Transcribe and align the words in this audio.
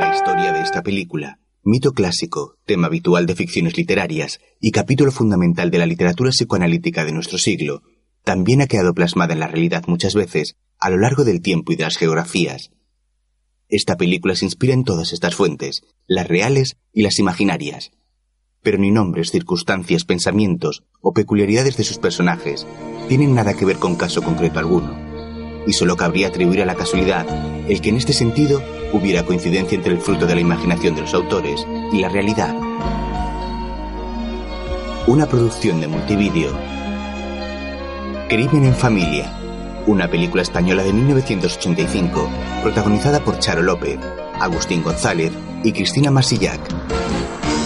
La 0.00 0.14
historia 0.14 0.54
de 0.54 0.62
esta 0.62 0.82
película, 0.82 1.40
mito 1.62 1.92
clásico, 1.92 2.56
tema 2.64 2.86
habitual 2.86 3.26
de 3.26 3.36
ficciones 3.36 3.76
literarias 3.76 4.40
y 4.58 4.70
capítulo 4.70 5.12
fundamental 5.12 5.70
de 5.70 5.76
la 5.76 5.84
literatura 5.84 6.30
psicoanalítica 6.30 7.04
de 7.04 7.12
nuestro 7.12 7.36
siglo, 7.36 7.82
también 8.24 8.62
ha 8.62 8.66
quedado 8.66 8.94
plasmada 8.94 9.34
en 9.34 9.40
la 9.40 9.46
realidad 9.46 9.84
muchas 9.88 10.14
veces 10.14 10.56
a 10.78 10.88
lo 10.88 10.96
largo 10.96 11.24
del 11.24 11.42
tiempo 11.42 11.72
y 11.72 11.76
de 11.76 11.84
las 11.84 11.98
geografías. 11.98 12.70
Esta 13.68 13.98
película 13.98 14.34
se 14.36 14.46
inspira 14.46 14.72
en 14.72 14.84
todas 14.84 15.12
estas 15.12 15.34
fuentes, 15.34 15.82
las 16.06 16.26
reales 16.26 16.78
y 16.94 17.02
las 17.02 17.18
imaginarias. 17.18 17.90
Pero 18.62 18.78
ni 18.78 18.90
nombres, 18.90 19.30
circunstancias, 19.30 20.06
pensamientos 20.06 20.82
o 21.02 21.12
peculiaridades 21.12 21.76
de 21.76 21.84
sus 21.84 21.98
personajes 21.98 22.66
tienen 23.08 23.34
nada 23.34 23.52
que 23.52 23.66
ver 23.66 23.76
con 23.76 23.96
caso 23.96 24.22
concreto 24.22 24.60
alguno. 24.60 24.96
Y 25.66 25.74
solo 25.74 25.98
cabría 25.98 26.28
atribuir 26.28 26.62
a 26.62 26.66
la 26.66 26.74
casualidad 26.74 27.26
el 27.68 27.82
que 27.82 27.90
en 27.90 27.96
este 27.96 28.14
sentido 28.14 28.79
hubiera 28.92 29.24
coincidencia 29.24 29.76
entre 29.76 29.92
el 29.92 30.00
fruto 30.00 30.26
de 30.26 30.34
la 30.34 30.40
imaginación 30.40 30.94
de 30.94 31.02
los 31.02 31.14
autores 31.14 31.66
y 31.92 32.00
la 32.00 32.08
realidad. 32.08 32.54
Una 35.06 35.26
producción 35.26 35.80
de 35.80 35.88
multivídeo. 35.88 36.52
Crimen 38.28 38.64
en 38.64 38.74
familia 38.74 39.40
una 39.86 40.08
película 40.08 40.42
española 40.42 40.82
de 40.82 40.92
1985, 40.92 42.30
protagonizada 42.62 43.20
por 43.20 43.38
Charo 43.38 43.62
López, 43.62 43.98
Agustín 44.38 44.82
González 44.82 45.32
y 45.64 45.72
Cristina 45.72 46.10
Marsillac, 46.10 46.60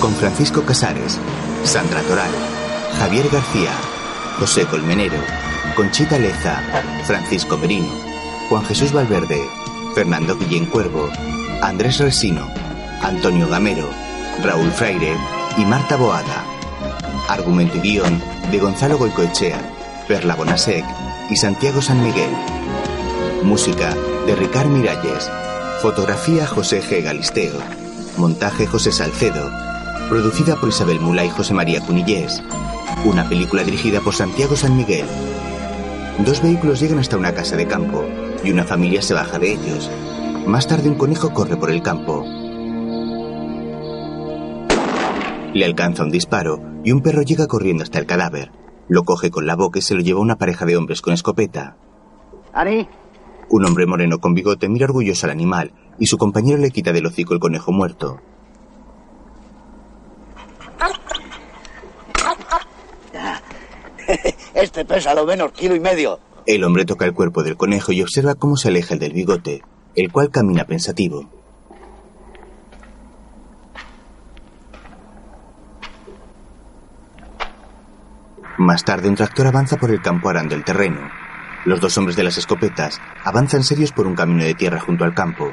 con 0.01 0.13
Francisco 0.15 0.63
Casares, 0.63 1.19
Sandra 1.65 2.01
Toral, 2.03 2.31
Javier 2.99 3.29
García, 3.31 3.73
José 4.39 4.65
Colmenero, 4.67 5.19
Conchita 5.77 6.19
Leza, 6.19 6.63
Francisco 7.05 7.59
Merino, 7.59 7.93
Juan 8.49 8.65
Jesús 8.65 8.93
Valverde, 8.93 9.41
Fernando 9.95 10.37
Guillén 10.37 10.67
Cuervo, 10.67 11.09
Andrés 11.63 11.99
Resino, 11.99 12.49
Antonio 13.01 13.49
Gamero, 13.49 13.89
Raúl 14.43 14.73
Freire 14.73 15.17
y 15.57 15.65
Marta 15.65 15.97
Boada. 15.97 16.45
Argumento 17.29 17.77
y 17.77 17.81
guion 17.81 18.21
de 18.51 18.59
Gonzalo 18.59 18.99
Goicoechea, 18.99 19.61
Perla 20.09 20.35
Bonasek 20.35 20.85
y 21.31 21.37
Santiago 21.37 21.81
San 21.81 22.03
Miguel. 22.03 22.31
Música 23.45 23.95
de 24.27 24.35
Ricard 24.35 24.67
Miralles. 24.67 25.31
Fotografía 25.81 26.45
José 26.47 26.83
G. 26.83 27.05
Galisteo. 27.05 27.55
Montaje 28.17 28.67
José 28.67 28.91
Salcedo. 28.91 29.49
Producida 30.09 30.57
por 30.57 30.71
Isabel 30.71 30.99
Mula 30.99 31.25
y 31.25 31.31
José 31.31 31.55
María 31.55 31.81
Cunillés. 31.81 32.43
Una 33.05 33.29
película 33.29 33.63
dirigida 33.63 34.01
por 34.01 34.15
Santiago 34.15 34.57
San 34.57 34.77
Miguel. 34.77 35.07
Dos 36.19 36.43
vehículos 36.43 36.81
llegan 36.81 36.99
hasta 36.99 37.17
una 37.17 37.33
casa 37.33 37.57
de 37.57 37.69
campo 37.69 38.05
y 38.45 38.51
una 38.51 38.65
familia 38.65 39.01
se 39.01 39.15
baja 39.15 39.39
de 39.39 39.53
ellos. 39.53 39.91
Más 40.47 40.67
tarde 40.67 40.89
un 40.89 40.97
conejo 40.97 41.33
corre 41.33 41.57
por 41.57 41.71
el 41.71 41.83
campo. 41.83 42.25
Le 45.55 45.65
alcanza 45.65 46.05
un 46.05 46.11
disparo 46.11 46.61
y 46.85 46.93
un 46.93 47.01
perro 47.01 47.23
llega 47.23 47.47
corriendo 47.47 47.83
hasta 47.83 47.99
el 47.99 48.07
cadáver. 48.07 48.53
Lo 48.89 49.05
coge 49.05 49.31
con 49.31 49.47
la 49.47 49.57
boca 49.57 49.79
y 49.79 49.83
se 49.83 49.95
lo 49.95 50.03
lleva 50.03 50.21
una 50.21 50.37
pareja 50.37 50.67
de 50.67 50.77
hombres 50.77 51.01
con 51.01 51.15
escopeta. 51.15 51.77
¿Ari? 52.53 52.89
Un 53.49 53.65
hombre 53.65 53.87
moreno 53.87 54.19
con 54.19 54.35
bigote 54.35 54.69
mira 54.69 54.87
orgulloso 54.87 55.27
al 55.27 55.33
animal 55.33 55.73
y 55.99 56.07
su 56.07 56.19
compañero 56.19 56.59
le 56.59 56.71
quita 56.71 56.93
del 56.93 57.07
hocico 57.07 57.35
el 57.35 57.41
conejo 57.41 57.73
muerto. 57.73 58.21
Este 64.55 64.85
pesa 64.85 65.15
lo 65.15 65.25
menos 65.25 65.53
kilo 65.53 65.75
y 65.75 65.81
medio. 65.81 66.19
El 66.47 66.63
hombre 66.63 66.85
toca 66.85 67.07
el 67.07 67.15
cuerpo 67.15 67.43
del 67.43 67.57
conejo 67.57 67.93
y 67.93 68.03
observa 68.03 68.35
cómo 68.35 68.57
se 68.57 68.69
aleja 68.69 68.93
el 68.93 69.01
del 69.01 69.15
bigote, 69.15 69.63
el 69.97 70.13
cual 70.13 70.31
camina 70.31 70.67
pensativo. 70.67 71.31
Más 78.59 78.85
tarde, 78.85 79.09
un 79.09 79.15
tractor 79.15 79.47
avanza 79.47 79.79
por 79.79 79.91
el 79.91 80.03
campo 80.03 80.29
arando 80.29 80.55
el 80.55 80.65
terreno. 80.65 81.01
Los 81.65 81.81
dos 81.81 81.97
hombres 81.97 82.15
de 82.15 82.25
las 82.25 82.37
escopetas 82.37 83.01
avanzan 83.25 83.65
serios 83.65 83.93
por 83.93 84.07
un 84.07 84.15
camino 84.15 84.45
de 84.45 84.55
tierra 84.55 84.81
junto 84.81 85.05
al 85.05 85.15
campo. 85.15 85.51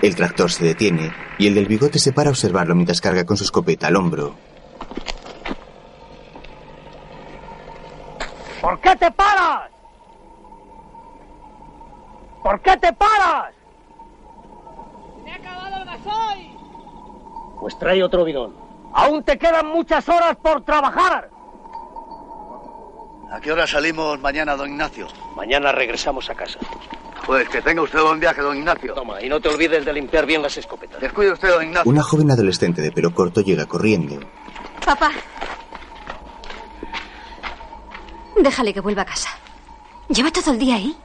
El 0.00 0.14
tractor 0.14 0.50
se 0.50 0.64
detiene 0.64 1.12
y 1.38 1.48
el 1.48 1.54
del 1.54 1.66
bigote 1.66 1.98
se 1.98 2.12
para 2.12 2.30
a 2.30 2.32
observarlo 2.32 2.74
mientras 2.74 3.02
carga 3.02 3.24
con 3.24 3.36
su 3.36 3.44
escopeta 3.44 3.88
al 3.88 3.96
hombro. 3.96 4.53
¿Por 8.64 8.80
qué 8.80 8.96
te 8.96 9.10
paras? 9.10 9.70
¿Por 12.42 12.62
qué 12.62 12.76
te 12.78 12.92
paras? 12.94 13.52
¡Me 15.22 15.32
ha 15.32 15.34
acabado 15.34 15.76
el 15.76 15.84
gasoil! 15.84 16.56
Pues 17.60 17.78
trae 17.78 18.02
otro 18.02 18.24
bidón. 18.24 18.54
Aún 18.94 19.22
te 19.22 19.36
quedan 19.36 19.66
muchas 19.66 20.08
horas 20.08 20.36
por 20.42 20.62
trabajar. 20.62 21.28
¿A 23.30 23.38
qué 23.38 23.52
hora 23.52 23.66
salimos 23.66 24.18
mañana, 24.20 24.56
don 24.56 24.70
Ignacio? 24.70 25.08
Mañana 25.36 25.70
regresamos 25.70 26.30
a 26.30 26.34
casa. 26.34 26.58
Pues 27.26 27.46
que 27.50 27.60
tenga 27.60 27.82
usted 27.82 28.00
buen 28.00 28.18
viaje, 28.18 28.40
don 28.40 28.56
Ignacio. 28.56 28.94
Toma, 28.94 29.20
y 29.20 29.28
no 29.28 29.40
te 29.42 29.50
olvides 29.50 29.84
de 29.84 29.92
limpiar 29.92 30.24
bien 30.24 30.40
las 30.40 30.56
escopetas. 30.56 31.02
Descuide 31.02 31.32
usted, 31.32 31.50
don 31.50 31.64
Ignacio. 31.64 31.90
Una 31.90 32.02
joven 32.02 32.30
adolescente 32.30 32.80
de 32.80 32.92
pelo 32.92 33.12
corto 33.12 33.42
llega 33.42 33.66
corriendo. 33.66 34.20
Papá. 34.86 35.10
Déjale 38.36 38.74
que 38.74 38.80
vuelva 38.80 39.02
a 39.02 39.06
casa. 39.06 39.30
Lleva 40.08 40.30
todo 40.30 40.52
el 40.52 40.58
día 40.58 40.76
ahí. 40.76 40.96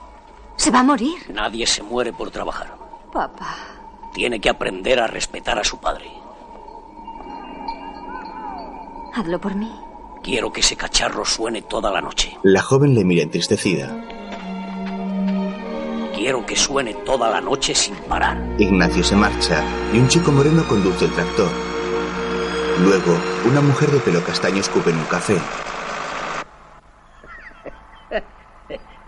Se 0.56 0.72
va 0.72 0.80
a 0.80 0.84
morir. 0.84 1.18
Nadie 1.34 1.66
se 1.66 1.84
muere 1.84 2.12
por 2.12 2.32
trabajar. 2.32 2.76
Papá. 3.12 3.56
Tiene 4.14 4.40
que 4.40 4.50
aprender 4.50 5.00
a 5.00 5.08
respetar 5.08 5.58
a 5.58 5.64
su 5.64 5.80
padre. 5.80 6.12
Hazlo 9.14 9.40
por 9.40 9.56
mí. 9.56 9.72
Quiero 10.22 10.52
que 10.52 10.60
ese 10.60 10.76
cacharro 10.76 11.24
suene 11.24 11.62
toda 11.62 11.92
la 11.92 12.02
noche. 12.02 12.38
La 12.44 12.62
joven 12.62 12.94
le 12.94 13.06
mira 13.06 13.24
entristecida. 13.24 13.88
Quiero 16.14 16.46
que 16.46 16.58
suene 16.58 16.94
toda 16.94 17.30
la 17.30 17.40
noche 17.40 17.74
sin 17.74 17.96
parar. 17.96 18.38
Ignacio 18.58 19.04
se 19.04 19.16
marcha 19.16 19.64
y 19.94 20.00
un 20.00 20.08
chico 20.10 20.32
moreno 20.32 20.68
conduce 20.68 21.06
el 21.06 21.12
tractor. 21.14 21.50
Luego, 22.84 23.18
una 23.50 23.62
mujer 23.62 23.90
de 23.92 24.00
pelo 24.00 24.22
castaño 24.24 24.60
escupe 24.60 24.90
en 24.90 24.98
un 24.98 25.06
café. 25.06 25.38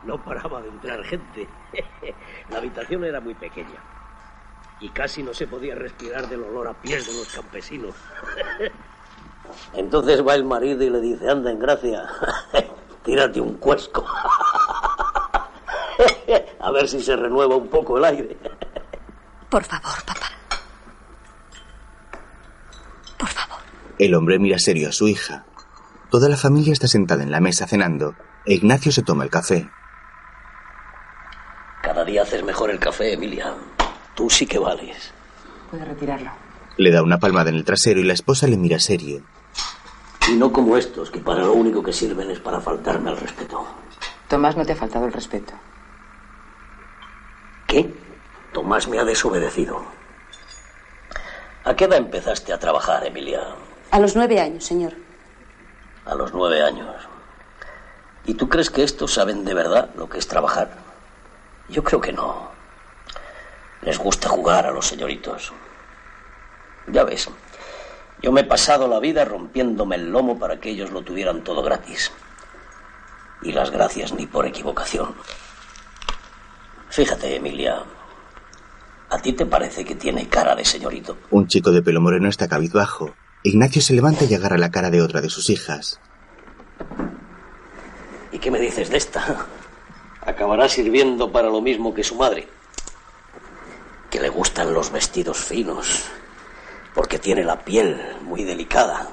No 0.04 0.18
paraba 0.24 0.62
de 0.62 0.71
entrar 0.82 1.04
gente. 1.04 1.48
La 2.50 2.58
habitación 2.58 3.04
era 3.04 3.20
muy 3.22 3.36
pequeña. 3.36 3.80
Y 4.80 4.90
casi 4.90 5.22
no 5.22 5.34
se 5.34 5.48
podía 5.48 5.76
respirar 5.76 6.28
del 6.28 6.44
olor 6.44 6.68
a 6.68 6.74
pies 6.74 7.06
de 7.08 7.14
los 7.14 7.28
campesinos. 7.28 7.94
Entonces 9.74 10.26
va 10.26 10.34
el 10.36 10.44
marido 10.44 10.84
y 10.84 10.90
le 10.90 11.02
dice, 11.02 11.30
anda 11.30 11.52
en 11.52 11.60
gracia, 11.60 12.04
tírate 13.04 13.40
un 13.42 13.56
cuesco. 13.56 14.06
A 16.60 16.72
ver 16.72 16.88
si 16.88 17.02
se 17.02 17.16
renueva 17.16 17.56
un 17.56 17.68
poco 17.68 17.98
el 17.98 18.06
aire. 18.06 18.38
Por 19.50 19.64
favor, 19.64 20.04
papá. 20.06 20.32
Por 23.18 23.28
favor. 23.28 23.60
El 24.00 24.16
hombre 24.16 24.40
mira 24.40 24.58
serio 24.58 24.90
a 24.90 24.92
su 24.92 25.08
hija. 25.08 25.46
Toda 26.10 26.30
la 26.30 26.38
familia 26.38 26.74
está 26.74 26.88
sentada 26.88 27.24
en 27.24 27.32
la 27.32 27.40
mesa 27.40 27.68
cenando 27.68 28.16
e 28.46 28.54
Ignacio 28.54 28.92
se 28.92 29.04
toma 29.04 29.24
el 29.24 29.30
café. 29.30 29.70
Cada 31.82 32.06
día 32.06 32.22
haces 32.22 32.44
mejor 32.44 32.70
el 32.70 32.80
café, 32.80 33.14
Emilia. 33.14 33.54
Tú 34.16 34.30
sí 34.30 34.46
que 34.46 34.60
vales. 34.60 35.12
Puede 35.70 35.86
retirarlo. 35.86 36.32
Le 36.78 36.92
da 36.92 37.02
una 37.04 37.18
palmada 37.18 37.50
en 37.50 37.56
el 37.56 37.66
trasero 37.66 38.00
y 38.00 38.04
la 38.04 38.14
esposa 38.14 38.48
le 38.48 38.58
mira 38.58 38.80
serio. 38.80 39.22
Y 40.30 40.34
no 40.36 40.52
como 40.52 40.78
estos, 40.78 41.10
que 41.10 41.20
para 41.20 41.44
lo 41.44 41.54
único 41.54 41.82
que 41.84 41.92
sirven 41.94 42.30
es 42.30 42.40
para 42.40 42.62
faltarme 42.62 43.10
al 43.10 43.18
respeto. 43.18 43.66
Tomás 44.28 44.56
no 44.56 44.66
te 44.66 44.74
ha 44.74 44.76
faltado 44.76 45.06
el 45.06 45.14
respeto. 45.14 45.54
¿Qué? 47.68 47.92
Tomás 48.54 48.88
me 48.88 49.00
ha 49.00 49.04
desobedecido. 49.04 49.84
¿A 51.64 51.76
qué 51.76 51.86
edad 51.86 51.98
empezaste 51.98 52.54
a 52.54 52.60
trabajar, 52.60 53.06
Emilia? 53.06 53.42
A 53.92 54.00
los 54.00 54.16
nueve 54.16 54.40
años, 54.40 54.64
señor. 54.64 54.94
A 56.06 56.16
los 56.16 56.34
nueve 56.34 56.64
años. 56.64 56.96
¿Y 58.26 58.36
tú 58.36 58.50
crees 58.50 58.70
que 58.70 58.84
estos 58.84 59.14
saben 59.14 59.44
de 59.46 59.54
verdad 59.54 59.90
lo 59.96 60.08
que 60.10 60.18
es 60.18 60.28
trabajar? 60.28 60.91
Yo 61.72 61.84
creo 61.84 62.02
que 62.02 62.12
no. 62.12 62.52
Les 63.82 63.98
gusta 63.98 64.30
jugar 64.30 64.66
a 64.66 64.72
los 64.72 64.86
señoritos. 64.86 65.54
Ya 66.88 67.04
ves, 67.04 67.30
yo 68.22 68.32
me 68.32 68.42
he 68.42 68.44
pasado 68.44 68.88
la 68.88 69.00
vida 69.00 69.26
rompiéndome 69.26 69.96
el 69.96 70.12
lomo 70.12 70.38
para 70.38 70.60
que 70.60 70.70
ellos 70.70 70.92
lo 70.92 71.02
tuvieran 71.02 71.44
todo 71.44 71.64
gratis. 71.64 72.12
Y 73.42 73.54
las 73.54 73.72
gracias 73.72 74.14
ni 74.14 74.28
por 74.28 74.46
equivocación. 74.46 75.16
Fíjate, 76.90 77.36
Emilia. 77.36 77.84
¿A 79.10 79.18
ti 79.20 79.34
te 79.34 79.46
parece 79.46 79.84
que 79.84 79.96
tiene 79.96 80.28
cara 80.28 80.56
de 80.56 80.66
señorito? 80.66 81.18
Un 81.32 81.48
chico 81.48 81.72
de 81.72 81.82
pelo 81.82 82.02
moreno 82.02 82.30
está 82.30 82.48
cabizbajo. 82.48 83.16
Ignacio 83.44 83.82
se 83.82 83.94
levanta 83.94 84.26
y 84.26 84.36
agarra 84.36 84.58
la 84.58 84.72
cara 84.72 84.90
de 84.90 85.02
otra 85.02 85.22
de 85.22 85.30
sus 85.30 85.50
hijas. 85.50 86.00
¿Y 88.32 88.40
qué 88.40 88.52
me 88.52 88.60
dices 88.60 88.90
de 88.90 88.98
esta? 88.98 89.48
Acabará 90.22 90.70
sirviendo 90.70 91.32
para 91.32 91.50
lo 91.50 91.62
mismo 91.62 91.94
que 91.94 92.04
su 92.04 92.16
madre. 92.16 92.48
Que 94.10 94.20
le 94.20 94.30
gustan 94.30 94.74
los 94.74 94.92
vestidos 94.92 95.38
finos, 95.38 96.06
porque 96.94 97.20
tiene 97.20 97.44
la 97.44 97.60
piel 97.64 98.18
muy 98.24 98.44
delicada. 98.44 99.08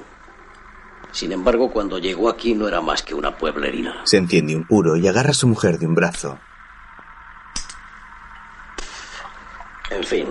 Sin 1.11 1.31
embargo, 1.31 1.71
cuando 1.71 1.97
llegó 1.97 2.29
aquí 2.29 2.53
no 2.53 2.67
era 2.67 2.81
más 2.81 3.01
que 3.01 3.15
una 3.15 3.35
pueblerina. 3.35 4.01
Se 4.05 4.17
enciende 4.17 4.55
un 4.55 4.65
puro 4.65 4.95
y 4.95 5.07
agarra 5.07 5.31
a 5.31 5.33
su 5.33 5.47
mujer 5.47 5.79
de 5.79 5.87
un 5.87 5.95
brazo. 5.95 6.39
En 9.89 10.03
fin, 10.03 10.27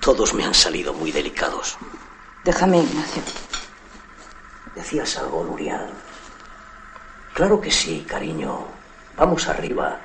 todos 0.00 0.32
me 0.32 0.44
han 0.44 0.54
salido 0.54 0.94
muy 0.94 1.12
delicados. 1.12 1.76
Déjame, 2.42 2.78
Ignacio. 2.78 3.22
¿Decías 4.74 5.18
algo, 5.18 5.44
Nuria? 5.44 5.86
Claro 7.34 7.60
que 7.60 7.70
sí, 7.70 8.04
cariño. 8.08 8.66
Vamos 9.16 9.46
arriba. 9.48 10.00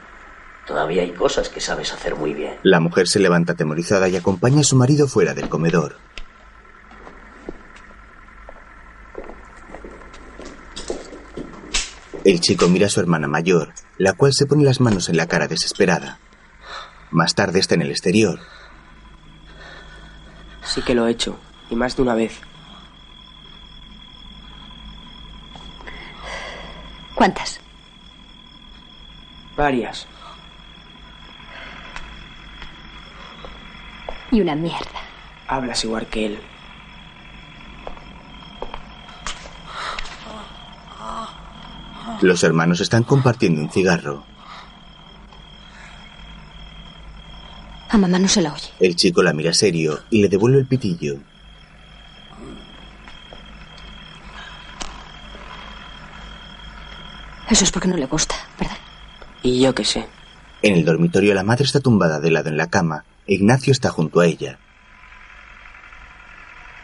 Todavía 0.70 1.02
hay 1.02 1.14
cosas 1.14 1.50
que 1.50 1.60
sabes 1.62 1.92
hacer 1.94 2.16
muy 2.16 2.32
bien. 2.36 2.60
La 2.62 2.80
mujer 2.80 3.08
se 3.08 3.18
levanta 3.18 3.54
atemorizada 3.54 4.08
y 4.08 4.16
acompaña 4.16 4.60
a 4.60 4.64
su 4.64 4.76
marido 4.76 5.08
fuera 5.08 5.34
del 5.34 5.50
comedor. 5.50 5.96
El 12.24 12.40
chico 12.40 12.68
mira 12.68 12.86
a 12.86 12.90
su 12.90 13.00
hermana 13.00 13.28
mayor, 13.28 13.74
la 13.98 14.14
cual 14.14 14.32
se 14.32 14.46
pone 14.46 14.64
las 14.64 14.80
manos 14.80 15.10
en 15.10 15.18
la 15.18 15.26
cara 15.26 15.48
desesperada. 15.48 16.20
Más 17.10 17.34
tarde 17.34 17.58
está 17.58 17.74
en 17.74 17.82
el 17.82 17.90
exterior. 17.90 18.40
Sí 20.64 20.84
que 20.84 20.94
lo 20.94 21.08
he 21.08 21.12
hecho, 21.12 21.40
y 21.72 21.76
más 21.76 21.96
de 21.96 22.04
una 22.04 22.14
vez. 22.14 22.40
¿Cuántas? 27.16 27.60
Varias. 29.58 30.06
Y 34.32 34.42
una 34.42 34.56
mierda. 34.56 35.02
Hablas 35.48 35.84
igual 35.84 36.08
que 36.08 36.28
él. 36.28 36.40
Los 42.22 42.44
hermanos 42.44 42.82
están 42.82 43.04
compartiendo 43.04 43.62
un 43.62 43.70
cigarro. 43.70 44.24
A 47.90 47.98
mamá 47.98 48.20
no 48.20 48.28
se 48.28 48.42
la 48.42 48.54
oye. 48.54 48.70
El 48.80 48.96
chico 48.96 49.24
la 49.24 49.34
mira 49.34 49.54
serio 49.54 50.02
y 50.12 50.22
le 50.22 50.30
devuelve 50.30 50.60
el 50.60 50.68
pitillo. 50.68 51.18
Eso 57.50 57.64
es 57.64 57.72
porque 57.72 57.88
no 57.88 57.98
le 57.98 58.06
gusta, 58.06 58.36
¿verdad? 58.60 58.78
Y 59.42 59.62
yo 59.62 59.74
qué 59.74 59.84
sé. 59.84 60.06
En 60.62 60.76
el 60.76 60.86
dormitorio 60.86 61.34
la 61.34 61.44
madre 61.44 61.64
está 61.64 61.80
tumbada 61.80 62.20
de 62.20 62.30
lado 62.30 62.50
en 62.50 62.58
la 62.58 62.70
cama 62.70 63.06
Ignacio 63.32 63.72
está 63.72 63.92
junto 63.92 64.22
a 64.22 64.26
ella. 64.26 64.58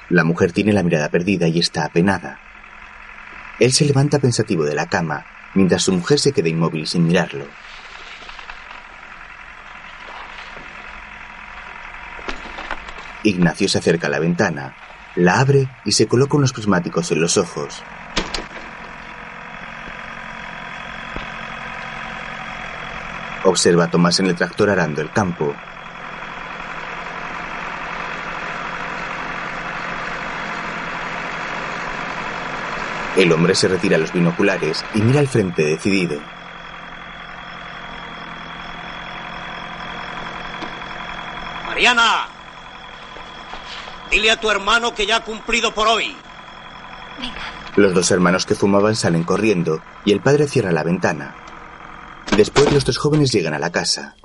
La 0.10 0.24
mujer 0.24 0.52
tiene 0.52 0.74
la 0.74 0.84
mirada 0.84 1.10
perdida 1.10 1.48
y 1.48 1.58
está 1.58 1.86
apenada. 1.86 2.40
Él 3.60 3.74
se 3.74 3.84
levanta 3.84 4.20
pensativo 4.20 4.64
de 4.64 4.76
la 4.76 4.86
cama, 4.86 5.26
mientras 5.56 5.82
su 5.82 5.92
mujer 5.92 6.20
se 6.20 6.34
queda 6.34 6.48
inmóvil 6.48 6.86
sin 6.86 7.08
mirarlo. 7.08 7.48
Ignacio 13.24 13.68
se 13.68 13.80
acerca 13.80 14.06
a 14.06 14.12
la 14.12 14.20
ventana, 14.20 14.76
la 15.16 15.40
abre 15.40 15.68
y 15.84 15.94
se 15.94 16.06
coloca 16.06 16.38
unos 16.38 16.54
prismáticos 16.54 17.12
en 17.12 17.22
los 17.22 17.38
ojos. 17.38 17.82
Observa 23.46 23.86
a 23.86 23.90
Tomás 23.90 24.20
en 24.20 24.28
el 24.28 24.36
tractor 24.36 24.70
arando 24.70 25.02
el 25.02 25.12
campo. 25.12 25.56
El 33.16 33.32
hombre 33.32 33.56
se 33.56 33.70
retira 33.70 33.98
los 33.98 34.12
binoculares 34.12 34.84
y 34.94 35.02
mira 35.02 35.22
al 35.22 35.28
frente 35.28 35.64
decidido. 35.64 36.20
Mariana, 41.66 42.28
dile 44.12 44.32
a 44.32 44.40
tu 44.40 44.50
hermano 44.50 44.94
que 44.94 45.06
ya 45.06 45.18
ha 45.18 45.24
cumplido 45.24 45.74
por 45.74 45.88
hoy. 45.88 46.16
Los 47.78 47.94
dos 47.94 48.12
hermanos 48.12 48.46
que 48.46 48.56
fumaban 48.56 48.96
salen 48.96 49.24
corriendo 49.24 49.82
y 50.04 50.12
el 50.12 50.22
padre 50.22 50.48
cierra 50.48 50.72
la 50.72 50.84
ventana. 50.84 51.36
Después 52.36 52.72
los 52.74 52.84
dos 52.84 52.98
jóvenes 52.98 53.32
llegan 53.32 53.54
a 53.54 53.60
la 53.60 53.72
casa. 53.72 54.16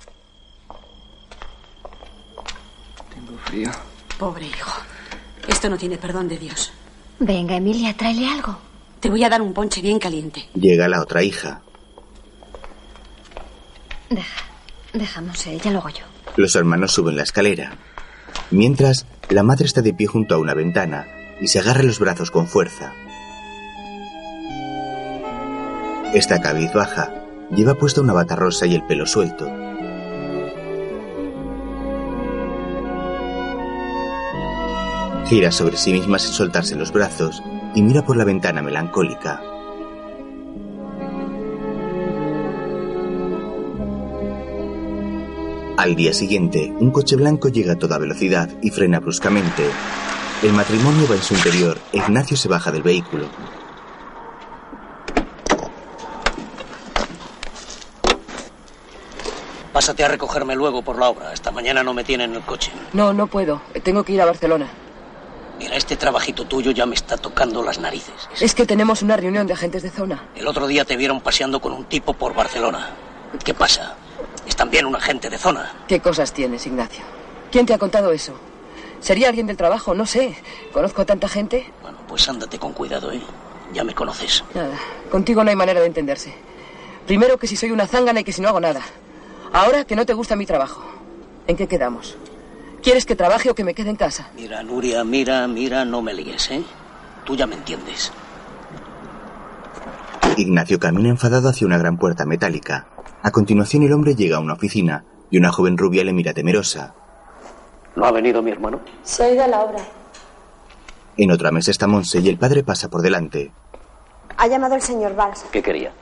Tengo 3.14 3.38
frío. 3.44 3.70
Pobre 4.18 4.46
hijo. 4.46 4.80
Esto 5.46 5.70
no 5.70 5.76
tiene 5.78 5.96
perdón 5.96 6.28
de 6.28 6.38
Dios. 6.38 6.72
Venga, 7.20 7.56
Emilia, 7.56 7.96
tráele 7.96 8.28
algo. 8.28 8.69
Te 9.00 9.08
voy 9.08 9.24
a 9.24 9.30
dar 9.30 9.40
un 9.40 9.54
ponche 9.54 9.80
bien 9.80 9.98
caliente. 9.98 10.48
Llega 10.54 10.86
la 10.86 11.00
otra 11.00 11.22
hija. 11.22 11.62
Deja. 14.10 14.44
Dejamos, 14.92 15.46
eh, 15.46 15.58
ya 15.62 15.70
lo 15.70 15.78
hago 15.78 15.88
yo. 15.88 16.04
Los 16.36 16.54
hermanos 16.54 16.92
suben 16.92 17.16
la 17.16 17.22
escalera. 17.22 17.72
Mientras, 18.50 19.06
la 19.30 19.42
madre 19.42 19.64
está 19.64 19.80
de 19.80 19.94
pie 19.94 20.06
junto 20.06 20.34
a 20.34 20.38
una 20.38 20.52
ventana 20.52 21.06
y 21.40 21.48
se 21.48 21.60
agarra 21.60 21.82
los 21.82 21.98
brazos 21.98 22.30
con 22.30 22.46
fuerza. 22.46 22.92
Está 26.12 26.40
cabizbaja. 26.40 27.14
Lleva 27.54 27.76
puesta 27.76 28.00
una 28.00 28.12
bata 28.12 28.36
rosa 28.36 28.66
y 28.66 28.74
el 28.74 28.84
pelo 28.84 29.06
suelto. 29.06 29.46
Gira 35.26 35.52
sobre 35.52 35.76
sí 35.76 35.92
misma 35.92 36.18
sin 36.18 36.32
soltarse 36.32 36.74
los 36.74 36.92
brazos 36.92 37.42
y 37.74 37.82
mira 37.82 38.02
por 38.02 38.16
la 38.16 38.24
ventana 38.24 38.62
melancólica. 38.62 39.42
Al 45.76 45.96
día 45.96 46.12
siguiente, 46.12 46.74
un 46.78 46.90
coche 46.90 47.16
blanco 47.16 47.48
llega 47.48 47.72
a 47.72 47.78
toda 47.78 47.96
velocidad 47.96 48.50
y 48.60 48.70
frena 48.70 49.00
bruscamente. 49.00 49.64
El 50.42 50.52
matrimonio 50.52 51.06
va 51.10 51.14
en 51.14 51.22
su 51.22 51.34
interior 51.34 51.78
e 51.92 51.98
Ignacio 51.98 52.36
se 52.36 52.48
baja 52.48 52.70
del 52.70 52.82
vehículo. 52.82 53.26
Pásate 59.72 60.04
a 60.04 60.08
recogerme 60.08 60.54
luego 60.54 60.82
por 60.82 60.98
la 60.98 61.08
obra. 61.08 61.32
Esta 61.32 61.50
mañana 61.50 61.82
no 61.82 61.94
me 61.94 62.04
tienen 62.04 62.32
en 62.32 62.36
el 62.36 62.42
coche. 62.42 62.70
No, 62.92 63.14
no 63.14 63.28
puedo. 63.28 63.62
Tengo 63.82 64.04
que 64.04 64.12
ir 64.12 64.20
a 64.20 64.26
Barcelona. 64.26 64.68
Mira, 65.60 65.76
este 65.76 65.94
trabajito 65.94 66.46
tuyo 66.46 66.70
ya 66.70 66.86
me 66.86 66.94
está 66.94 67.18
tocando 67.18 67.62
las 67.62 67.78
narices. 67.78 68.14
Es 68.40 68.54
que 68.54 68.64
tenemos 68.64 69.02
una 69.02 69.18
reunión 69.18 69.46
de 69.46 69.52
agentes 69.52 69.82
de 69.82 69.90
zona. 69.90 70.24
El 70.34 70.46
otro 70.48 70.66
día 70.66 70.86
te 70.86 70.96
vieron 70.96 71.20
paseando 71.20 71.60
con 71.60 71.74
un 71.74 71.84
tipo 71.84 72.14
por 72.14 72.32
Barcelona. 72.34 72.88
¿Qué 73.44 73.52
pasa? 73.52 73.94
Es 74.48 74.56
también 74.56 74.86
un 74.86 74.96
agente 74.96 75.28
de 75.28 75.36
zona. 75.36 75.70
¿Qué 75.86 76.00
cosas 76.00 76.32
tienes, 76.32 76.66
Ignacio? 76.66 77.04
¿Quién 77.52 77.66
te 77.66 77.74
ha 77.74 77.78
contado 77.78 78.10
eso? 78.10 78.32
¿Sería 79.00 79.28
alguien 79.28 79.46
del 79.46 79.58
trabajo? 79.58 79.94
No 79.94 80.06
sé. 80.06 80.34
¿Conozco 80.72 81.02
a 81.02 81.04
tanta 81.04 81.28
gente? 81.28 81.70
Bueno, 81.82 81.98
pues 82.08 82.26
ándate 82.26 82.58
con 82.58 82.72
cuidado, 82.72 83.12
¿eh? 83.12 83.20
Ya 83.74 83.84
me 83.84 83.94
conoces. 83.94 84.42
Nada. 84.54 84.78
Contigo 85.10 85.44
no 85.44 85.50
hay 85.50 85.56
manera 85.56 85.80
de 85.80 85.86
entenderse. 85.88 86.32
Primero 87.06 87.36
que 87.36 87.46
si 87.46 87.56
soy 87.56 87.70
una 87.70 87.86
zángana 87.86 88.20
y 88.20 88.24
que 88.24 88.32
si 88.32 88.40
no 88.40 88.48
hago 88.48 88.60
nada. 88.60 88.80
Ahora 89.52 89.84
que 89.84 89.94
no 89.94 90.06
te 90.06 90.14
gusta 90.14 90.36
mi 90.36 90.46
trabajo. 90.46 90.82
¿En 91.46 91.58
qué 91.58 91.66
quedamos? 91.68 92.16
¿Quieres 92.82 93.04
que 93.04 93.14
trabaje 93.16 93.50
o 93.50 93.54
que 93.54 93.64
me 93.64 93.74
quede 93.74 93.90
en 93.90 93.96
casa? 93.96 94.28
Mira, 94.34 94.62
Nuria, 94.62 95.04
mira, 95.04 95.46
mira, 95.46 95.84
no 95.84 96.00
me 96.02 96.14
líes, 96.14 96.50
¿eh? 96.50 96.62
Tú 97.24 97.36
ya 97.36 97.46
me 97.46 97.54
entiendes. 97.56 98.12
Ignacio 100.36 100.78
camina 100.78 101.10
enfadado 101.10 101.48
hacia 101.48 101.66
una 101.66 101.76
gran 101.78 101.98
puerta 101.98 102.24
metálica. 102.24 102.86
A 103.22 103.30
continuación 103.30 103.82
el 103.82 103.92
hombre 103.92 104.14
llega 104.14 104.38
a 104.38 104.40
una 104.40 104.54
oficina 104.54 105.04
y 105.30 105.36
una 105.38 105.52
joven 105.52 105.76
rubia 105.76 106.04
le 106.04 106.12
mira 106.14 106.32
temerosa. 106.32 106.94
¿No 107.96 108.04
ha 108.06 108.12
venido 108.12 108.42
mi 108.42 108.50
hermano? 108.50 108.80
Se 109.02 109.24
ha 109.24 109.30
ido 109.32 109.44
a 109.44 109.48
la 109.48 109.60
obra. 109.60 109.80
En 111.18 111.30
otra 111.30 111.50
mesa 111.50 111.70
está 111.70 111.86
Monse 111.86 112.20
y 112.20 112.28
el 112.28 112.38
padre 112.38 112.62
pasa 112.64 112.88
por 112.88 113.02
delante. 113.02 113.52
Ha 114.38 114.46
llamado 114.46 114.74
el 114.76 114.80
señor 114.80 115.14
Valls. 115.14 115.44
¿Qué 115.52 115.62
quería? 115.62 115.92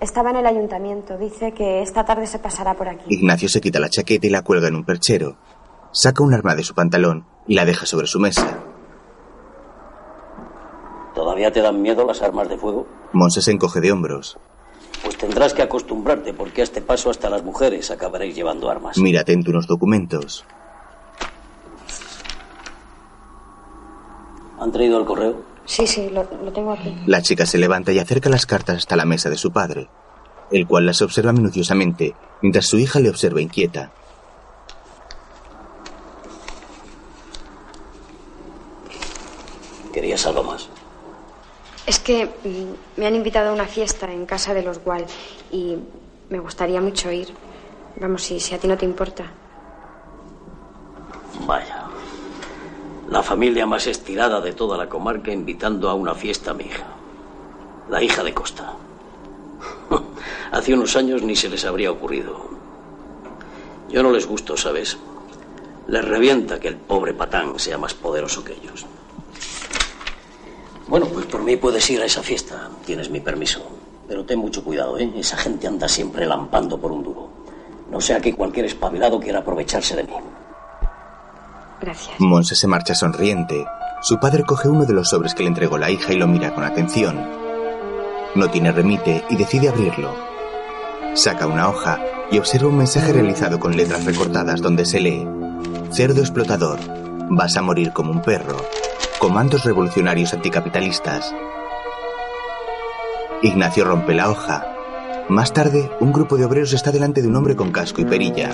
Estaba 0.00 0.30
en 0.30 0.36
el 0.36 0.46
ayuntamiento. 0.46 1.16
Dice 1.16 1.52
que 1.52 1.80
esta 1.82 2.04
tarde 2.04 2.26
se 2.26 2.38
pasará 2.38 2.74
por 2.74 2.88
aquí. 2.88 3.04
Ignacio 3.08 3.48
se 3.48 3.60
quita 3.60 3.80
la 3.80 3.88
chaqueta 3.88 4.26
y 4.26 4.30
la 4.30 4.42
cuelga 4.42 4.68
en 4.68 4.74
un 4.74 4.84
perchero. 4.84 5.36
Saca 5.92 6.22
un 6.22 6.34
arma 6.34 6.54
de 6.54 6.64
su 6.64 6.74
pantalón 6.74 7.24
y 7.46 7.54
la 7.54 7.64
deja 7.64 7.86
sobre 7.86 8.06
su 8.06 8.18
mesa. 8.20 8.58
¿Todavía 11.14 11.50
te 11.52 11.60
dan 11.62 11.82
miedo 11.82 12.06
las 12.06 12.22
armas 12.22 12.48
de 12.48 12.56
fuego? 12.58 12.86
Monse 13.12 13.42
se 13.42 13.50
encoge 13.52 13.80
de 13.80 13.90
hombros. 13.92 14.38
Pues 15.02 15.16
tendrás 15.16 15.54
que 15.54 15.62
acostumbrarte 15.62 16.34
porque 16.34 16.60
a 16.60 16.64
este 16.64 16.80
paso 16.82 17.10
hasta 17.10 17.30
las 17.30 17.42
mujeres 17.42 17.90
acabaréis 17.90 18.34
llevando 18.34 18.70
armas. 18.70 18.98
Mira 18.98 19.22
atento 19.22 19.50
unos 19.50 19.66
documentos. 19.66 20.44
¿Han 24.60 24.72
traído 24.72 24.98
el 24.98 25.04
correo? 25.04 25.42
Sí, 25.64 25.86
sí, 25.86 26.08
lo, 26.10 26.26
lo 26.44 26.52
tengo 26.52 26.72
aquí. 26.72 26.96
La 27.06 27.22
chica 27.22 27.46
se 27.46 27.58
levanta 27.58 27.92
y 27.92 27.98
acerca 27.98 28.28
las 28.28 28.46
cartas 28.46 28.78
hasta 28.78 28.96
la 28.96 29.04
mesa 29.04 29.30
de 29.30 29.36
su 29.36 29.52
padre. 29.52 29.88
el 30.50 30.66
cual 30.66 30.86
las 30.86 31.02
observa 31.02 31.32
minuciosamente, 31.34 32.14
mientras 32.40 32.66
su 32.66 32.78
hija 32.78 33.00
le 33.00 33.10
observa 33.10 33.42
inquieta. 33.42 33.90
¿Querías 39.98 40.24
algo 40.28 40.44
más? 40.44 40.68
Es 41.84 41.98
que 41.98 42.26
mm, 42.26 43.00
me 43.00 43.08
han 43.08 43.16
invitado 43.16 43.50
a 43.50 43.52
una 43.52 43.66
fiesta 43.66 44.12
en 44.12 44.26
casa 44.26 44.54
de 44.54 44.62
los 44.62 44.78
Wall 44.84 45.04
y 45.50 45.76
me 46.30 46.38
gustaría 46.38 46.80
mucho 46.80 47.10
ir. 47.10 47.34
Vamos, 47.96 48.22
si, 48.22 48.38
si 48.38 48.54
a 48.54 48.58
ti 48.58 48.68
no 48.68 48.78
te 48.78 48.84
importa. 48.84 49.24
Vaya. 51.48 51.88
La 53.10 53.24
familia 53.24 53.66
más 53.66 53.88
estirada 53.88 54.40
de 54.40 54.52
toda 54.52 54.76
la 54.76 54.88
comarca 54.88 55.32
invitando 55.32 55.90
a 55.90 55.94
una 55.94 56.14
fiesta 56.14 56.52
a 56.52 56.54
mi 56.54 56.66
hija. 56.66 56.86
La 57.90 58.00
hija 58.00 58.22
de 58.22 58.32
Costa. 58.32 58.74
Hace 60.52 60.74
unos 60.74 60.94
años 60.94 61.22
ni 61.22 61.34
se 61.34 61.48
les 61.48 61.64
habría 61.64 61.90
ocurrido. 61.90 62.50
Yo 63.88 64.04
no 64.04 64.12
les 64.12 64.28
gusto, 64.28 64.56
¿sabes? 64.56 64.96
Les 65.88 66.04
revienta 66.04 66.60
que 66.60 66.68
el 66.68 66.76
pobre 66.76 67.14
patán 67.14 67.58
sea 67.58 67.78
más 67.78 67.94
poderoso 67.94 68.44
que 68.44 68.52
ellos. 68.52 68.86
Bueno, 70.88 71.06
pues 71.06 71.26
por 71.26 71.42
mí 71.42 71.56
puedes 71.56 71.88
ir 71.90 72.00
a 72.00 72.06
esa 72.06 72.22
fiesta. 72.22 72.70
Tienes 72.84 73.10
mi 73.10 73.20
permiso. 73.20 73.60
Pero 74.08 74.24
ten 74.24 74.38
mucho 74.38 74.64
cuidado, 74.64 74.98
¿eh? 74.98 75.12
Esa 75.16 75.36
gente 75.36 75.66
anda 75.66 75.86
siempre 75.86 76.26
lampando 76.26 76.78
por 76.78 76.90
un 76.90 77.02
duro. 77.02 77.28
No 77.90 78.00
sea 78.00 78.20
que 78.20 78.34
cualquier 78.34 78.64
espabilado 78.66 79.20
quiera 79.20 79.40
aprovecharse 79.40 79.96
de 79.96 80.04
mí. 80.04 80.14
Gracias. 81.80 82.18
Monse 82.18 82.54
se 82.54 82.66
marcha 82.66 82.94
sonriente. 82.94 83.66
Su 84.00 84.18
padre 84.18 84.44
coge 84.44 84.68
uno 84.68 84.86
de 84.86 84.94
los 84.94 85.10
sobres 85.10 85.34
que 85.34 85.42
le 85.42 85.50
entregó 85.50 85.76
la 85.76 85.90
hija 85.90 86.12
y 86.12 86.16
lo 86.16 86.26
mira 86.26 86.54
con 86.54 86.64
atención. 86.64 87.18
No 88.34 88.50
tiene 88.50 88.72
remite 88.72 89.24
y 89.28 89.36
decide 89.36 89.68
abrirlo. 89.68 90.14
Saca 91.14 91.46
una 91.46 91.68
hoja 91.68 92.00
y 92.30 92.38
observa 92.38 92.68
un 92.68 92.78
mensaje 92.78 93.12
realizado 93.12 93.58
con 93.58 93.76
letras 93.76 94.04
recortadas 94.04 94.60
donde 94.60 94.86
se 94.86 95.00
lee: 95.00 95.26
Cerdo 95.90 96.20
explotador, 96.20 96.78
vas 97.30 97.56
a 97.56 97.62
morir 97.62 97.92
como 97.92 98.10
un 98.12 98.22
perro. 98.22 98.56
Comandos 99.18 99.64
revolucionarios 99.64 100.32
anticapitalistas. 100.32 101.34
Ignacio 103.42 103.84
rompe 103.84 104.14
la 104.14 104.30
hoja. 104.30 104.64
Más 105.28 105.52
tarde, 105.52 105.90
un 105.98 106.12
grupo 106.12 106.36
de 106.36 106.44
obreros 106.44 106.72
está 106.72 106.92
delante 106.92 107.20
de 107.20 107.26
un 107.26 107.34
hombre 107.34 107.56
con 107.56 107.72
casco 107.72 108.00
y 108.00 108.04
perilla. 108.04 108.50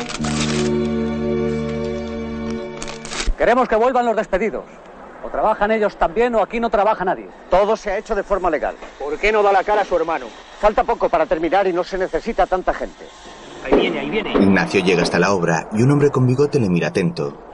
Queremos 3.37 3.69
que 3.69 3.77
vuelvan 3.77 4.07
los 4.07 4.17
despedidos. 4.17 4.65
O 5.23 5.29
trabajan 5.29 5.71
ellos 5.71 5.97
también 5.99 6.35
o 6.35 6.43
aquí 6.43 6.59
no 6.61 6.71
trabaja 6.71 7.05
nadie. 7.05 7.29
Todo 7.51 7.77
se 7.77 7.91
ha 7.91 7.99
hecho 7.99 8.15
de 8.15 8.23
forma 8.23 8.49
legal. 8.49 8.75
¿Por 8.99 9.19
qué 9.19 9.33
no 9.33 9.43
da 9.43 9.53
la 9.53 9.65
cara 9.65 9.83
a 9.83 9.85
su 9.85 9.95
hermano? 9.97 10.27
Falta 10.61 10.83
poco 10.83 11.11
para 11.11 11.27
terminar 11.27 11.67
y 11.67 11.75
no 11.75 11.85
se 11.85 11.99
necesita 11.99 12.47
tanta 12.47 12.73
gente. 12.73 13.05
Ahí 13.67 13.81
viene, 13.81 14.01
ahí 14.01 14.09
viene. 14.09 14.33
Ignacio 14.33 14.81
llega 14.81 15.03
hasta 15.03 15.19
la 15.19 15.33
obra 15.33 15.69
y 15.73 15.83
un 15.83 15.91
hombre 15.91 16.11
con 16.11 16.27
bigote 16.27 16.59
le 16.59 16.71
mira 16.71 16.89
atento. 16.89 17.54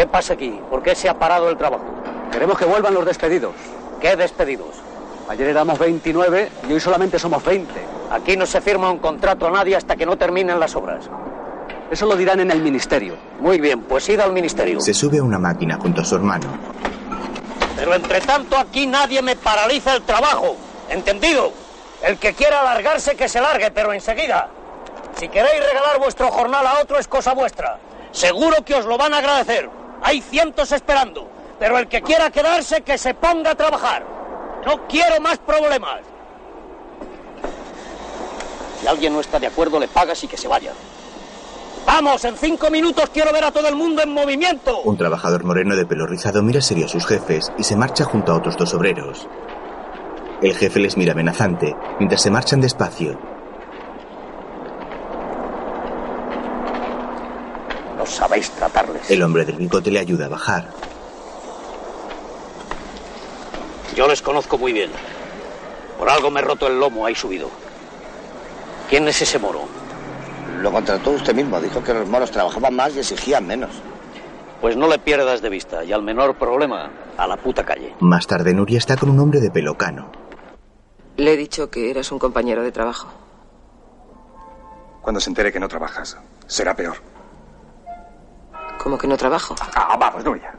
¿Qué 0.00 0.06
pasa 0.06 0.32
aquí? 0.32 0.58
¿Por 0.70 0.82
qué 0.82 0.94
se 0.94 1.10
ha 1.10 1.18
parado 1.18 1.50
el 1.50 1.58
trabajo? 1.58 1.84
Queremos 2.32 2.56
que 2.56 2.64
vuelvan 2.64 2.94
los 2.94 3.04
despedidos. 3.04 3.52
¿Qué 4.00 4.16
despedidos? 4.16 4.76
Ayer 5.28 5.48
éramos 5.48 5.78
29 5.78 6.48
y 6.66 6.72
hoy 6.72 6.80
solamente 6.80 7.18
somos 7.18 7.44
20. 7.44 7.70
Aquí 8.10 8.34
no 8.34 8.46
se 8.46 8.62
firma 8.62 8.90
un 8.90 8.98
contrato 8.98 9.46
a 9.46 9.50
nadie 9.50 9.76
hasta 9.76 9.96
que 9.96 10.06
no 10.06 10.16
terminen 10.16 10.58
las 10.58 10.74
obras. 10.74 11.04
Eso 11.90 12.06
lo 12.06 12.16
dirán 12.16 12.40
en 12.40 12.50
el 12.50 12.62
ministerio. 12.62 13.14
Muy 13.40 13.60
bien, 13.60 13.82
pues 13.82 14.08
id 14.08 14.20
al 14.20 14.32
ministerio. 14.32 14.80
Se 14.80 14.94
sube 14.94 15.18
a 15.18 15.22
una 15.22 15.38
máquina 15.38 15.76
junto 15.78 16.00
a 16.00 16.04
su 16.06 16.14
hermano. 16.14 16.48
Pero 17.76 17.94
entre 17.94 18.22
tanto 18.22 18.56
aquí 18.56 18.86
nadie 18.86 19.20
me 19.20 19.36
paraliza 19.36 19.94
el 19.96 20.00
trabajo. 20.04 20.56
¿Entendido? 20.88 21.52
El 22.02 22.16
que 22.16 22.32
quiera 22.32 22.62
alargarse 22.62 23.16
que 23.16 23.28
se 23.28 23.38
largue, 23.38 23.70
pero 23.70 23.92
enseguida. 23.92 24.48
Si 25.18 25.28
queréis 25.28 25.62
regalar 25.62 25.98
vuestro 25.98 26.30
jornal 26.30 26.66
a 26.66 26.80
otro 26.80 26.98
es 26.98 27.06
cosa 27.06 27.34
vuestra. 27.34 27.78
Seguro 28.12 28.64
que 28.64 28.74
os 28.74 28.86
lo 28.86 28.96
van 28.96 29.12
a 29.12 29.18
agradecer. 29.18 29.68
Hay 30.02 30.20
cientos 30.20 30.72
esperando. 30.72 31.28
Pero 31.58 31.78
el 31.78 31.88
que 31.88 32.00
quiera 32.00 32.30
quedarse 32.30 32.80
que 32.82 32.96
se 32.96 33.14
ponga 33.14 33.50
a 33.50 33.54
trabajar. 33.54 34.04
No 34.64 34.86
quiero 34.88 35.20
más 35.20 35.38
problemas. 35.38 36.00
Si 38.80 38.86
alguien 38.86 39.12
no 39.12 39.20
está 39.20 39.38
de 39.38 39.46
acuerdo, 39.46 39.78
le 39.78 39.88
pagas 39.88 40.22
y 40.24 40.28
que 40.28 40.36
se 40.38 40.48
vaya. 40.48 40.72
Vamos, 41.86 42.24
en 42.24 42.36
cinco 42.36 42.70
minutos 42.70 43.10
quiero 43.12 43.32
ver 43.32 43.44
a 43.44 43.52
todo 43.52 43.68
el 43.68 43.74
mundo 43.74 44.02
en 44.02 44.12
movimiento. 44.12 44.80
Un 44.82 44.96
trabajador 44.96 45.44
moreno 45.44 45.76
de 45.76 45.86
pelo 45.86 46.06
rizado 46.06 46.42
mira 46.42 46.60
serio 46.60 46.86
a 46.86 46.88
sus 46.88 47.06
jefes 47.06 47.52
y 47.58 47.64
se 47.64 47.76
marcha 47.76 48.04
junto 48.04 48.32
a 48.32 48.36
otros 48.36 48.56
dos 48.56 48.72
obreros. 48.74 49.26
El 50.42 50.54
jefe 50.54 50.80
les 50.80 50.96
mira 50.96 51.12
amenazante 51.12 51.74
mientras 51.98 52.22
se 52.22 52.30
marchan 52.30 52.60
despacio. 52.60 53.18
Sabéis 58.10 58.50
tratarles. 58.50 59.10
El 59.10 59.22
hombre 59.22 59.44
del 59.44 59.56
bigote 59.56 59.90
le 59.90 59.98
ayuda 59.98 60.26
a 60.26 60.28
bajar. 60.28 60.68
Yo 63.94 64.06
les 64.06 64.22
conozco 64.22 64.58
muy 64.58 64.72
bien. 64.72 64.90
Por 65.98 66.08
algo 66.08 66.30
me 66.30 66.40
he 66.40 66.42
roto 66.42 66.66
el 66.66 66.78
lomo 66.78 67.06
ahí 67.06 67.14
subido. 67.14 67.50
¿Quién 68.88 69.06
es 69.08 69.20
ese 69.22 69.38
moro? 69.38 69.62
Lo 70.60 70.72
contrató 70.72 71.10
usted 71.10 71.34
mismo. 71.34 71.60
Dijo 71.60 71.82
que 71.82 71.94
los 71.94 72.08
moros 72.08 72.30
trabajaban 72.30 72.74
más 72.74 72.94
y 72.94 73.00
exigían 73.00 73.46
menos. 73.46 73.70
Pues 74.60 74.76
no 74.76 74.88
le 74.88 74.98
pierdas 74.98 75.42
de 75.42 75.48
vista. 75.48 75.84
Y 75.84 75.92
al 75.92 76.02
menor 76.02 76.36
problema, 76.36 76.90
a 77.16 77.26
la 77.26 77.36
puta 77.36 77.64
calle. 77.64 77.94
Más 78.00 78.26
tarde, 78.26 78.54
Nuria 78.54 78.78
está 78.78 78.96
con 78.96 79.10
un 79.10 79.18
hombre 79.18 79.40
de 79.40 79.50
pelo 79.50 79.76
cano. 79.76 80.10
Le 81.16 81.34
he 81.34 81.36
dicho 81.36 81.70
que 81.70 81.90
eras 81.90 82.12
un 82.12 82.18
compañero 82.18 82.62
de 82.62 82.72
trabajo. 82.72 83.08
Cuando 85.02 85.20
se 85.20 85.30
entere 85.30 85.52
que 85.52 85.60
no 85.60 85.68
trabajas, 85.68 86.16
será 86.46 86.74
peor. 86.76 86.96
¿Cómo 88.82 88.96
que 88.96 89.06
no 89.06 89.16
trabajo? 89.16 89.54
Ah, 89.74 89.94
vamos, 89.98 90.24
Nuria. 90.24 90.54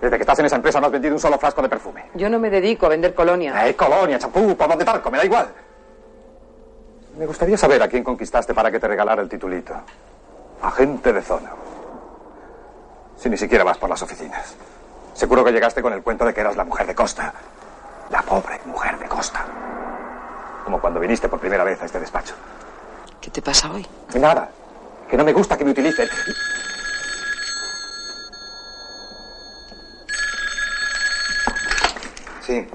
Desde 0.00 0.16
que 0.16 0.22
estás 0.22 0.38
en 0.38 0.46
esa 0.46 0.54
empresa 0.54 0.78
no 0.78 0.86
has 0.86 0.92
vendido 0.92 1.14
un 1.14 1.20
solo 1.20 1.38
frasco 1.38 1.60
de 1.60 1.68
perfume. 1.68 2.04
Yo 2.14 2.30
no 2.30 2.38
me 2.38 2.50
dedico 2.50 2.86
a 2.86 2.90
vender 2.90 3.14
colonia. 3.14 3.66
Eh, 3.66 3.74
colonia, 3.74 4.16
champú, 4.16 4.56
polvos 4.56 4.78
de 4.78 4.84
talco, 4.84 5.10
me 5.10 5.18
da 5.18 5.24
igual. 5.24 5.48
Me 7.16 7.26
gustaría 7.26 7.58
saber 7.58 7.82
a 7.82 7.88
quién 7.88 8.04
conquistaste 8.04 8.54
para 8.54 8.70
que 8.70 8.78
te 8.78 8.86
regalara 8.86 9.20
el 9.20 9.28
titulito. 9.28 9.74
Agente 10.62 11.12
de 11.12 11.20
zona. 11.20 11.50
Si 13.16 13.28
ni 13.28 13.36
siquiera 13.36 13.64
vas 13.64 13.76
por 13.76 13.90
las 13.90 14.00
oficinas. 14.02 14.54
Seguro 15.12 15.44
que 15.44 15.50
llegaste 15.50 15.82
con 15.82 15.92
el 15.92 16.02
cuento 16.04 16.24
de 16.24 16.32
que 16.32 16.40
eras 16.40 16.56
la 16.56 16.64
mujer 16.64 16.86
de 16.86 16.94
Costa. 16.94 17.34
La 18.10 18.22
pobre 18.22 18.60
mujer 18.66 18.96
de 19.00 19.08
Costa. 19.08 19.44
Como 20.64 20.80
cuando 20.80 21.00
viniste 21.00 21.28
por 21.28 21.40
primera 21.40 21.64
vez 21.64 21.82
a 21.82 21.86
este 21.86 21.98
despacho. 21.98 22.34
¿Qué 23.20 23.30
te 23.30 23.42
pasa 23.42 23.68
hoy? 23.72 23.84
Nada. 24.14 24.48
Que 25.10 25.16
no 25.16 25.24
me 25.24 25.32
gusta 25.32 25.58
que 25.58 25.64
me 25.64 25.72
utilicen. 25.72 26.08
Sí. 32.48 32.66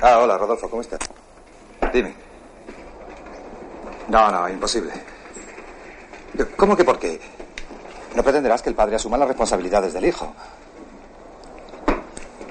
Ah, 0.00 0.20
hola, 0.20 0.38
Rodolfo, 0.38 0.70
¿cómo 0.70 0.80
estás? 0.80 1.00
Dime. 1.92 2.14
No, 4.08 4.30
no, 4.30 4.48
imposible. 4.48 4.90
¿Cómo 6.56 6.74
que 6.74 6.82
por 6.82 6.98
qué? 6.98 7.20
No 8.16 8.22
pretenderás 8.22 8.62
que 8.62 8.70
el 8.70 8.74
padre 8.74 8.96
asuma 8.96 9.18
las 9.18 9.28
responsabilidades 9.28 9.92
del 9.92 10.06
hijo. 10.06 10.32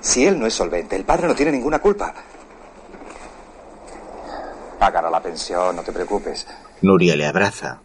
Si 0.02 0.24
él 0.24 0.40
no 0.40 0.46
es 0.46 0.54
solvente, 0.54 0.96
el 0.96 1.04
padre 1.04 1.28
no 1.28 1.34
tiene 1.34 1.52
ninguna 1.52 1.80
culpa. 1.80 2.14
Pagará 4.78 5.10
la 5.10 5.20
pensión, 5.20 5.76
no 5.76 5.82
te 5.82 5.92
preocupes. 5.92 6.46
Nuria 6.84 7.16
le 7.16 7.26
abraza. 7.26 7.80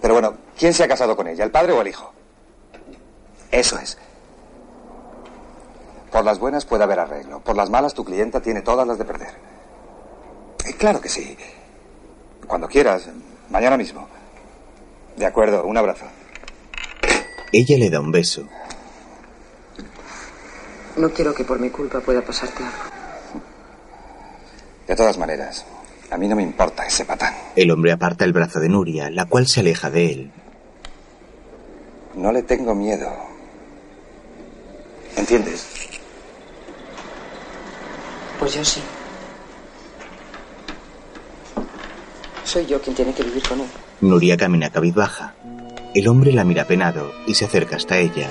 Pero 0.00 0.14
bueno, 0.14 0.34
¿quién 0.58 0.72
se 0.72 0.84
ha 0.84 0.88
casado 0.88 1.14
con 1.14 1.28
ella, 1.28 1.44
el 1.44 1.50
padre 1.50 1.72
o 1.72 1.82
el 1.82 1.88
hijo? 1.88 2.14
Eso 3.50 3.78
es. 3.78 3.98
Por 6.10 6.24
las 6.24 6.38
buenas 6.38 6.64
puede 6.64 6.84
haber 6.84 7.00
arreglo. 7.00 7.40
Por 7.40 7.56
las 7.56 7.70
malas 7.70 7.94
tu 7.94 8.04
clienta 8.04 8.40
tiene 8.40 8.62
todas 8.62 8.86
las 8.86 8.98
de 8.98 9.04
perder. 9.04 9.34
Eh, 10.66 10.74
claro 10.78 11.00
que 11.00 11.08
sí. 11.08 11.36
Cuando 12.46 12.66
quieras, 12.68 13.08
mañana 13.50 13.76
mismo. 13.76 14.08
De 15.16 15.26
acuerdo, 15.26 15.64
un 15.64 15.76
abrazo. 15.76 16.06
Ella 17.52 17.78
le 17.78 17.90
da 17.90 18.00
un 18.00 18.12
beso. 18.12 18.46
No 20.96 21.10
quiero 21.10 21.34
que 21.34 21.44
por 21.44 21.58
mi 21.58 21.70
culpa 21.70 22.00
pueda 22.00 22.22
pasarte 22.22 22.62
algo. 22.62 23.42
De 24.86 24.96
todas 24.96 25.18
maneras, 25.18 25.64
a 26.10 26.16
mí 26.16 26.26
no 26.26 26.36
me 26.36 26.42
importa 26.42 26.86
ese 26.86 27.04
patán. 27.04 27.34
El 27.54 27.70
hombre 27.70 27.92
aparta 27.92 28.24
el 28.24 28.32
brazo 28.32 28.58
de 28.58 28.68
Nuria, 28.68 29.10
la 29.10 29.26
cual 29.26 29.46
se 29.46 29.60
aleja 29.60 29.90
de 29.90 30.12
él. 30.12 30.32
No 32.14 32.32
le 32.32 32.42
tengo 32.42 32.74
miedo. 32.74 33.10
¿Entiendes? 35.16 35.87
Pues 38.38 38.54
yo 38.54 38.64
sí. 38.64 38.80
Soy 42.44 42.66
yo 42.66 42.80
quien 42.80 42.94
tiene 42.96 43.12
que 43.12 43.22
vivir 43.22 43.42
con 43.46 43.60
él. 43.60 43.66
Nuria 44.00 44.36
camina 44.36 44.70
cabizbaja. 44.70 45.34
El 45.94 46.08
hombre 46.08 46.32
la 46.32 46.44
mira 46.44 46.64
penado 46.66 47.12
y 47.26 47.34
se 47.34 47.44
acerca 47.44 47.76
hasta 47.76 47.98
ella. 47.98 48.28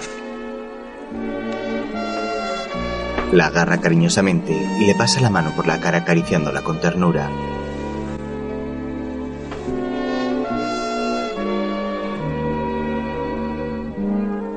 La 3.32 3.48
agarra 3.48 3.80
cariñosamente 3.80 4.54
y 4.54 4.86
le 4.86 4.96
pasa 4.96 5.20
la 5.20 5.30
mano 5.30 5.52
por 5.56 5.68
la 5.68 5.80
cara 5.80 6.00
acariciándola 6.00 6.64
con 6.64 6.80
ternura. 6.80 7.30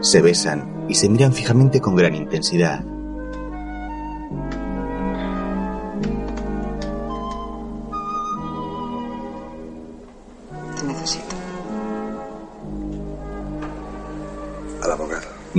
Se 0.00 0.22
besan 0.22 0.86
y 0.88 0.94
se 0.94 1.08
miran 1.08 1.32
fijamente 1.32 1.80
con 1.80 1.96
gran 1.96 2.14
intensidad. 2.14 2.84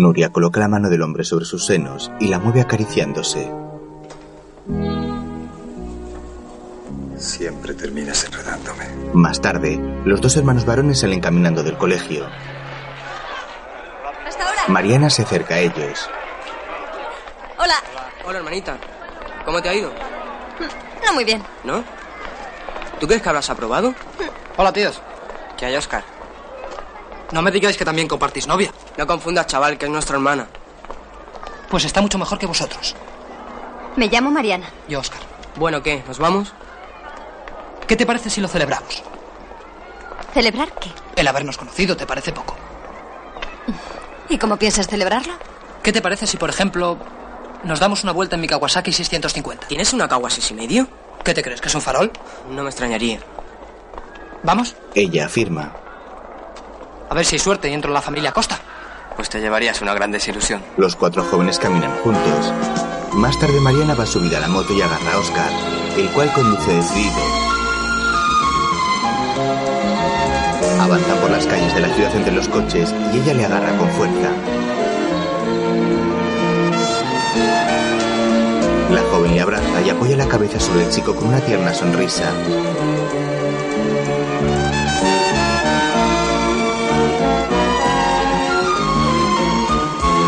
Nuria 0.01 0.31
coloca 0.31 0.59
la 0.59 0.67
mano 0.67 0.89
del 0.89 1.03
hombre 1.03 1.23
sobre 1.23 1.45
sus 1.45 1.65
senos 1.65 2.11
y 2.19 2.27
la 2.27 2.39
mueve 2.39 2.61
acariciándose. 2.61 3.51
Siempre 7.17 7.75
terminas 7.75 8.25
enredándome. 8.25 8.85
Más 9.13 9.39
tarde, 9.39 9.79
los 10.03 10.19
dos 10.19 10.35
hermanos 10.37 10.65
varones 10.65 10.99
salen 10.99 11.19
caminando 11.21 11.61
del 11.61 11.77
colegio. 11.77 12.25
Mariana 14.67 15.09
se 15.11 15.21
acerca 15.21 15.55
a 15.55 15.59
ellos. 15.59 16.09
Hola. 17.59 17.75
Hola, 18.25 18.39
hermanita. 18.39 18.77
¿Cómo 19.45 19.61
te 19.61 19.69
ha 19.69 19.73
ido? 19.75 19.91
No 21.05 21.13
muy 21.13 21.25
bien. 21.25 21.43
¿No? 21.63 21.83
¿Tú 22.99 23.05
crees 23.05 23.21
que 23.21 23.29
habrás 23.29 23.49
aprobado? 23.51 23.93
Hola, 24.57 24.73
tíos. 24.73 24.99
¿Qué 25.57 25.65
hay, 25.67 25.75
Oscar? 25.75 26.03
No 27.31 27.41
me 27.43 27.51
digáis 27.51 27.77
que 27.77 27.85
también 27.85 28.07
compartís 28.07 28.47
novia. 28.47 28.71
No 28.97 29.07
confundas, 29.07 29.47
chaval, 29.47 29.77
que 29.77 29.85
es 29.85 29.91
nuestra 29.91 30.15
hermana. 30.15 30.47
Pues 31.69 31.85
está 31.85 32.01
mucho 32.01 32.17
mejor 32.17 32.37
que 32.37 32.45
vosotros. 32.45 32.95
Me 33.95 34.07
llamo 34.07 34.31
Mariana. 34.31 34.67
Yo, 34.87 34.99
Oscar. 34.99 35.19
Bueno, 35.55 35.81
¿qué? 35.81 36.03
¿Nos 36.07 36.19
vamos? 36.19 36.53
¿Qué 37.87 37.95
te 37.95 38.05
parece 38.05 38.29
si 38.29 38.41
lo 38.41 38.47
celebramos? 38.47 39.03
¿Celebrar 40.33 40.71
qué? 40.73 40.89
El 41.15 41.27
habernos 41.27 41.57
conocido, 41.57 41.97
¿te 41.97 42.05
parece 42.05 42.31
poco? 42.31 42.55
¿Y 44.29 44.37
cómo 44.37 44.57
piensas 44.57 44.87
celebrarlo? 44.87 45.33
¿Qué 45.83 45.91
te 45.91 46.01
parece 46.01 46.25
si, 46.25 46.37
por 46.37 46.49
ejemplo, 46.49 46.97
nos 47.63 47.79
damos 47.79 48.03
una 48.03 48.13
vuelta 48.13 48.35
en 48.35 48.41
mi 48.41 48.47
Kawasaki 48.47 48.93
650? 48.93 49.67
¿Tienes 49.67 49.91
una 49.93 50.07
Kawasaki 50.07 50.53
y 50.53 50.57
medio? 50.57 50.87
¿Qué 51.23 51.33
te 51.33 51.43
crees, 51.43 51.59
que 51.59 51.67
es 51.67 51.75
un 51.75 51.81
farol? 51.81 52.11
No 52.49 52.63
me 52.63 52.69
extrañaría. 52.69 53.19
¿Vamos? 54.43 54.75
Ella 54.95 55.25
afirma. 55.25 55.73
A 57.09 57.13
ver 57.13 57.25
si 57.25 57.35
hay 57.35 57.39
suerte 57.39 57.69
y 57.69 57.73
entro 57.73 57.89
en 57.89 57.93
la 57.95 58.01
familia 58.01 58.31
Costa. 58.31 58.57
Pues 59.15 59.29
te 59.29 59.39
llevarías 59.39 59.81
una 59.81 59.93
gran 59.93 60.11
desilusión. 60.11 60.61
Los 60.77 60.95
cuatro 60.95 61.23
jóvenes 61.23 61.59
caminan 61.59 61.95
juntos. 61.97 62.53
Más 63.13 63.37
tarde 63.39 63.59
Mariana 63.59 63.93
va 63.93 64.05
subida 64.05 64.37
a 64.37 64.41
la 64.41 64.47
moto 64.47 64.73
y 64.73 64.81
agarra 64.81 65.13
a 65.13 65.19
Oscar, 65.19 65.51
el 65.97 66.09
cual 66.11 66.31
conduce 66.33 66.73
decidido. 66.73 67.17
Avanza 70.79 71.15
por 71.21 71.29
las 71.29 71.45
calles 71.45 71.75
de 71.75 71.81
la 71.81 71.93
ciudad 71.93 72.15
entre 72.15 72.33
los 72.33 72.47
coches 72.47 72.93
y 73.13 73.19
ella 73.19 73.33
le 73.33 73.45
agarra 73.45 73.77
con 73.77 73.89
fuerza. 73.91 74.31
La 78.91 79.01
joven 79.11 79.35
le 79.35 79.41
abraza 79.41 79.81
y 79.85 79.89
apoya 79.89 80.17
la 80.17 80.27
cabeza 80.27 80.59
sobre 80.59 80.85
el 80.85 80.89
chico 80.89 81.15
con 81.15 81.27
una 81.27 81.39
tierna 81.41 81.73
sonrisa. 81.73 82.31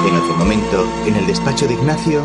En 0.05 0.15
otro 0.17 0.35
momento, 0.35 0.85
en 1.05 1.15
el 1.15 1.25
despacho 1.27 1.67
de 1.67 1.73
Ignacio, 1.73 2.23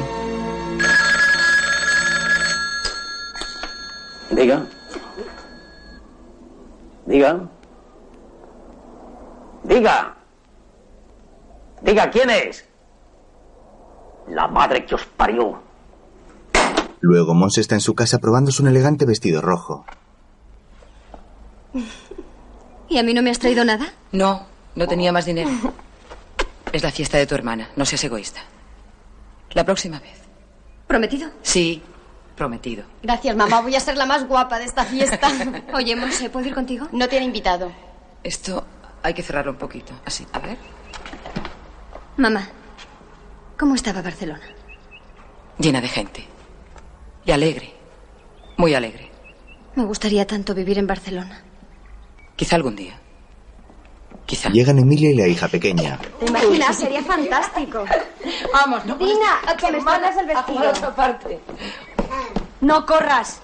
Diga. 4.30 4.66
Diga. 7.06 7.48
Diga. 9.64 10.16
Diga, 11.82 12.10
¿quién 12.10 12.30
es? 12.30 12.64
La 14.28 14.46
madre 14.46 14.84
que 14.84 14.94
os 14.94 15.04
parió. 15.04 15.60
luego 17.00 17.34
Monse 17.34 17.60
está 17.60 17.74
en 17.74 17.80
su 17.80 17.94
casa 17.94 18.18
probándose 18.18 18.62
un 18.62 18.68
elegante 18.68 19.06
vestido 19.06 19.40
rojo. 19.40 19.84
¿Y 22.88 22.98
a 22.98 23.02
mí 23.02 23.14
no 23.14 23.22
me 23.22 23.30
has 23.30 23.38
traído 23.38 23.64
nada? 23.64 23.92
No, 24.12 24.46
no 24.76 24.86
tenía 24.86 25.12
más 25.12 25.26
dinero. 25.26 25.50
Es 26.72 26.82
la 26.82 26.90
fiesta 26.90 27.18
de 27.18 27.26
tu 27.26 27.34
hermana, 27.34 27.70
no 27.76 27.84
seas 27.84 28.04
egoísta. 28.04 28.40
La 29.52 29.64
próxima 29.64 29.98
vez. 30.00 30.18
¿Prometido? 30.86 31.30
Sí, 31.42 31.82
prometido. 32.36 32.84
Gracias, 33.02 33.34
mamá. 33.36 33.60
Voy 33.60 33.74
a 33.74 33.80
ser 33.80 33.96
la 33.96 34.06
más 34.06 34.26
guapa 34.26 34.58
de 34.58 34.64
esta 34.66 34.84
fiesta. 34.84 35.30
Oye, 35.74 35.96
Monse, 35.96 36.30
¿puedo 36.30 36.46
ir 36.46 36.54
contigo? 36.54 36.88
No 36.92 37.08
tiene 37.08 37.26
invitado. 37.26 37.72
Esto 38.22 38.66
hay 39.02 39.14
que 39.14 39.22
cerrarlo 39.22 39.52
un 39.52 39.58
poquito. 39.58 39.92
Así, 40.04 40.26
a 40.32 40.38
ver. 40.38 40.58
Mamá, 42.16 42.48
¿cómo 43.58 43.74
estaba 43.74 44.02
Barcelona? 44.02 44.42
Llena 45.58 45.80
de 45.80 45.88
gente. 45.88 46.26
Y 47.24 47.30
alegre. 47.30 47.74
Muy 48.56 48.74
alegre. 48.74 49.10
Me 49.74 49.84
gustaría 49.84 50.26
tanto 50.26 50.54
vivir 50.54 50.78
en 50.78 50.86
Barcelona. 50.86 51.42
Quizá 52.36 52.56
algún 52.56 52.76
día. 52.76 52.98
Quizá. 54.28 54.50
Llegan 54.50 54.78
Emilia 54.78 55.10
y 55.10 55.14
la 55.14 55.26
hija 55.26 55.48
pequeña. 55.48 55.98
¿Te 56.20 56.26
imaginas? 56.26 56.76
Sería 56.76 57.02
fantástico. 57.02 57.82
Vamos, 58.52 58.84
no 58.84 58.94
Dina, 58.96 59.40
que 59.58 59.72
me 59.72 59.80
mandas 59.80 60.18
el 60.18 60.26
vestido. 60.26 60.58
A 60.58 60.68
otra 60.68 60.94
parte. 60.94 61.40
No 62.60 62.84
corras. 62.84 63.40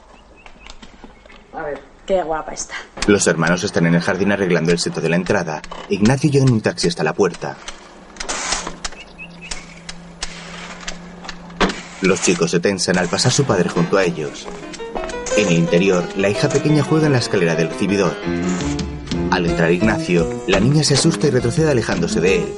A 1.54 1.62
ver. 1.62 1.80
Qué 2.04 2.22
guapa 2.22 2.52
está. 2.52 2.74
Los 3.06 3.26
hermanos 3.26 3.64
están 3.64 3.86
en 3.86 3.94
el 3.94 4.02
jardín 4.02 4.30
arreglando 4.30 4.72
el 4.72 4.78
seto 4.78 5.00
de 5.00 5.08
la 5.08 5.16
entrada. 5.16 5.62
Ignacio 5.88 6.30
llega 6.30 6.44
en 6.44 6.52
un 6.52 6.60
taxi 6.60 6.88
hasta 6.88 7.02
la 7.02 7.14
puerta. 7.14 7.56
Los 12.02 12.20
chicos 12.20 12.50
se 12.50 12.60
tensan 12.60 12.98
al 12.98 13.08
pasar 13.08 13.32
su 13.32 13.44
padre 13.44 13.70
junto 13.70 13.96
a 13.96 14.04
ellos. 14.04 14.46
En 15.38 15.48
el 15.48 15.54
interior, 15.54 16.06
la 16.18 16.28
hija 16.28 16.50
pequeña 16.50 16.84
juega 16.84 17.06
en 17.06 17.12
la 17.12 17.20
escalera 17.20 17.54
del 17.54 17.70
recibidor. 17.70 18.14
Al 19.30 19.46
entrar 19.46 19.72
Ignacio, 19.72 20.42
la 20.46 20.60
niña 20.60 20.84
se 20.84 20.94
asusta 20.94 21.26
y 21.26 21.30
retrocede 21.30 21.70
alejándose 21.70 22.20
de 22.20 22.36
él. 22.36 22.54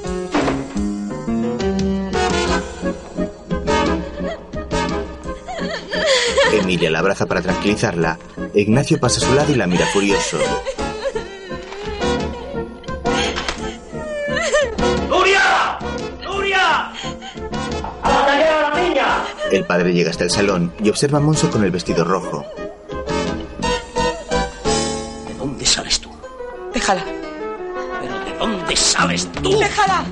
Emilia 6.53 6.91
la 6.91 6.99
abraza 6.99 7.25
para 7.25 7.41
tranquilizarla. 7.41 8.19
Ignacio 8.53 8.99
pasa 8.99 9.23
a 9.23 9.27
su 9.29 9.33
lado 9.33 9.51
y 9.51 9.55
la 9.55 9.67
mira 9.67 9.85
furioso. 9.87 10.37
¡Nuria! 15.09 15.79
¡Nuria! 16.23 16.91
¡A 18.03 18.71
la 18.73 18.81
niña! 18.81 19.23
El 19.51 19.65
padre 19.65 19.93
llega 19.93 20.09
hasta 20.09 20.25
el 20.25 20.29
salón 20.29 20.73
y 20.83 20.89
observa 20.89 21.19
a 21.19 21.21
Monse 21.21 21.49
con 21.49 21.63
el 21.63 21.71
vestido 21.71 22.03
rojo. 22.03 22.45
Sales 28.97 29.31
tú? 29.43 29.59
Déjala. 29.59 30.03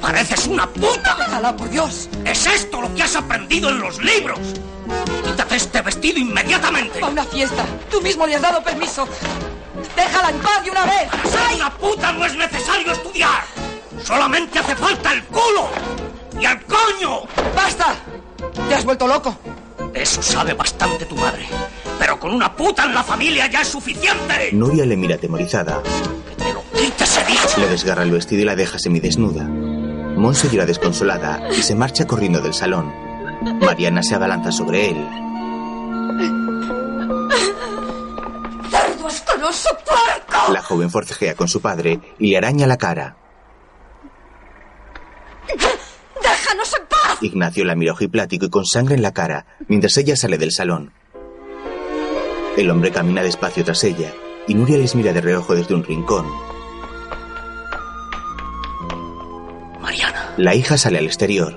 ¡Pareces 0.00 0.46
una 0.46 0.66
puta! 0.66 1.16
Déjala, 1.18 1.56
por 1.56 1.70
Dios. 1.70 2.08
¿Es 2.24 2.46
esto 2.46 2.82
lo 2.82 2.94
que 2.94 3.02
has 3.02 3.16
aprendido 3.16 3.70
en 3.70 3.80
los 3.80 4.02
libros? 4.02 4.38
Quítate 5.24 5.56
este 5.56 5.80
vestido 5.80 6.18
inmediatamente. 6.18 7.00
A 7.02 7.06
una 7.06 7.24
fiesta. 7.24 7.64
Tú 7.90 8.02
mismo 8.02 8.26
le 8.26 8.36
has 8.36 8.42
dado 8.42 8.62
permiso. 8.62 9.08
Déjala 9.96 10.30
en 10.30 10.38
paz 10.40 10.62
de 10.62 10.70
una 10.70 10.84
vez. 10.84 11.08
Para 11.10 11.24
ser 11.24 11.54
una 11.54 11.70
puta 11.70 12.12
no 12.12 12.24
es 12.26 12.36
necesario 12.36 12.92
estudiar. 12.92 13.44
Solamente 14.04 14.58
hace 14.58 14.76
falta 14.76 15.12
el 15.12 15.24
culo. 15.24 15.70
¡Y 16.38 16.44
el 16.44 16.62
coño! 16.64 17.22
¡Basta! 17.54 17.94
¿Te 18.68 18.74
has 18.74 18.84
vuelto 18.84 19.06
loco? 19.06 19.38
Eso 19.94 20.22
sabe 20.22 20.54
bastante 20.54 21.06
tu 21.06 21.16
madre. 21.16 21.46
Pero 21.98 22.18
con 22.18 22.32
una 22.32 22.54
puta 22.54 22.84
en 22.84 22.94
la 22.94 23.04
familia 23.04 23.46
ya 23.46 23.60
es 23.62 23.68
suficiente. 23.68 24.50
Nuria 24.52 24.84
le 24.84 24.96
mira 24.96 25.14
atemorizada. 25.14 25.82
¡Quítese, 26.76 27.24
dicho! 27.24 27.60
Le 27.60 27.68
desgarra 27.68 28.02
el 28.02 28.10
vestido 28.10 28.42
y 28.42 28.44
la 28.44 28.56
deja 28.56 28.78
semidesnuda. 28.78 29.44
Monse 29.44 30.48
llora 30.50 30.66
desconsolada 30.66 31.48
y 31.50 31.62
se 31.62 31.74
marcha 31.74 32.06
corriendo 32.06 32.40
del 32.40 32.54
salón. 32.54 32.92
Mariana 33.60 34.02
se 34.02 34.14
abalanza 34.14 34.52
sobre 34.52 34.90
él. 34.90 35.08
¡Cerdo 38.70 39.06
asqueroso 39.06 39.70
puerco! 39.84 40.52
La 40.52 40.62
joven 40.62 40.90
forcejea 40.90 41.34
con 41.34 41.48
su 41.48 41.60
padre 41.60 42.00
y 42.18 42.30
le 42.30 42.36
araña 42.36 42.66
la 42.66 42.76
cara. 42.76 43.16
¡Déjanos 46.22 46.74
en! 46.74 46.83
Ignacio 47.20 47.64
la 47.64 47.74
mira 47.74 47.92
ojiplático 47.92 48.46
y 48.46 48.50
con 48.50 48.64
sangre 48.64 48.94
en 48.94 49.02
la 49.02 49.12
cara 49.12 49.46
mientras 49.68 49.96
ella 49.96 50.16
sale 50.16 50.38
del 50.38 50.52
salón. 50.52 50.92
El 52.56 52.70
hombre 52.70 52.92
camina 52.92 53.22
despacio 53.22 53.64
tras 53.64 53.82
ella 53.84 54.12
y 54.46 54.54
Nuria 54.54 54.78
les 54.78 54.94
mira 54.94 55.12
de 55.12 55.20
reojo 55.20 55.54
desde 55.54 55.74
un 55.74 55.84
rincón. 55.84 56.26
Mariana. 59.80 60.34
La 60.36 60.54
hija 60.54 60.76
sale 60.76 60.98
al 60.98 61.06
exterior. 61.06 61.54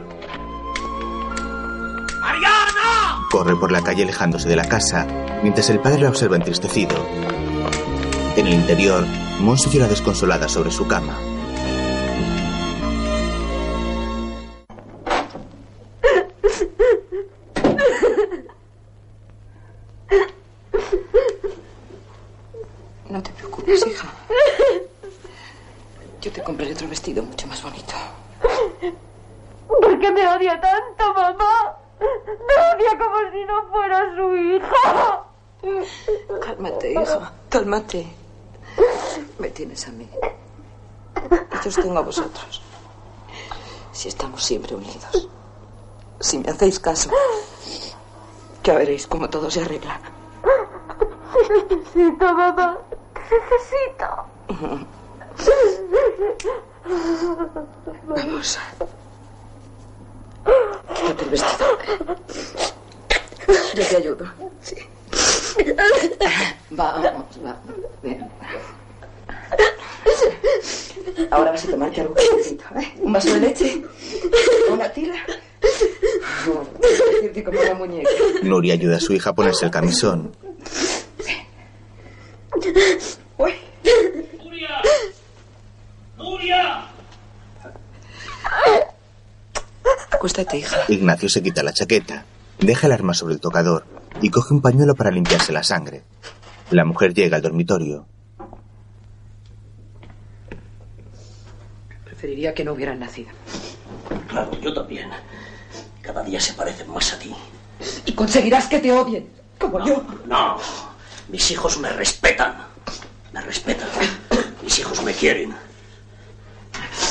¡Mariana! 2.21 3.27
Corre 3.31 3.55
por 3.55 3.71
la 3.71 3.83
calle 3.83 4.03
alejándose 4.03 4.47
de 4.47 4.55
la 4.55 4.67
casa, 4.67 5.05
mientras 5.43 5.69
el 5.69 5.79
padre 5.79 6.01
la 6.01 6.09
observa 6.09 6.35
entristecido. 6.35 6.95
En 8.35 8.47
el 8.47 8.53
interior, 8.53 9.05
Monse 9.39 9.69
llora 9.69 9.87
desconsolada 9.87 10.47
sobre 10.47 10.71
su 10.71 10.87
cama. 10.87 11.17
Cálmate. 37.49 38.07
Me 39.39 39.49
tienes 39.49 39.87
a 39.87 39.91
mí. 39.91 40.09
Y 41.15 41.63
yo 41.63 41.69
os 41.69 41.75
tengo 41.75 41.97
a 41.97 42.01
vosotros. 42.01 42.61
Si 43.91 44.09
estamos 44.09 44.43
siempre 44.43 44.75
unidos. 44.75 45.29
Si 46.19 46.37
me 46.39 46.49
hacéis 46.49 46.79
caso. 46.79 47.09
Ya 48.63 48.73
veréis 48.75 49.07
cómo 49.07 49.29
todo 49.29 49.49
se 49.49 49.61
arregla. 49.61 49.99
Necesito, 51.49 52.33
mamá. 52.33 52.77
Necesito. 53.15 54.07
Vamos. 58.07 58.59
Quítate 60.95 61.23
el 61.23 61.29
vestido. 61.29 61.67
Yo 63.73 63.87
te 63.87 63.95
ayudo. 63.97 64.25
Sí. 64.61 64.75
Vamos, 66.69 67.03
vamos. 67.41 67.57
Ven. 68.03 68.29
Ahora 71.31 71.51
vas 71.51 71.65
a 71.65 71.69
tomarte 71.69 72.01
algo 72.01 72.13
calentito, 72.13 72.63
¿eh? 72.79 72.93
¿Un 72.99 73.13
vaso 73.13 73.33
de 73.33 73.39
leche? 73.39 73.83
¿Una 74.69 74.91
tira? 74.91 75.15
No, 76.45 76.67
decirte 76.81 77.43
como 77.43 77.59
una 77.59 77.73
muñeca. 77.73 78.09
Nuria 78.43 78.73
ayuda 78.73 78.97
a 78.97 78.99
su 78.99 79.13
hija 79.13 79.31
a 79.31 79.35
ponerse 79.35 79.65
el 79.65 79.71
camisón. 79.71 80.35
¡Nuria! 86.17 86.85
Acuéstate, 90.11 90.57
hija. 90.57 90.77
Ignacio 90.87 91.29
se 91.29 91.41
quita 91.41 91.63
la 91.63 91.73
chaqueta, 91.73 92.25
deja 92.59 92.87
el 92.87 92.93
arma 92.93 93.13
sobre 93.13 93.33
el 93.35 93.39
tocador 93.39 93.96
y 94.21 94.29
coge 94.29 94.53
un 94.53 94.61
pañuelo 94.61 94.95
para 94.95 95.11
limpiarse 95.11 95.51
la 95.51 95.63
sangre. 95.63 96.03
La 96.71 96.85
mujer 96.85 97.13
llega 97.13 97.37
al 97.37 97.41
dormitorio. 97.41 98.07
Preferiría 102.03 102.53
que 102.53 102.63
no 102.63 102.73
hubieran 102.73 102.99
nacido. 102.99 103.29
Claro, 104.27 104.51
yo 104.59 104.73
también. 104.73 105.09
Cada 106.01 106.23
día 106.23 106.39
se 106.39 106.53
parecen 106.53 106.89
más 106.91 107.13
a 107.13 107.19
ti. 107.19 107.33
Y 108.05 108.13
conseguirás 108.13 108.67
que 108.67 108.79
te 108.79 108.91
odien, 108.91 109.27
como 109.59 109.85
yo. 109.85 110.03
No, 110.25 110.57
mis 111.29 111.51
hijos 111.51 111.77
me 111.79 111.89
respetan. 111.89 112.55
Me 113.33 113.41
respetan. 113.41 113.87
Mis 114.63 114.79
hijos 114.79 115.03
me 115.03 115.13
quieren. 115.13 115.53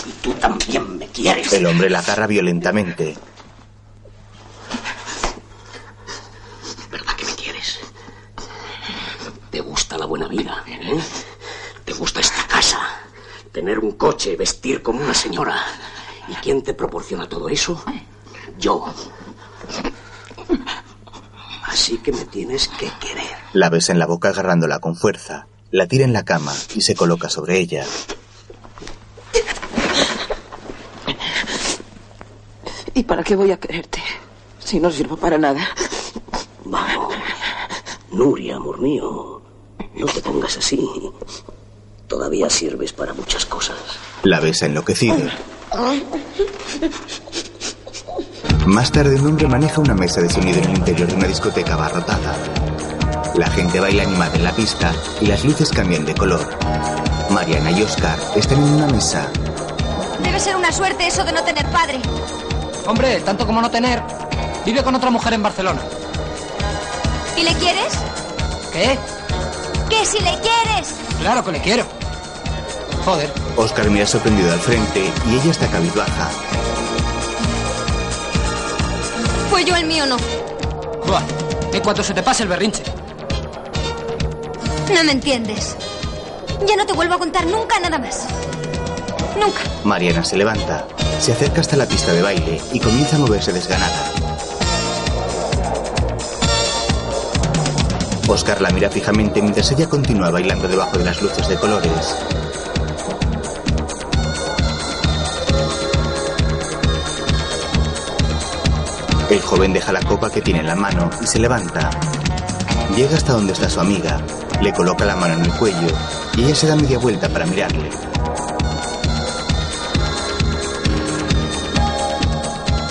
Y 0.07 0.11
tú 0.23 0.33
también 0.35 0.99
me 0.99 1.07
quieres. 1.09 1.53
El 1.53 1.67
hombre 1.67 1.89
la 1.91 2.01
agarra 2.01 2.27
violentamente. 2.27 3.17
¿Verdad 6.91 7.15
que 7.17 7.25
me 7.27 7.35
quieres? 7.35 7.79
¿Te 9.51 9.61
gusta 9.61 9.96
la 10.07 10.09
buena 10.09 10.29
vida? 10.29 10.63
eh? 10.69 11.01
¿Te 11.85 11.93
gusta 11.93 12.21
esta 12.21 12.47
casa? 12.47 12.79
Tener 13.51 13.81
un 13.81 13.93
coche, 13.93 14.37
vestir 14.37 14.81
como 14.81 15.01
una 15.01 15.15
señora. 15.15 15.57
¿Y 16.29 16.35
quién 16.35 16.63
te 16.63 16.75
proporciona 16.75 17.29
todo 17.29 17.49
eso? 17.49 17.83
Yo. 18.57 18.85
Así 21.65 21.99
que 21.99 22.13
me 22.13 22.25
tienes 22.27 22.69
que 22.69 22.89
querer. 23.01 23.35
La 23.53 23.69
besa 23.69 23.93
en 23.93 23.99
la 23.99 24.07
boca 24.07 24.29
agarrándola 24.29 24.79
con 24.79 24.95
fuerza. 24.95 25.49
La 25.73 25.89
tira 25.89 26.05
en 26.05 26.13
la 26.13 26.25
cama 26.25 26.53
y 26.77 26.83
se 26.83 26.95
coloca 26.95 27.29
sobre 27.29 27.59
ella. 27.59 27.85
¿Y 32.95 33.03
para 33.03 33.25
qué 33.25 33.35
voy 33.35 33.51
a 33.51 33.59
quererte? 33.59 34.01
Si 34.61 34.79
no 34.79 34.89
sirvo 34.93 35.17
para 35.17 35.37
nada. 35.37 35.67
Vamos. 36.65 37.13
Nuria, 38.13 38.55
amor 38.57 38.81
mío. 38.81 39.36
No 39.97 40.07
te 40.07 40.21
pongas 40.21 40.57
así. 40.59 40.89
Todavía 42.07 42.49
sirves 42.51 42.93
para 42.93 43.15
muchas 43.15 43.47
cosas. 43.47 43.77
La 44.23 44.41
besa 44.41 44.67
enloquecido. 44.67 45.17
Más 48.67 48.93
tarde 48.93 49.17
un 49.17 49.27
hombre 49.27 49.49
maneja 49.49 49.81
una 49.81 49.95
mesa 49.95 50.21
de 50.21 50.29
sonido 50.29 50.59
en 50.59 50.65
el 50.71 50.79
interior 50.79 51.09
de 51.09 51.15
una 51.15 51.27
discoteca 51.27 51.75
abarrotada. 51.75 52.35
La 53.35 53.49
gente 53.49 53.81
baila 53.81 54.03
animada 54.03 54.35
en 54.35 54.45
la 54.45 54.53
pista 54.55 54.93
y 55.21 55.27
las 55.27 55.45
luces 55.45 55.71
cambian 55.71 56.05
de 56.05 56.15
color. 56.15 56.47
Mariana 57.31 57.71
y 57.71 57.83
Oscar 57.83 58.19
están 58.35 58.59
en 58.63 58.75
una 58.75 58.87
mesa. 58.87 59.31
Debe 60.23 60.41
ser 60.41 60.57
una 60.57 60.73
suerte 60.73 61.07
eso 61.07 61.25
de 61.25 61.33
no 61.33 61.43
tener 61.43 61.67
padre. 61.71 62.01
Hombre, 62.87 63.21
tanto 63.21 63.47
como 63.47 63.61
no 63.61 63.71
tener. 63.71 64.03
Vive 64.65 64.83
con 64.83 64.95
otra 64.95 65.11
mujer 65.11 65.35
en 65.35 65.43
Barcelona. 65.43 65.81
¿Y 67.37 67.43
le 67.43 67.53
quieres? 67.55 67.93
¿Qué? 68.73 68.99
Que 69.89 70.05
si 70.05 70.19
le 70.19 70.39
quieres. 70.41 70.95
Claro 71.21 71.45
que 71.45 71.53
le 71.53 71.61
quiero. 71.61 71.85
Joder. 73.05 73.33
Oscar 73.57 73.89
mira 73.91 74.07
sorprendido 74.07 74.53
al 74.53 74.61
frente 74.61 75.11
y 75.29 75.35
ella 75.35 75.51
está 75.51 75.67
cabizbaja. 75.69 76.31
Pues 79.51 79.65
yo 79.65 79.77
el 79.77 79.87
mío 79.87 80.07
no. 80.07 80.17
Buah, 81.07 81.23
en 81.73 81.83
cuanto 81.83 82.03
se 82.03 82.15
te 82.15 82.23
pase 82.23 82.43
el 82.43 82.49
berrinche. 82.49 82.83
No 84.93 85.05
me 85.05 85.13
entiendes. 85.13 85.77
Ya 86.67 86.77
no 86.77 86.87
te 86.87 86.93
vuelvo 86.93 87.15
a 87.15 87.19
contar 87.19 87.47
nunca 87.47 87.79
nada 87.81 87.99
más. 87.99 88.27
Nunca. 89.41 89.61
Mariana 89.85 90.25
se 90.25 90.37
levanta, 90.37 90.87
se 91.21 91.33
acerca 91.33 91.61
hasta 91.61 91.77
la 91.77 91.87
pista 91.87 92.13
de 92.13 92.23
baile 92.23 92.61
y 92.73 92.81
comienza 92.81 93.17
a 93.17 93.19
moverse 93.19 93.53
desganada. 93.53 94.13
Oscar 98.29 98.61
la 98.61 98.71
mira 98.71 98.91
fijamente 98.91 99.41
mientras 99.41 99.71
ella 99.71 99.89
continúa 99.89 100.31
bailando 100.31 100.67
debajo 100.67 100.99
de 100.99 101.05
las 101.05 101.23
luces 101.23 101.49
de 101.49 101.57
colores. 101.57 102.17
El 109.31 109.41
joven 109.41 109.73
deja 109.73 109.93
la 109.93 110.03
copa 110.03 110.31
que 110.31 110.43
tiene 110.43 110.61
en 110.61 110.67
la 110.67 110.75
mano 110.75 111.09
y 111.23 111.27
se 111.27 111.39
levanta. 111.39 111.91
Llega 112.97 113.17
hasta 113.17 113.33
donde 113.33 113.53
está 113.53 113.71
su 113.71 113.81
amiga, 113.81 114.21
le 114.61 114.73
coloca 114.73 115.05
la 115.05 115.15
mano 115.15 115.35
en 115.35 115.45
el 115.45 115.53
cuello 115.53 115.89
y 116.37 116.45
ella 116.45 116.55
se 116.55 116.67
da 116.67 116.75
media 116.75 116.99
vuelta 116.99 117.29
para 117.29 117.47
mirarle. 117.47 117.91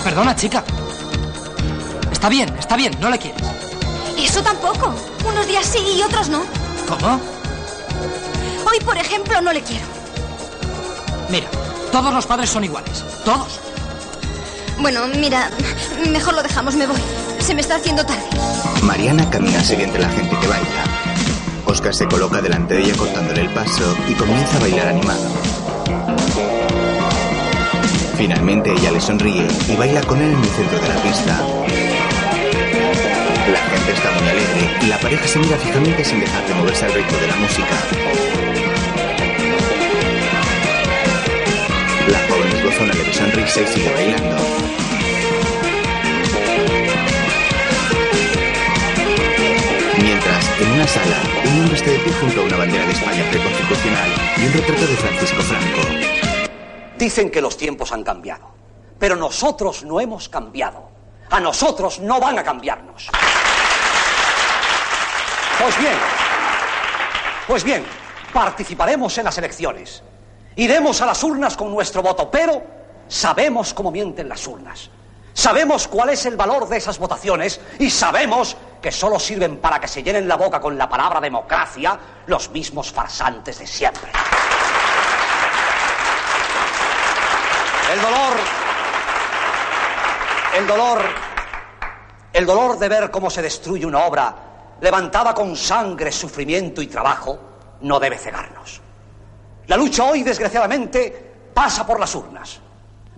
Perdona, 0.02 0.34
chica. 0.34 0.64
Está 2.10 2.28
bien, 2.28 2.54
está 2.58 2.76
bien, 2.76 2.92
no 3.00 3.10
le 3.10 3.18
quieres. 3.18 3.65
Eso 4.36 4.44
tampoco. 4.44 4.94
Unos 5.26 5.46
días 5.46 5.64
sí 5.64 5.78
y 5.96 6.02
otros 6.02 6.28
no. 6.28 6.42
¿Cómo? 6.86 7.18
Hoy, 8.70 8.78
por 8.84 8.98
ejemplo, 8.98 9.40
no 9.40 9.50
le 9.50 9.62
quiero. 9.62 9.86
Mira, 11.30 11.46
todos 11.90 12.12
los 12.12 12.26
padres 12.26 12.50
son 12.50 12.62
iguales. 12.62 13.02
Todos. 13.24 13.58
Bueno, 14.78 15.06
mira, 15.06 15.50
mejor 16.10 16.34
lo 16.34 16.42
dejamos, 16.42 16.74
me 16.76 16.86
voy. 16.86 16.98
Se 17.38 17.54
me 17.54 17.62
está 17.62 17.76
haciendo 17.76 18.04
tarde. 18.04 18.28
Mariana 18.82 19.30
camina 19.30 19.58
entre 19.70 20.02
la 20.02 20.10
gente 20.10 20.38
que 20.38 20.46
baila. 20.46 20.84
Oscar 21.64 21.94
se 21.94 22.06
coloca 22.06 22.42
delante 22.42 22.74
de 22.74 22.82
ella 22.82 22.94
cortándole 22.94 23.40
el 23.40 23.54
paso 23.54 23.96
y 24.06 24.12
comienza 24.12 24.58
a 24.58 24.60
bailar 24.60 24.88
animado. 24.88 25.30
Finalmente 28.18 28.70
ella 28.70 28.90
le 28.90 29.00
sonríe 29.00 29.48
y 29.66 29.76
baila 29.76 30.02
con 30.02 30.20
él 30.20 30.30
en 30.30 30.44
el 30.44 30.50
centro 30.50 30.78
de 30.78 30.88
la 30.88 31.02
pista. 31.02 31.42
La 33.52 33.60
gente 33.60 33.92
está 33.92 34.10
muy 34.10 34.28
alegre 34.28 34.76
y 34.82 34.86
la 34.86 34.98
pareja 34.98 35.24
se 35.28 35.38
mira 35.38 35.56
fijamente 35.56 36.04
sin 36.04 36.18
dejar 36.18 36.44
de 36.46 36.54
moverse 36.54 36.84
al 36.84 36.92
ritmo 36.92 37.16
de 37.18 37.26
la 37.28 37.36
música. 37.36 37.76
La 42.08 42.18
joven 42.28 42.56
esboza 42.56 42.82
una 42.82 42.92
leve 42.92 43.14
sonrisa 43.14 43.60
y 43.60 43.66
sigue 43.68 43.92
bailando. 43.92 44.36
Mientras, 50.02 50.60
en 50.60 50.72
una 50.72 50.88
sala, 50.88 51.16
un 51.44 51.60
hombre 51.60 51.76
está 51.76 51.90
de 51.92 51.98
pie 52.00 52.12
junto 52.14 52.40
a 52.40 52.44
una 52.44 52.56
bandera 52.56 52.84
de 52.84 52.92
España 52.92 53.24
preconstitucional 53.30 54.10
y 54.38 54.46
un 54.46 54.52
retrato 54.54 54.86
de 54.86 54.96
Francisco 54.96 55.42
Franco. 55.42 56.50
Dicen 56.98 57.30
que 57.30 57.40
los 57.40 57.56
tiempos 57.56 57.92
han 57.92 58.02
cambiado, 58.02 58.50
pero 58.98 59.14
nosotros 59.14 59.84
no 59.84 60.00
hemos 60.00 60.28
cambiado. 60.28 60.90
A 61.30 61.40
nosotros 61.40 62.00
no 62.00 62.20
van 62.20 62.38
a 62.38 62.44
cambiarnos. 62.44 63.10
Pues 65.58 65.78
bien, 65.78 65.94
pues 67.46 67.64
bien, 67.64 67.86
participaremos 68.32 69.16
en 69.16 69.24
las 69.24 69.38
elecciones. 69.38 70.02
Iremos 70.56 71.00
a 71.00 71.06
las 71.06 71.22
urnas 71.22 71.56
con 71.56 71.70
nuestro 71.70 72.02
voto, 72.02 72.30
pero 72.30 72.62
sabemos 73.08 73.72
cómo 73.72 73.90
mienten 73.90 74.28
las 74.28 74.46
urnas. 74.46 74.90
Sabemos 75.32 75.88
cuál 75.88 76.10
es 76.10 76.26
el 76.26 76.36
valor 76.36 76.68
de 76.68 76.76
esas 76.76 76.98
votaciones 76.98 77.60
y 77.78 77.90
sabemos 77.90 78.56
que 78.82 78.92
solo 78.92 79.18
sirven 79.18 79.58
para 79.58 79.78
que 79.80 79.88
se 79.88 80.02
llenen 80.02 80.28
la 80.28 80.36
boca 80.36 80.60
con 80.60 80.76
la 80.76 80.88
palabra 80.88 81.20
democracia 81.20 81.98
los 82.26 82.50
mismos 82.50 82.92
farsantes 82.92 83.58
de 83.58 83.66
siempre. 83.66 84.10
El 87.92 88.02
dolor, 88.02 88.36
el 90.54 90.66
dolor, 90.66 91.02
el 92.32 92.46
dolor 92.46 92.78
de 92.78 92.88
ver 92.88 93.10
cómo 93.10 93.30
se 93.30 93.42
destruye 93.42 93.86
una 93.86 94.00
obra 94.00 94.34
levantada 94.80 95.34
con 95.34 95.56
sangre, 95.56 96.12
sufrimiento 96.12 96.82
y 96.82 96.86
trabajo, 96.86 97.38
no 97.80 97.98
debe 97.98 98.18
cegarnos. 98.18 98.80
La 99.66 99.76
lucha 99.76 100.04
hoy, 100.04 100.22
desgraciadamente, 100.22 101.50
pasa 101.52 101.86
por 101.86 101.98
las 101.98 102.14
urnas. 102.14 102.60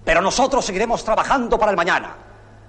Pero 0.04 0.22
nosotros 0.22 0.64
seguiremos 0.64 1.04
trabajando 1.04 1.58
para 1.58 1.70
el 1.70 1.76
mañana. 1.76 2.16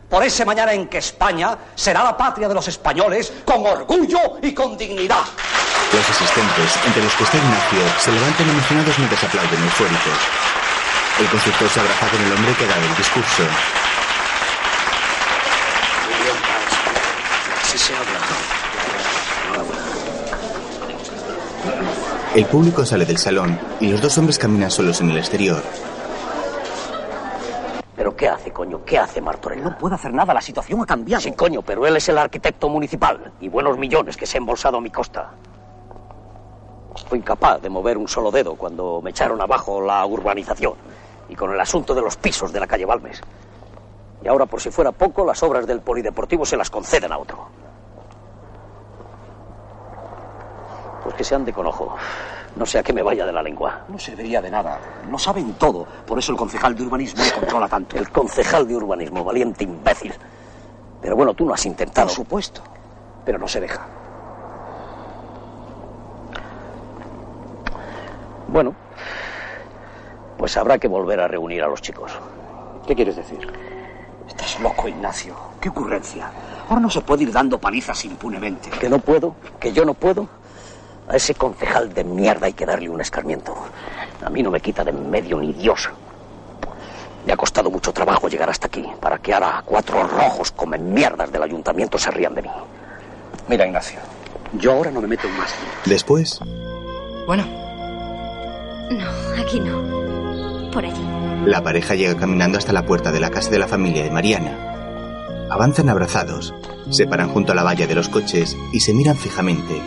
Por 0.09 0.23
ese 0.23 0.43
mañana 0.43 0.73
en 0.73 0.87
que 0.87 0.97
España 0.97 1.57
será 1.75 2.03
la 2.03 2.17
patria 2.17 2.47
de 2.47 2.55
los 2.55 2.67
españoles 2.67 3.31
con 3.45 3.65
orgullo 3.65 4.39
y 4.41 4.53
con 4.53 4.75
dignidad. 4.77 5.23
Los 5.93 6.09
asistentes, 6.09 6.79
entre 6.85 7.03
los 7.03 7.13
que 7.13 7.23
está 7.23 7.37
Ignacio, 7.37 7.79
se 7.99 8.11
levantan 8.11 8.49
emocionados 8.49 8.97
mientras 8.97 9.23
aplauden 9.23 9.63
eufóricos. 9.63 10.19
El 11.19 11.27
constructor 11.27 11.69
se 11.69 11.79
abraza 11.79 12.07
con 12.07 12.21
el 12.21 12.31
hombre 12.31 12.53
que 12.55 12.65
da 12.65 12.75
el 12.75 12.95
discurso. 12.95 13.43
Así 17.61 17.77
se 17.77 17.95
habla. 17.95 18.28
El 22.39 22.45
público 22.45 22.85
sale 22.85 23.05
del 23.05 23.17
salón 23.17 23.59
y 23.81 23.91
los 23.91 24.01
dos 24.01 24.17
hombres 24.17 24.39
caminan 24.39 24.71
solos 24.71 25.01
en 25.01 25.11
el 25.11 25.17
exterior. 25.17 25.61
¿Pero 27.97 28.15
qué 28.15 28.29
hace, 28.29 28.53
coño? 28.53 28.85
¿Qué 28.85 28.97
hace 28.97 29.19
Martorell? 29.19 29.61
No 29.61 29.77
puede 29.77 29.95
hacer 29.95 30.13
nada, 30.13 30.33
la 30.33 30.39
situación 30.39 30.81
ha 30.81 30.85
cambiado. 30.85 31.19
Sí, 31.19 31.33
coño, 31.33 31.61
pero 31.61 31.85
él 31.85 31.97
es 31.97 32.07
el 32.07 32.17
arquitecto 32.17 32.69
municipal 32.69 33.33
y 33.41 33.49
buenos 33.49 33.77
millones 33.77 34.15
que 34.15 34.25
se 34.25 34.37
ha 34.37 34.39
embolsado 34.39 34.77
a 34.77 34.79
mi 34.79 34.89
costa. 34.89 35.31
Fui 37.09 37.19
incapaz 37.19 37.61
de 37.61 37.67
mover 37.67 37.97
un 37.97 38.07
solo 38.07 38.31
dedo 38.31 38.55
cuando 38.55 39.01
me 39.01 39.09
echaron 39.09 39.41
abajo 39.41 39.81
la 39.81 40.05
urbanización 40.05 40.75
y 41.27 41.35
con 41.35 41.51
el 41.51 41.59
asunto 41.59 41.93
de 41.93 42.01
los 42.01 42.15
pisos 42.15 42.53
de 42.53 42.61
la 42.61 42.67
calle 42.67 42.85
Balmes. 42.85 43.21
Y 44.23 44.29
ahora, 44.29 44.45
por 44.45 44.61
si 44.61 44.71
fuera 44.71 44.93
poco, 44.93 45.25
las 45.25 45.43
obras 45.43 45.67
del 45.67 45.81
polideportivo 45.81 46.45
se 46.45 46.55
las 46.55 46.69
conceden 46.69 47.11
a 47.11 47.17
otro. 47.17 47.58
Que 51.19 51.25
se 51.25 51.35
ande 51.35 51.51
con 51.51 51.67
ojo. 51.67 51.97
No 52.55 52.65
sea 52.65 52.81
que 52.81 52.93
me 52.93 53.03
vaya 53.03 53.25
de 53.25 53.33
la 53.33 53.43
lengua. 53.43 53.81
No 53.89 53.99
serviría 53.99 54.41
de 54.41 54.49
nada. 54.49 54.79
No 55.09 55.19
saben 55.19 55.55
todo. 55.55 55.85
Por 56.07 56.17
eso 56.17 56.31
el 56.31 56.37
concejal 56.37 56.73
de 56.73 56.83
urbanismo 56.83 57.21
le 57.21 57.31
controla 57.33 57.67
tanto. 57.67 57.97
El 57.97 58.09
concejal 58.09 58.65
de 58.65 58.77
urbanismo, 58.77 59.21
valiente 59.21 59.65
imbécil. 59.65 60.13
Pero 61.01 61.17
bueno, 61.17 61.33
tú 61.33 61.43
no 61.43 61.53
has 61.53 61.65
intentado. 61.65 62.07
Por 62.07 62.15
supuesto. 62.15 62.61
Pero 63.25 63.37
no 63.37 63.49
se 63.49 63.59
deja. 63.59 63.85
Bueno, 68.47 68.73
pues 70.37 70.55
habrá 70.55 70.77
que 70.77 70.87
volver 70.87 71.19
a 71.19 71.27
reunir 71.27 71.61
a 71.63 71.67
los 71.67 71.81
chicos. 71.81 72.13
¿Qué 72.87 72.95
quieres 72.95 73.17
decir? 73.17 73.45
Estás 74.25 74.57
loco, 74.61 74.87
Ignacio. 74.87 75.35
¿Qué 75.59 75.67
ocurrencia? 75.67 76.31
Ahora 76.69 76.79
no 76.79 76.89
se 76.89 77.01
puede 77.01 77.23
ir 77.23 77.33
dando 77.33 77.59
palizas 77.59 78.05
impunemente. 78.05 78.69
¿Que 78.69 78.87
no 78.87 78.99
puedo? 78.99 79.35
¿Que 79.59 79.73
yo 79.73 79.83
no 79.83 79.93
puedo? 79.93 80.38
A 81.09 81.15
ese 81.15 81.33
concejal 81.35 81.91
de 81.93 82.03
mierda 82.03 82.45
hay 82.45 82.53
que 82.53 82.65
darle 82.65 82.87
un 82.89 83.01
escarmiento. 83.01 83.55
A 84.23 84.29
mí 84.29 84.43
no 84.43 84.51
me 84.51 84.59
quita 84.61 84.83
de 84.83 84.91
en 84.91 85.09
medio 85.09 85.39
ni 85.39 85.53
Dios. 85.53 85.89
Me 87.25 87.33
ha 87.33 87.37
costado 87.37 87.69
mucho 87.69 87.91
trabajo 87.91 88.27
llegar 88.29 88.49
hasta 88.49 88.67
aquí 88.67 88.85
para 89.01 89.17
que 89.17 89.33
ahora 89.33 89.61
cuatro 89.65 90.03
rojos 90.07 90.51
comen 90.51 90.93
mierdas 90.93 91.31
del 91.31 91.43
ayuntamiento 91.43 91.97
se 91.97 92.11
rían 92.11 92.35
de 92.35 92.43
mí. 92.43 92.49
Mira, 93.47 93.65
Ignacio, 93.65 93.99
yo 94.53 94.71
ahora 94.71 94.91
no 94.91 95.01
me 95.01 95.07
meto 95.07 95.27
en 95.27 95.37
más. 95.37 95.53
Después, 95.85 96.39
Bueno, 97.27 97.43
No, 98.91 99.41
aquí 99.41 99.59
no. 99.59 100.69
Por 100.71 100.85
allí. 100.85 101.03
la 101.45 101.61
pareja 101.63 101.95
llega 101.95 102.15
caminando 102.19 102.57
hasta 102.59 102.71
la 102.73 102.85
puerta 102.85 103.11
de 103.11 103.19
la 103.19 103.29
casa 103.31 103.49
de 103.49 103.59
la 103.59 103.67
familia 103.67 104.03
de 104.03 104.11
Mariana. 104.11 105.47
Avanzan 105.49 105.89
abrazados, 105.89 106.53
se 106.91 107.07
paran 107.07 107.29
junto 107.29 107.51
a 107.51 107.55
la 107.55 107.63
valla 107.63 107.87
de 107.87 107.95
los 107.95 108.09
coches 108.09 108.55
y 108.71 108.79
se 108.81 108.93
miran 108.93 109.17
fijamente. 109.17 109.81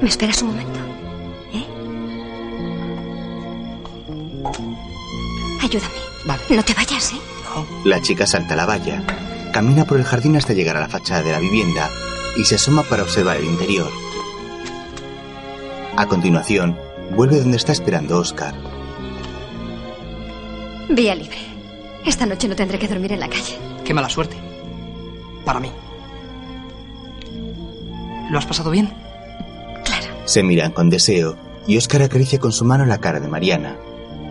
¿Me 0.00 0.08
esperas 0.08 0.40
un 0.42 0.48
momento? 0.48 0.78
¿Eh? 1.52 1.66
Ayúdame. 5.62 5.94
Vale. 6.26 6.42
No 6.50 6.62
te 6.62 6.74
vayas, 6.74 7.12
¿eh? 7.12 7.20
La 7.84 8.00
chica 8.00 8.26
salta 8.26 8.54
la 8.54 8.64
valla, 8.66 9.02
camina 9.52 9.84
por 9.84 9.98
el 9.98 10.04
jardín 10.04 10.36
hasta 10.36 10.52
llegar 10.52 10.76
a 10.76 10.80
la 10.80 10.88
fachada 10.88 11.22
de 11.22 11.32
la 11.32 11.40
vivienda 11.40 11.90
y 12.36 12.44
se 12.44 12.54
asoma 12.54 12.82
para 12.84 13.02
observar 13.02 13.36
el 13.38 13.44
interior. 13.44 13.90
A 15.96 16.06
continuación, 16.06 16.78
vuelve 17.16 17.40
donde 17.40 17.56
está 17.56 17.72
esperando 17.72 18.18
Oscar. 18.18 18.54
Vía 20.88 21.14
libre. 21.14 21.38
Esta 22.06 22.24
noche 22.24 22.48
no 22.48 22.54
tendré 22.56 22.78
que 22.78 22.88
dormir 22.88 23.12
en 23.12 23.20
la 23.20 23.28
calle. 23.28 23.58
qué 23.84 23.92
mala 23.92 24.08
suerte. 24.08 24.36
Para 25.44 25.60
mí. 25.60 25.70
¿Lo 28.30 28.38
has 28.38 28.46
pasado 28.46 28.70
bien? 28.70 28.92
Se 30.30 30.44
miran 30.44 30.70
con 30.70 30.90
deseo 30.90 31.34
y 31.66 31.76
Oscar 31.76 32.02
acaricia 32.02 32.38
con 32.38 32.52
su 32.52 32.64
mano 32.64 32.86
la 32.86 32.98
cara 32.98 33.18
de 33.18 33.26
Mariana, 33.26 33.76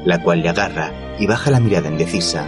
la 0.06 0.24
cual 0.24 0.40
le 0.40 0.48
agarra 0.48 0.94
y 1.20 1.28
baja 1.28 1.52
la 1.52 1.60
mirada 1.60 1.90
indecisa. 1.90 2.48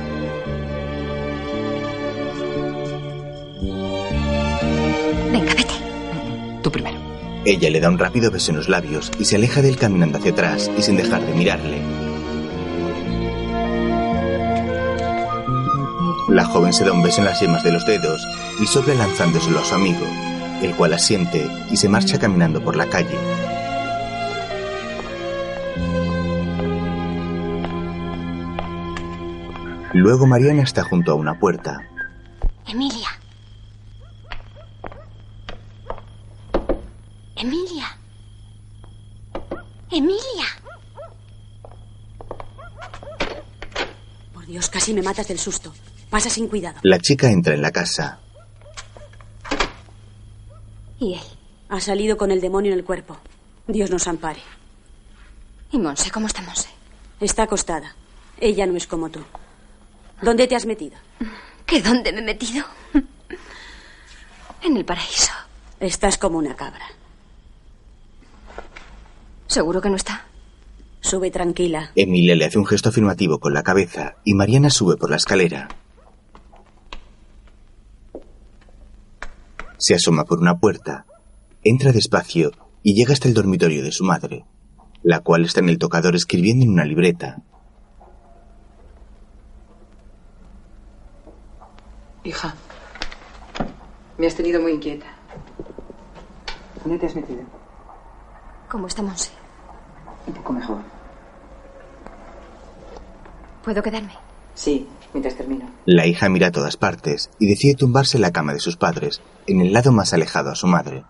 Venga, 5.33 5.53
vete. 5.53 5.73
Tú 6.63 6.71
primero. 6.71 6.97
Ella 7.43 7.69
le 7.69 7.81
da 7.81 7.89
un 7.89 7.99
rápido 7.99 8.31
beso 8.31 8.51
en 8.51 8.57
los 8.57 8.69
labios 8.69 9.11
y 9.19 9.25
se 9.25 9.35
aleja 9.35 9.61
de 9.61 9.67
él 9.67 9.75
caminando 9.75 10.19
hacia 10.19 10.31
atrás 10.31 10.71
y 10.77 10.81
sin 10.81 10.95
dejar 10.95 11.25
de 11.25 11.33
mirarle. 11.33 11.81
La 16.29 16.45
joven 16.45 16.71
se 16.71 16.85
da 16.85 16.93
un 16.93 17.03
beso 17.03 17.19
en 17.19 17.25
las 17.25 17.41
yemas 17.41 17.65
de 17.65 17.73
los 17.73 17.85
dedos 17.85 18.25
y 18.61 18.65
sopla 18.65 18.93
lanzándoselo 18.93 19.59
a 19.59 19.65
su 19.65 19.75
amigo, 19.75 20.05
el 20.61 20.75
cual 20.75 20.93
asiente 20.93 21.47
y 21.69 21.77
se 21.77 21.89
marcha 21.89 22.19
caminando 22.19 22.63
por 22.63 22.75
la 22.75 22.87
calle. 22.87 23.17
Luego 29.93 30.25
Mariana 30.25 30.63
está 30.63 30.83
junto 30.83 31.11
a 31.11 31.15
una 31.15 31.37
puerta. 31.37 31.79
Emilia. 32.65 33.09
Emilia. 37.35 37.87
Emilia. 39.91 40.45
Por 44.33 44.45
Dios, 44.45 44.69
casi 44.69 44.93
me 44.93 45.01
matas 45.01 45.27
del 45.27 45.39
susto. 45.39 45.73
Pasa 46.09 46.29
sin 46.29 46.47
cuidado. 46.47 46.79
La 46.83 46.99
chica 46.99 47.29
entra 47.29 47.53
en 47.53 47.61
la 47.61 47.71
casa. 47.71 48.19
¿Y 51.01 51.15
él? 51.15 51.19
Ha 51.69 51.79
salido 51.79 52.15
con 52.15 52.29
el 52.29 52.41
demonio 52.41 52.71
en 52.71 52.77
el 52.77 52.85
cuerpo. 52.85 53.17
Dios 53.67 53.89
nos 53.89 54.07
ampare. 54.07 54.41
¿Y 55.71 55.79
Monse? 55.79 56.11
¿Cómo 56.11 56.27
está 56.27 56.43
Monse? 56.43 56.69
Está 57.19 57.43
acostada. 57.43 57.95
Ella 58.39 58.67
no 58.67 58.77
es 58.77 58.85
como 58.85 59.09
tú. 59.09 59.19
¿Dónde 60.21 60.47
te 60.47 60.55
has 60.55 60.67
metido? 60.67 60.97
¿Que 61.65 61.81
dónde 61.81 62.11
me 62.13 62.19
he 62.19 62.23
metido? 62.23 62.63
En 64.61 64.77
el 64.77 64.85
paraíso. 64.85 65.33
Estás 65.79 66.19
como 66.19 66.37
una 66.37 66.55
cabra. 66.55 66.85
¿Seguro 69.47 69.81
que 69.81 69.89
no 69.89 69.95
está? 69.95 70.25
Sube 70.99 71.31
tranquila. 71.31 71.91
Emilia 71.95 72.35
le 72.35 72.45
hace 72.45 72.59
un 72.59 72.67
gesto 72.67 72.89
afirmativo 72.89 73.39
con 73.39 73.55
la 73.55 73.63
cabeza 73.63 74.17
y 74.23 74.35
Mariana 74.35 74.69
sube 74.69 74.97
por 74.97 75.09
la 75.09 75.15
escalera. 75.15 75.67
Se 79.81 79.95
asoma 79.95 80.25
por 80.25 80.37
una 80.37 80.59
puerta, 80.59 81.07
entra 81.63 81.91
despacio 81.91 82.51
y 82.83 82.93
llega 82.93 83.13
hasta 83.13 83.27
el 83.27 83.33
dormitorio 83.33 83.83
de 83.83 83.91
su 83.91 84.03
madre, 84.03 84.45
la 85.01 85.21
cual 85.21 85.43
está 85.43 85.59
en 85.59 85.69
el 85.69 85.79
tocador 85.79 86.15
escribiendo 86.15 86.63
en 86.63 86.69
una 86.69 86.85
libreta. 86.85 87.41
Hija, 92.23 92.53
me 94.19 94.27
has 94.27 94.35
tenido 94.35 94.61
muy 94.61 94.73
inquieta. 94.73 95.07
¿Dónde 96.83 96.99
te 96.99 97.07
has 97.07 97.15
metido? 97.15 97.41
¿Cómo 98.69 98.85
está 98.85 99.01
Monse? 99.01 99.31
Un 100.27 100.33
poco 100.35 100.53
mejor. 100.53 100.81
¿Puedo 103.63 103.81
quedarme? 103.81 104.13
Sí, 104.53 104.87
mientras 105.13 105.35
termino. 105.35 105.69
La 105.85 106.05
hija 106.05 106.29
mira 106.29 106.47
a 106.47 106.51
todas 106.51 106.77
partes 106.77 107.29
y 107.39 107.47
decide 107.47 107.75
tumbarse 107.75 108.17
en 108.17 108.21
la 108.21 108.31
cama 108.31 108.53
de 108.53 108.59
sus 108.59 108.77
padres, 108.77 109.21
en 109.47 109.61
el 109.61 109.73
lado 109.73 109.91
más 109.91 110.13
alejado 110.13 110.51
a 110.51 110.55
su 110.55 110.67
madre. 110.67 111.03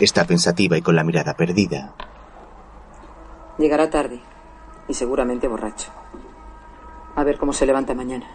Está 0.00 0.24
pensativa 0.24 0.76
y 0.76 0.82
con 0.82 0.96
la 0.96 1.04
mirada 1.04 1.34
perdida. 1.34 1.94
Llegará 3.58 3.90
tarde 3.90 4.20
y 4.88 4.94
seguramente 4.94 5.48
borracho. 5.48 5.90
A 7.14 7.24
ver 7.24 7.38
cómo 7.38 7.52
se 7.52 7.66
levanta 7.66 7.94
mañana. 7.94 8.26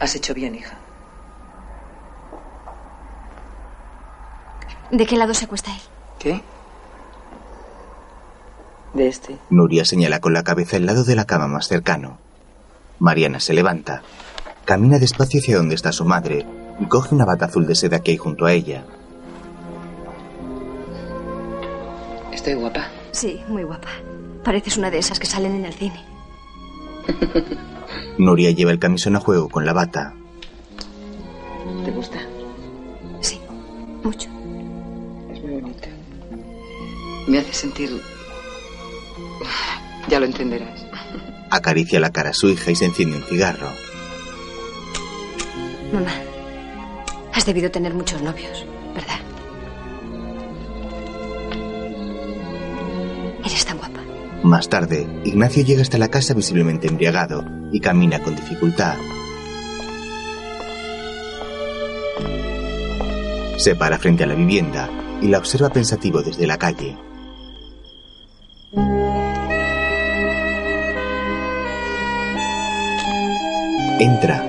Has 0.00 0.14
hecho 0.16 0.34
bien, 0.34 0.54
hija. 0.54 0.76
¿De 4.90 5.06
qué 5.06 5.16
lado 5.16 5.34
se 5.34 5.44
acuesta 5.44 5.70
él? 5.72 5.80
¿Qué? 6.18 6.42
De 8.94 9.08
este. 9.08 9.38
Nuria 9.50 9.84
señala 9.84 10.20
con 10.20 10.32
la 10.32 10.44
cabeza 10.44 10.76
el 10.76 10.86
lado 10.86 11.04
de 11.04 11.16
la 11.16 11.24
cama 11.24 11.48
más 11.48 11.66
cercano. 11.66 12.18
Mariana 13.00 13.40
se 13.40 13.52
levanta, 13.52 14.02
camina 14.64 14.98
despacio 15.00 15.40
hacia 15.40 15.56
donde 15.56 15.74
está 15.74 15.90
su 15.92 16.04
madre 16.04 16.46
y 16.78 16.86
coge 16.86 17.14
una 17.14 17.24
bata 17.24 17.46
azul 17.46 17.66
de 17.66 17.74
seda 17.74 18.00
que 18.00 18.12
hay 18.12 18.16
junto 18.16 18.46
a 18.46 18.52
ella. 18.52 18.84
Estoy 22.32 22.54
guapa. 22.54 22.88
Sí, 23.10 23.40
muy 23.48 23.64
guapa. 23.64 23.88
Pareces 24.44 24.76
una 24.76 24.90
de 24.90 24.98
esas 24.98 25.18
que 25.18 25.26
salen 25.26 25.54
en 25.56 25.64
el 25.64 25.74
cine. 25.74 26.04
Nuria 28.18 28.50
lleva 28.52 28.70
el 28.70 28.78
camisón 28.78 29.16
a 29.16 29.20
juego 29.20 29.48
con 29.48 29.66
la 29.66 29.72
bata. 29.72 30.14
¿Te 31.84 31.90
gusta? 31.90 32.18
Sí, 33.20 33.40
mucho. 34.02 34.28
Es 35.32 35.42
muy 35.42 35.54
bonito. 35.60 35.88
Me 37.26 37.38
hace 37.38 37.52
sentir... 37.52 38.00
Ya 40.08 40.20
lo 40.20 40.26
entenderás. 40.26 40.86
Acaricia 41.50 42.00
la 42.00 42.10
cara 42.10 42.30
a 42.30 42.34
su 42.34 42.48
hija 42.48 42.70
y 42.70 42.76
se 42.76 42.84
enciende 42.84 43.16
un 43.16 43.24
cigarro. 43.24 43.70
Mamá, 45.92 46.12
has 47.32 47.46
debido 47.46 47.70
tener 47.70 47.94
muchos 47.94 48.20
novios, 48.22 48.66
¿verdad? 48.94 49.18
Eres 53.44 53.64
tan 53.64 53.78
guapa. 53.78 54.00
Más 54.42 54.68
tarde, 54.68 55.06
Ignacio 55.24 55.62
llega 55.62 55.82
hasta 55.82 55.98
la 55.98 56.08
casa 56.08 56.34
visiblemente 56.34 56.88
embriagado 56.88 57.44
y 57.72 57.80
camina 57.80 58.20
con 58.20 58.34
dificultad. 58.34 58.96
Se 63.56 63.76
para 63.76 63.98
frente 63.98 64.24
a 64.24 64.26
la 64.26 64.34
vivienda 64.34 64.90
y 65.22 65.28
la 65.28 65.38
observa 65.38 65.70
pensativo 65.70 66.22
desde 66.22 66.46
la 66.46 66.58
calle. 66.58 66.98
Entra, 74.00 74.44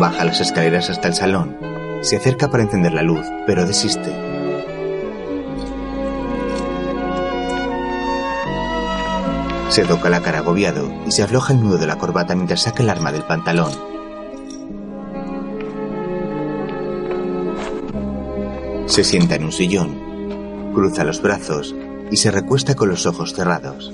baja 0.00 0.24
las 0.24 0.40
escaleras 0.40 0.90
hasta 0.90 1.06
el 1.06 1.14
salón, 1.14 1.56
se 2.00 2.16
acerca 2.16 2.50
para 2.50 2.64
encender 2.64 2.92
la 2.92 3.02
luz, 3.02 3.24
pero 3.46 3.64
desiste. 3.64 4.12
Se 9.68 9.84
toca 9.84 10.10
la 10.10 10.22
cara 10.22 10.38
agobiado 10.38 10.92
y 11.06 11.12
se 11.12 11.22
afloja 11.22 11.52
el 11.52 11.62
nudo 11.62 11.78
de 11.78 11.86
la 11.86 11.98
corbata 11.98 12.34
mientras 12.34 12.62
saca 12.62 12.82
el 12.82 12.90
arma 12.90 13.12
del 13.12 13.22
pantalón. 13.22 13.72
Se 18.86 19.04
sienta 19.04 19.36
en 19.36 19.44
un 19.44 19.52
sillón, 19.52 20.72
cruza 20.74 21.04
los 21.04 21.22
brazos 21.22 21.76
y 22.10 22.16
se 22.16 22.32
recuesta 22.32 22.74
con 22.74 22.88
los 22.88 23.06
ojos 23.06 23.34
cerrados. 23.34 23.92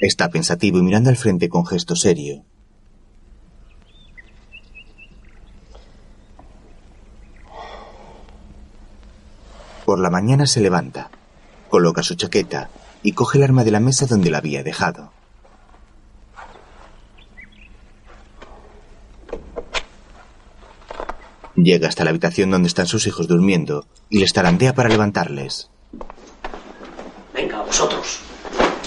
Está 0.00 0.28
pensativo 0.28 0.78
y 0.78 0.82
mirando 0.82 1.08
al 1.08 1.16
frente 1.16 1.48
con 1.48 1.64
gesto 1.64 1.96
serio. 1.96 2.44
Por 9.86 9.98
la 10.00 10.10
mañana 10.10 10.46
se 10.46 10.60
levanta, 10.60 11.10
coloca 11.70 12.02
su 12.02 12.14
chaqueta 12.14 12.68
y 13.02 13.12
coge 13.12 13.38
el 13.38 13.44
arma 13.44 13.64
de 13.64 13.70
la 13.70 13.80
mesa 13.80 14.04
donde 14.06 14.30
la 14.30 14.38
había 14.38 14.62
dejado. 14.62 15.12
Llega 21.54 21.88
hasta 21.88 22.04
la 22.04 22.10
habitación 22.10 22.50
donde 22.50 22.68
están 22.68 22.86
sus 22.86 23.06
hijos 23.06 23.28
durmiendo 23.28 23.86
y 24.10 24.18
les 24.18 24.34
tarandea 24.34 24.74
para 24.74 24.90
levantarles. 24.90 25.70
Venga, 27.32 27.62
vosotros. 27.62 28.20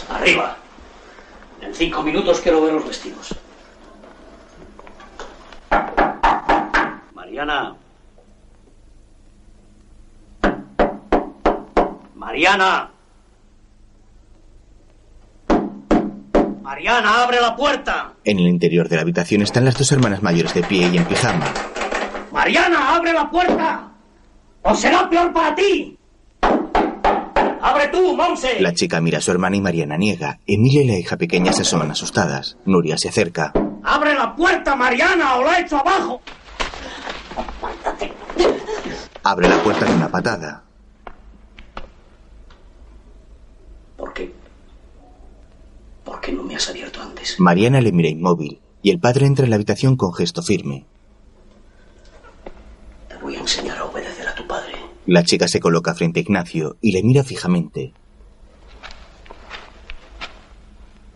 Arriba. 0.08 0.60
Cinco 1.80 2.04
minutos 2.04 2.42
quiero 2.42 2.62
ver 2.62 2.74
los 2.74 2.86
vestidos. 2.86 3.34
Mariana. 7.14 7.74
Mariana. 12.16 12.92
Mariana, 16.62 17.24
abre 17.24 17.40
la 17.40 17.56
puerta. 17.56 18.12
En 18.26 18.40
el 18.40 18.48
interior 18.48 18.90
de 18.90 18.98
la 18.98 19.04
habitación 19.04 19.42
están 19.42 19.64
las 19.64 19.78
dos 19.78 19.90
hermanas 19.94 20.22
mayores 20.22 20.54
de 20.54 20.64
pie 20.64 20.90
y 20.90 20.98
en 20.98 21.06
pijama. 21.06 21.46
Mariana, 22.34 22.94
abre 22.94 23.14
la 23.14 23.32
puerta. 23.32 23.90
O 24.64 24.76
será 24.76 25.10
peor 25.10 25.32
para 25.32 25.56
ti. 25.56 25.98
Abre 27.62 27.88
tú, 27.90 28.16
Monse. 28.16 28.60
La 28.62 28.74
chica 28.74 29.02
mira 29.02 29.18
a 29.18 29.22
su 29.22 29.32
hermana 29.32 29.56
y 29.58 29.62
Mariana 29.62 29.98
niega. 29.98 30.40
Emilia 30.48 30.82
y 30.84 30.88
la 30.88 30.98
hija 30.98 31.18
pequeña 31.18 31.52
se 31.54 31.64
asoman 31.64 31.92
asustadas. 31.92 32.58
Nuria 32.66 32.98
se 32.98 33.10
acerca. 33.10 33.52
Abre 33.84 34.14
la 34.16 34.36
puerta, 34.36 34.76
Mariana, 34.76 35.36
o 35.36 35.44
la 35.44 35.60
echo 35.60 35.78
abajo. 35.78 36.22
Abre 39.24 39.50
la 39.50 39.62
puerta 39.62 39.86
de 39.86 39.94
una 39.94 40.10
patada. 40.10 40.64
¿Por 43.98 44.14
qué? 44.14 44.34
¿Por 46.06 46.22
qué 46.22 46.32
no 46.32 46.44
me 46.44 46.56
has 46.56 46.70
abierto 46.70 47.02
antes? 47.02 47.40
Mariana 47.40 47.82
le 47.82 47.92
mira 47.92 48.10
inmóvil 48.10 48.62
y 48.82 48.92
el 48.92 49.00
padre 49.00 49.26
entra 49.26 49.44
en 49.44 49.50
la 49.50 49.56
habitación 49.58 49.98
con 49.98 50.14
gesto 50.14 50.42
firme. 50.42 50.86
Te 53.10 53.18
voy 53.18 53.36
a 53.36 53.40
enseñar 53.40 53.78
a 53.78 53.84
obedecer 53.86 54.28
a 54.28 54.34
tu 54.36 54.48
padre. 54.48 54.76
La 55.12 55.24
chica 55.24 55.48
se 55.48 55.60
coloca 55.60 55.96
frente 55.96 56.20
a 56.20 56.22
Ignacio 56.22 56.78
y 56.82 56.92
le 56.92 57.02
mira 57.02 57.24
fijamente. 57.24 57.94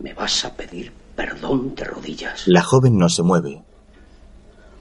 Me 0.00 0.12
vas 0.14 0.44
a 0.44 0.56
pedir 0.56 0.92
perdón 1.14 1.76
de 1.76 1.84
rodillas. 1.84 2.42
La 2.46 2.64
joven 2.64 2.98
no 2.98 3.08
se 3.08 3.22
mueve. 3.22 3.62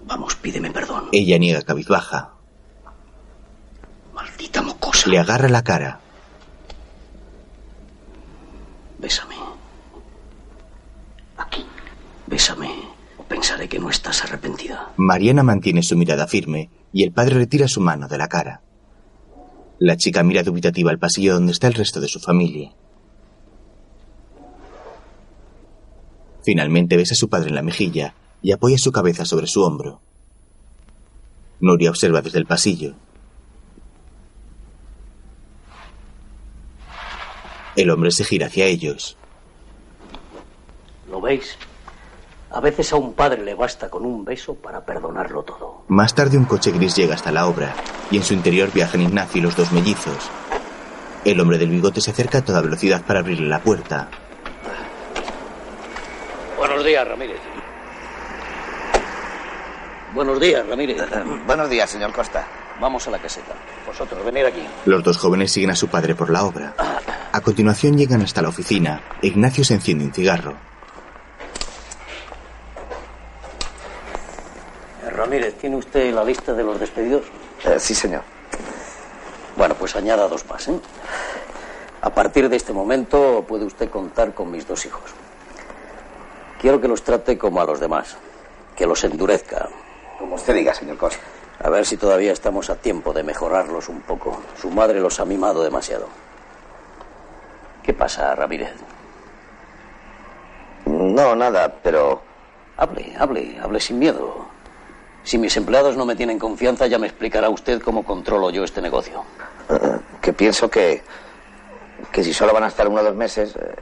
Vamos, 0.08 0.36
pídeme 0.38 0.72
perdón. 0.72 1.10
Ella 1.12 1.38
niega 1.38 1.62
cabizbaja. 1.62 2.34
Maldita 4.16 4.64
mocosa. 4.64 5.08
Le 5.08 5.20
agarra 5.20 5.48
la 5.48 5.64
cara. 5.64 6.00
Bésame. 8.98 9.36
Aquí. 11.38 11.64
Bésame. 12.26 12.72
O 13.20 13.24
pensaré 13.26 13.70
que 13.70 13.78
no 13.78 13.92
estás 13.92 14.24
arrepentida. 14.24 14.92
Mariana 14.98 15.44
mantiene 15.44 15.84
su 15.84 15.96
mirada 15.96 16.26
firme 16.26 16.72
y 16.92 17.04
el 17.04 17.12
padre 17.12 17.36
retira 17.36 17.68
su 17.68 17.80
mano 17.80 18.08
de 18.08 18.18
la 18.18 18.28
cara. 18.28 18.62
La 19.86 19.98
chica 19.98 20.24
mira 20.24 20.44
dubitativa 20.44 20.92
al 20.92 20.98
pasillo 20.98 21.34
donde 21.34 21.52
está 21.52 21.68
el 21.68 21.74
resto 21.74 22.00
de 22.00 22.08
su 22.08 22.22
familia. 22.22 22.72
Finalmente 26.42 26.96
besa 26.96 27.16
a 27.16 27.18
su 27.18 27.28
padre 27.28 27.50
en 27.50 27.56
la 27.56 27.64
mejilla 27.64 28.16
y 28.42 28.54
apoya 28.54 28.78
su 28.78 28.94
cabeza 28.94 29.26
sobre 29.26 29.46
su 29.46 29.62
hombro. 29.62 30.00
Nuria 31.60 31.90
observa 31.90 32.22
desde 32.22 32.40
el 32.40 32.46
pasillo. 32.46 32.96
El 37.76 37.90
hombre 37.90 38.12
se 38.12 38.24
gira 38.24 38.48
hacia 38.48 38.68
ellos. 38.68 39.18
¿Lo 41.10 41.20
veis? 41.20 41.58
A 42.54 42.60
veces 42.60 42.94
a 42.94 42.98
un 42.98 43.14
padre 43.14 43.44
le 43.44 43.56
basta 43.56 43.90
con 43.90 44.06
un 44.06 44.24
beso 44.24 44.54
para 44.54 44.86
perdonarlo 44.86 45.42
todo. 45.42 45.86
Más 45.88 46.14
tarde 46.14 46.38
un 46.38 46.46
coche 46.46 46.72
gris 46.72 46.96
llega 46.96 47.16
hasta 47.16 47.32
la 47.32 47.48
obra 47.48 47.74
y 48.12 48.18
en 48.18 48.24
su 48.24 48.36
interior 48.36 48.72
viajan 48.72 49.02
Ignacio 49.02 49.40
y 49.40 49.42
los 49.42 49.56
dos 49.56 49.72
mellizos. 49.72 50.30
El 51.26 51.40
hombre 51.40 51.58
del 51.58 51.72
bigote 51.72 52.00
se 52.00 52.12
acerca 52.12 52.38
a 52.40 52.46
toda 52.46 52.62
velocidad 52.62 53.02
para 53.06 53.22
abrirle 53.22 53.48
la 53.48 53.60
puerta. 53.60 54.08
Buenos 56.56 56.86
días, 56.86 57.08
Ramírez. 57.08 57.40
Buenos 60.14 60.40
días, 60.40 60.68
Ramírez. 60.68 60.98
buenos 61.48 61.70
días, 61.72 61.90
señor 61.90 62.14
Costa. 62.14 62.48
Vamos 62.80 63.08
a 63.08 63.12
la 63.12 63.18
caseta. 63.18 63.54
Vosotros, 63.88 64.24
venid 64.24 64.46
aquí. 64.46 64.64
Los 64.86 65.04
dos 65.04 65.18
jóvenes 65.18 65.52
siguen 65.52 65.72
a 65.72 65.76
su 65.76 65.88
padre 65.88 66.14
por 66.14 66.30
la 66.30 66.44
obra. 66.44 66.76
A 67.32 67.42
continuación 67.42 67.98
llegan 67.98 68.22
hasta 68.22 68.44
la 68.44 68.50
oficina. 68.50 69.02
Ignacio 69.24 69.64
se 69.64 69.74
enciende 69.74 70.06
un 70.06 70.14
cigarro. 70.14 70.73
Ramírez, 75.24 75.56
¿tiene 75.56 75.78
usted 75.78 76.14
la 76.14 76.22
lista 76.22 76.52
de 76.54 76.66
los 76.66 76.78
despedidos? 76.78 77.24
Eh, 77.64 77.80
sí, 77.80 77.96
señor. 77.96 78.24
Bueno, 79.56 79.74
pues 79.74 79.96
añada 79.96 80.28
dos 80.28 80.46
más, 80.50 80.68
¿eh? 80.68 80.78
A 82.02 82.10
partir 82.10 82.50
de 82.50 82.58
este 82.58 82.74
momento 82.74 83.46
puede 83.48 83.64
usted 83.64 83.90
contar 83.90 84.34
con 84.34 84.52
mis 84.52 84.68
dos 84.68 84.86
hijos. 84.86 85.14
Quiero 86.60 86.82
que 86.82 86.90
los 86.90 87.04
trate 87.04 87.38
como 87.38 87.62
a 87.62 87.66
los 87.66 87.80
demás, 87.80 88.18
que 88.76 88.86
los 88.86 89.02
endurezca. 89.06 89.70
Como 90.20 90.36
usted 90.36 90.56
diga, 90.56 90.74
señor 90.74 90.98
Costa. 90.98 91.24
A 91.64 91.70
ver 91.70 91.86
si 91.86 91.96
todavía 91.96 92.34
estamos 92.34 92.70
a 92.70 92.76
tiempo 92.76 93.14
de 93.14 93.24
mejorarlos 93.24 93.88
un 93.88 94.02
poco. 94.02 94.42
Su 94.60 94.72
madre 94.72 95.00
los 95.00 95.22
ha 95.22 95.26
mimado 95.26 95.64
demasiado. 95.64 96.10
¿Qué 97.82 97.94
pasa, 97.94 98.36
Ramírez? 98.36 98.74
No, 100.86 101.34
nada, 101.34 101.74
pero... 101.82 102.22
Hable, 102.76 103.16
hable, 103.18 103.58
hable 103.62 103.80
sin 103.80 104.00
miedo. 104.00 104.43
Si 105.24 105.38
mis 105.38 105.56
empleados 105.56 105.96
no 105.96 106.06
me 106.06 106.16
tienen 106.16 106.38
confianza, 106.38 106.86
ya 106.88 107.00
me 107.00 107.08
explicará 107.08 107.50
usted 107.50 107.82
cómo 107.82 108.04
controlo 108.04 108.50
yo 108.50 108.64
este 108.64 108.82
negocio. 108.82 109.24
eh, 109.70 110.00
que 110.22 110.34
pienso 110.34 110.70
que... 110.70 111.02
que 112.12 112.24
si 112.24 112.34
solo 112.34 112.54
van 112.54 112.64
a 112.64 112.68
estar 112.68 112.88
uno 112.88 113.02
o 113.02 113.04
dos 113.04 113.16
meses, 113.16 113.56
eh, 113.56 113.76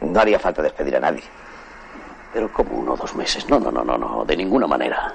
no 0.00 0.20
haría 0.20 0.38
falta 0.38 0.62
despedir 0.62 0.96
a 0.96 1.00
nadie. 1.00 1.22
Pero 2.32 2.52
como 2.52 2.76
uno 2.78 2.94
o 2.94 2.96
dos 2.96 3.14
meses. 3.14 3.48
No, 3.48 3.58
no, 3.60 3.70
no, 3.70 3.84
no, 3.84 3.96
no, 3.96 4.24
de 4.24 4.36
ninguna 4.36 4.66
manera. 4.66 5.14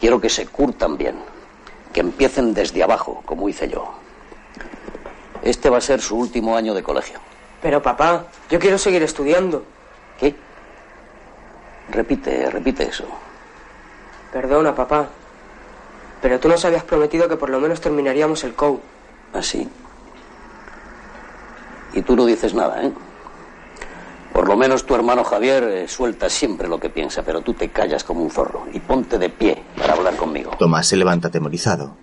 Quiero 0.00 0.20
que 0.20 0.28
se 0.28 0.46
curtan 0.46 0.96
bien, 0.98 1.16
que 1.92 2.00
empiecen 2.00 2.52
desde 2.52 2.82
abajo, 2.82 3.22
como 3.24 3.48
hice 3.48 3.68
yo. 3.68 3.92
Este 5.42 5.70
va 5.70 5.78
a 5.78 5.80
ser 5.80 6.00
su 6.00 6.16
último 6.16 6.56
año 6.56 6.74
de 6.74 6.82
colegio. 6.82 7.20
Pero 7.62 7.80
papá, 7.80 8.26
yo 8.50 8.58
quiero 8.58 8.78
seguir 8.78 9.02
estudiando. 9.02 9.64
¿Qué? 10.18 10.34
Repite, 11.90 12.50
repite 12.50 12.88
eso. 12.88 13.04
Perdona, 14.32 14.74
papá. 14.74 15.08
Pero 16.22 16.40
tú 16.40 16.48
nos 16.48 16.64
habías 16.64 16.84
prometido 16.84 17.28
que 17.28 17.36
por 17.36 17.50
lo 17.50 17.60
menos 17.60 17.80
terminaríamos 17.80 18.44
el 18.44 18.54
COU. 18.54 18.80
Así. 19.32 19.68
Y 21.92 22.02
tú 22.02 22.16
no 22.16 22.24
dices 22.24 22.54
nada, 22.54 22.82
¿eh? 22.82 22.92
Por 24.32 24.48
lo 24.48 24.56
menos 24.56 24.86
tu 24.86 24.94
hermano 24.94 25.24
Javier 25.24 25.64
eh, 25.64 25.88
suelta 25.88 26.30
siempre 26.30 26.66
lo 26.66 26.80
que 26.80 26.88
piensa, 26.88 27.22
pero 27.22 27.42
tú 27.42 27.52
te 27.52 27.68
callas 27.68 28.02
como 28.02 28.22
un 28.22 28.30
zorro 28.30 28.66
y 28.72 28.80
ponte 28.80 29.18
de 29.18 29.28
pie 29.28 29.62
para 29.76 29.92
hablar 29.92 30.16
conmigo. 30.16 30.52
Tomás 30.58 30.86
se 30.86 30.96
levanta 30.96 31.28
atemorizado. 31.28 31.94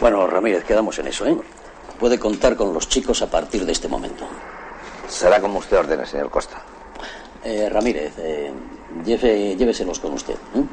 Bueno, 0.00 0.26
Ramírez, 0.26 0.64
quedamos 0.64 0.98
en 0.98 1.08
eso, 1.08 1.26
¿eh? 1.26 1.36
Puede 1.98 2.18
contar 2.18 2.56
con 2.56 2.72
los 2.72 2.88
chicos 2.88 3.20
a 3.20 3.30
partir 3.30 3.66
de 3.66 3.72
este 3.72 3.88
momento. 3.88 4.24
Será 5.08 5.40
como 5.40 5.58
usted 5.58 5.78
ordene, 5.78 6.06
señor 6.06 6.30
Costa. 6.30 6.62
Eh, 7.44 7.68
Ramírez, 7.70 8.14
eh, 8.18 8.52
lleve- 9.04 9.56
lléveselos 9.56 10.00
con 10.00 10.12
usted. 10.12 10.34
¿eh? 10.54 10.64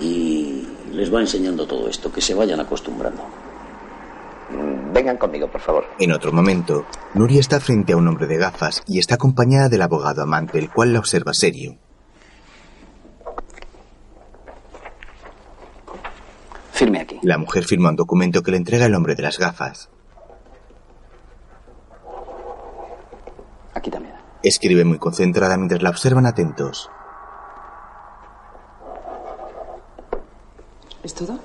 Y 0.00 0.66
les 0.92 1.12
va 1.12 1.20
enseñando 1.20 1.66
todo 1.66 1.88
esto, 1.88 2.10
que 2.12 2.20
se 2.20 2.34
vayan 2.34 2.60
acostumbrando. 2.60 3.22
Mm, 4.50 4.92
Vengan 4.92 5.18
conmigo, 5.18 5.46
por 5.48 5.60
favor. 5.60 5.84
En 5.98 6.10
otro 6.12 6.32
momento, 6.32 6.84
Nuria 7.14 7.40
está 7.40 7.60
frente 7.60 7.92
a 7.92 7.96
un 7.96 8.08
hombre 8.08 8.26
de 8.26 8.38
gafas 8.38 8.82
y 8.86 8.98
está 8.98 9.14
acompañada 9.16 9.68
del 9.68 9.82
abogado 9.82 10.22
amante, 10.22 10.58
el 10.58 10.70
cual 10.70 10.92
la 10.92 10.98
observa 10.98 11.32
serio. 11.34 11.76
Firme 16.72 17.00
aquí. 17.00 17.18
La 17.22 17.36
mujer 17.38 17.64
firma 17.64 17.90
un 17.90 17.96
documento 17.96 18.42
que 18.42 18.50
le 18.52 18.56
entrega 18.56 18.86
el 18.86 18.94
hombre 18.94 19.14
de 19.14 19.22
las 19.22 19.38
gafas. 19.38 19.90
Aquí 23.74 23.90
también. 23.90 24.14
Escribe 24.42 24.84
muy 24.84 24.98
concentrada 24.98 25.56
mientras 25.56 25.82
la 25.82 25.90
observan 25.90 26.26
atentos. 26.26 26.90
¿Es 31.02 31.14
todo? 31.14 31.38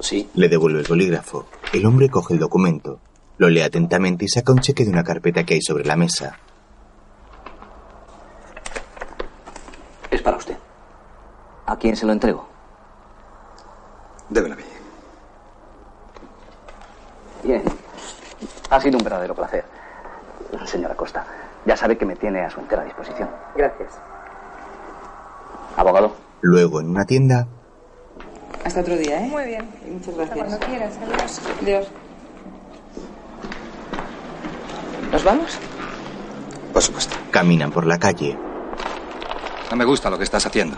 Sí. 0.00 0.30
Le 0.34 0.48
devuelve 0.48 0.80
el 0.80 0.86
bolígrafo. 0.86 1.46
El 1.72 1.86
hombre 1.86 2.08
coge 2.08 2.34
el 2.34 2.40
documento, 2.40 3.00
lo 3.38 3.48
lee 3.48 3.62
atentamente 3.62 4.24
y 4.24 4.28
saca 4.28 4.52
un 4.52 4.60
cheque 4.60 4.84
de 4.84 4.90
una 4.90 5.04
carpeta 5.04 5.44
que 5.44 5.54
hay 5.54 5.62
sobre 5.62 5.84
la 5.84 5.96
mesa. 5.96 6.38
Es 10.10 10.22
para 10.22 10.36
usted. 10.36 10.56
¿A 11.66 11.76
quién 11.76 11.96
se 11.96 12.06
lo 12.06 12.12
entrego? 12.12 12.46
Débelo 14.28 14.54
a 14.54 14.56
mí. 14.56 14.62
Bien. 17.42 17.62
Ha 18.70 18.80
sido 18.80 18.98
un 18.98 19.04
verdadero 19.04 19.34
placer. 19.34 19.64
Señora 20.64 20.96
Costa, 20.96 21.24
ya 21.66 21.76
sabe 21.76 21.98
que 21.98 22.06
me 22.06 22.16
tiene 22.16 22.40
a 22.40 22.50
su 22.50 22.60
entera 22.60 22.84
disposición. 22.84 23.28
Gracias. 23.54 23.98
Abogado. 25.76 26.14
Luego, 26.40 26.80
en 26.80 26.90
una 26.90 27.04
tienda, 27.04 27.46
Hasta 28.64 28.80
otro 28.80 28.96
día, 28.96 29.20
¿eh? 29.20 29.28
Muy 29.28 29.44
bien. 29.44 29.68
Muchas 29.92 30.14
gracias. 30.16 30.38
Cuando 30.38 30.58
quieras, 30.58 30.98
adiós. 31.02 31.40
Adiós. 31.62 31.88
¿Nos 35.12 35.24
vamos? 35.24 35.58
Por 36.72 36.82
supuesto. 36.82 37.16
caminan 37.30 37.70
por 37.70 37.86
la 37.86 37.98
calle. 37.98 38.36
No 39.70 39.76
me 39.76 39.84
gusta 39.84 40.10
lo 40.10 40.18
que 40.18 40.24
estás 40.24 40.46
haciendo. 40.46 40.76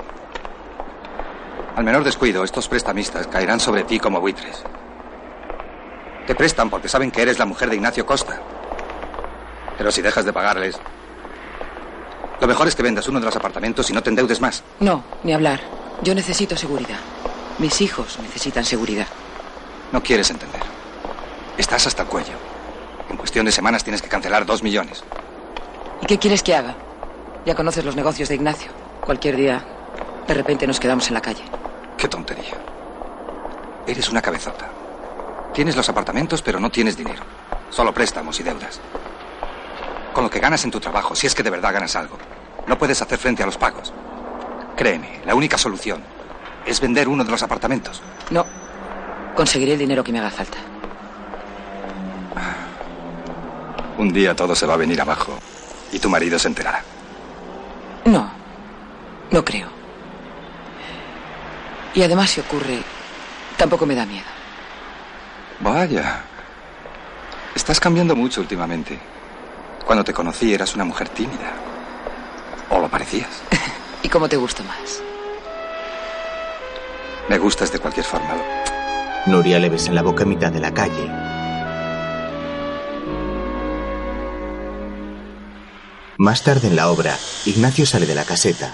Al 1.77 1.85
menor 1.85 2.05
descuido, 2.05 2.45
estos 2.45 2.69
prestamistas 2.69 3.27
caerán 3.27 3.61
sobre 3.61 3.85
ti 3.85 3.99
como 3.99 4.21
buitres. 4.21 4.65
Te 6.27 6.35
prestan 6.35 6.69
porque 6.69 6.89
saben 6.89 7.11
que 7.11 7.23
eres 7.23 7.39
la 7.39 7.47
mujer 7.47 7.71
de 7.71 7.77
Ignacio 7.77 8.05
Costa. 8.05 8.41
Pero 9.79 9.91
si 9.93 10.03
dejas 10.03 10.25
de 10.25 10.33
pagarles, 10.33 10.77
lo 12.41 12.47
mejor 12.47 12.69
es 12.69 12.75
que 12.75 12.83
vendas 12.83 13.09
uno 13.09 13.21
de 13.21 13.27
los 13.27 13.37
apartamentos 13.37 13.89
y 13.89 13.93
no 13.93 14.03
te 14.03 14.11
endeudes 14.11 14.41
más. 14.41 14.63
No, 14.81 15.05
ni 15.23 15.33
hablar. 15.33 15.61
Yo 16.03 16.15
necesito 16.15 16.57
seguridad. 16.57 16.99
Mis 17.59 17.81
hijos 17.81 18.19
necesitan 18.21 18.65
seguridad. 18.65 19.07
No 19.93 20.03
quieres 20.03 20.31
entender. 20.31 20.61
Estás 21.57 21.87
hasta 21.87 22.03
el 22.03 22.09
cuello. 22.09 22.35
En 23.09 23.17
cuestión 23.17 23.47
de 23.47 23.53
semanas 23.53 23.83
tienes 23.83 24.03
que 24.03 24.09
cancelar 24.09 24.45
dos 24.45 24.63
millones. 24.63 25.03
¿Y 26.03 26.07
qué 26.07 26.19
quieres 26.19 26.43
que 26.43 26.55
haga? 26.55 26.75
Ya 27.47 27.55
conoces 27.55 27.85
los 27.85 27.97
negocios 27.97 28.29
de 28.29 28.35
Ignacio. 28.35 28.71
Cualquier 29.01 29.37
día, 29.37 29.65
de 30.27 30.35
repente 30.35 30.67
nos 30.67 30.79
quedamos 30.79 31.09
en 31.09 31.15
la 31.15 31.23
calle. 31.23 31.43
Qué 31.97 32.07
tontería. 32.07 32.55
Eres 33.87 34.09
una 34.11 34.21
cabezota. 34.23 34.69
Tienes 35.55 35.75
los 35.75 35.89
apartamentos, 35.89 36.43
pero 36.43 36.61
no 36.61 36.71
tienes 36.71 36.97
dinero. 36.97 37.23
Solo 37.71 37.93
préstamos 37.93 38.39
y 38.39 38.43
deudas. 38.43 38.81
Con 40.19 40.25
lo 40.25 40.31
que 40.31 40.41
ganas 40.41 40.65
en 40.65 40.73
tu 40.73 40.81
trabajo, 40.81 41.15
si 41.15 41.29
es 41.29 41.35
que 41.37 41.45
de 41.45 41.51
verdad 41.51 41.73
ganas 41.73 41.95
algo, 41.95 42.19
no 42.67 42.77
puedes 42.77 43.01
hacer 43.01 43.21
frente 43.21 43.45
a 43.45 43.47
los 43.47 43.57
pagos. 43.57 43.93
Créeme, 44.77 45.21
la 45.25 45.37
única 45.37 45.57
solución 45.57 46.03
es 46.67 46.81
vender 46.81 47.07
uno 47.07 47.23
de 47.23 47.31
los 47.31 47.41
apartamentos. 47.45 48.03
No. 48.31 48.45
Conseguiré 49.37 49.75
el 49.75 49.79
dinero 49.79 50.03
que 50.03 50.11
me 50.11 50.19
haga 50.19 50.33
falta. 50.33 50.59
Un 53.97 54.13
día 54.13 54.35
todo 54.35 54.57
se 54.57 54.67
va 54.67 54.75
a 54.75 54.79
venir 54.79 55.01
abajo 55.01 55.39
y 55.93 56.01
tu 56.01 56.11
marido 56.11 56.37
se 56.37 56.49
enterará. 56.49 56.83
No. 58.05 58.29
No 59.31 59.45
creo. 59.45 59.69
Y 61.95 62.03
además, 62.03 62.31
si 62.31 62.41
ocurre, 62.41 62.81
tampoco 63.57 63.87
me 63.87 63.95
da 63.95 64.05
miedo. 64.05 64.27
Vaya. 65.61 66.23
Estás 67.55 67.79
cambiando 67.79 68.17
mucho 68.17 68.41
últimamente. 68.41 68.99
Cuando 69.89 70.05
te 70.05 70.13
conocí 70.13 70.53
eras 70.53 70.75
una 70.75 70.85
mujer 70.85 71.09
tímida. 71.09 71.55
O 72.69 72.79
lo 72.79 72.91
parecías. 72.91 73.43
¿Y 74.03 74.11
cómo 74.11 74.29
te 74.29 74.37
gusto 74.37 74.63
más? 74.65 75.03
Me 77.31 77.39
gustas 77.39 77.73
de 77.73 77.79
cualquier 77.79 78.05
forma. 78.05 78.37
Nuria 79.25 79.59
le 79.59 79.71
besa 79.71 79.89
en 79.89 79.95
la 79.95 80.03
boca 80.03 80.25
a 80.25 80.27
mitad 80.27 80.53
de 80.53 80.61
la 80.61 80.75
calle. 80.75 81.11
Más 86.19 86.43
tarde 86.43 86.69
en 86.69 86.77
la 86.77 86.91
obra, 86.91 87.17
Ignacio 87.47 87.87
sale 87.87 88.05
de 88.05 88.15
la 88.15 88.27
caseta. 88.27 88.71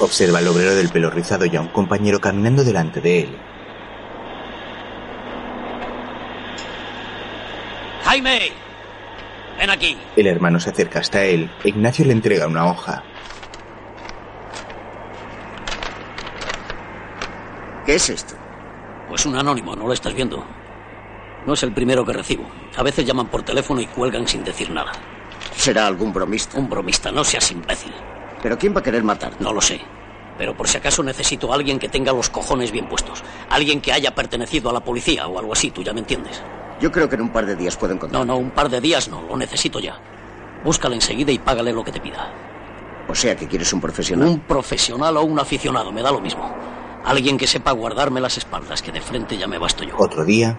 Observa 0.00 0.40
al 0.40 0.48
obrero 0.48 0.74
del 0.74 0.88
pelo 0.88 1.10
rizado 1.10 1.46
y 1.46 1.54
a 1.54 1.60
un 1.60 1.68
compañero 1.68 2.20
caminando 2.20 2.64
delante 2.64 3.00
de 3.00 3.20
él. 3.20 3.38
¡Jaime! 8.02 8.63
Ven 9.64 9.70
aquí. 9.70 9.96
El 10.14 10.26
hermano 10.26 10.60
se 10.60 10.68
acerca 10.68 10.98
hasta 10.98 11.24
él 11.24 11.50
e 11.64 11.70
Ignacio 11.70 12.04
le 12.04 12.12
entrega 12.12 12.46
una 12.46 12.66
hoja. 12.66 13.02
¿Qué 17.86 17.94
es 17.94 18.10
esto? 18.10 18.34
Pues 19.08 19.24
un 19.24 19.36
anónimo, 19.36 19.74
no 19.74 19.86
lo 19.86 19.94
estás 19.94 20.12
viendo. 20.12 20.44
No 21.46 21.54
es 21.54 21.62
el 21.62 21.72
primero 21.72 22.04
que 22.04 22.12
recibo. 22.12 22.44
A 22.76 22.82
veces 22.82 23.06
llaman 23.06 23.28
por 23.28 23.42
teléfono 23.42 23.80
y 23.80 23.86
cuelgan 23.86 24.28
sin 24.28 24.44
decir 24.44 24.68
nada. 24.68 24.92
¿Será 25.56 25.86
algún 25.86 26.12
bromista? 26.12 26.58
Un 26.58 26.68
bromista, 26.68 27.10
no 27.10 27.24
seas 27.24 27.50
imbécil. 27.50 27.94
¿Pero 28.42 28.58
quién 28.58 28.76
va 28.76 28.80
a 28.80 28.82
querer 28.82 29.02
matar? 29.02 29.40
No 29.40 29.50
lo 29.54 29.62
sé. 29.62 29.80
Pero 30.36 30.54
por 30.54 30.68
si 30.68 30.76
acaso 30.76 31.02
necesito 31.02 31.50
a 31.50 31.54
alguien 31.54 31.78
que 31.78 31.88
tenga 31.88 32.12
los 32.12 32.28
cojones 32.28 32.70
bien 32.70 32.86
puestos. 32.86 33.24
Alguien 33.48 33.80
que 33.80 33.92
haya 33.92 34.14
pertenecido 34.14 34.68
a 34.68 34.74
la 34.74 34.84
policía 34.84 35.26
o 35.26 35.38
algo 35.38 35.54
así, 35.54 35.70
tú 35.70 35.82
ya 35.82 35.94
me 35.94 36.00
entiendes. 36.00 36.42
Yo 36.80 36.90
creo 36.92 37.08
que 37.08 37.14
en 37.14 37.22
un 37.22 37.30
par 37.30 37.46
de 37.46 37.56
días 37.56 37.76
puedo 37.76 37.92
encontrar. 37.92 38.26
No, 38.26 38.34
no, 38.34 38.38
un 38.38 38.50
par 38.50 38.68
de 38.68 38.80
días 38.80 39.08
no, 39.08 39.22
lo 39.22 39.36
necesito 39.36 39.80
ya. 39.80 39.98
Búscale 40.64 40.94
enseguida 40.94 41.32
y 41.32 41.38
págale 41.38 41.72
lo 41.72 41.84
que 41.84 41.92
te 41.92 42.00
pida. 42.00 42.32
O 43.08 43.14
sea 43.14 43.36
que 43.36 43.46
quieres 43.46 43.72
un 43.72 43.80
profesional. 43.80 44.28
Un 44.28 44.40
profesional 44.40 45.16
o 45.16 45.22
un 45.22 45.38
aficionado, 45.38 45.92
me 45.92 46.02
da 46.02 46.10
lo 46.10 46.20
mismo. 46.20 46.50
Alguien 47.04 47.36
que 47.36 47.46
sepa 47.46 47.72
guardarme 47.72 48.20
las 48.20 48.38
espaldas, 48.38 48.80
que 48.80 48.92
de 48.92 49.00
frente 49.00 49.36
ya 49.36 49.46
me 49.46 49.58
basto 49.58 49.84
yo. 49.84 49.94
Otro 49.98 50.24
día, 50.24 50.58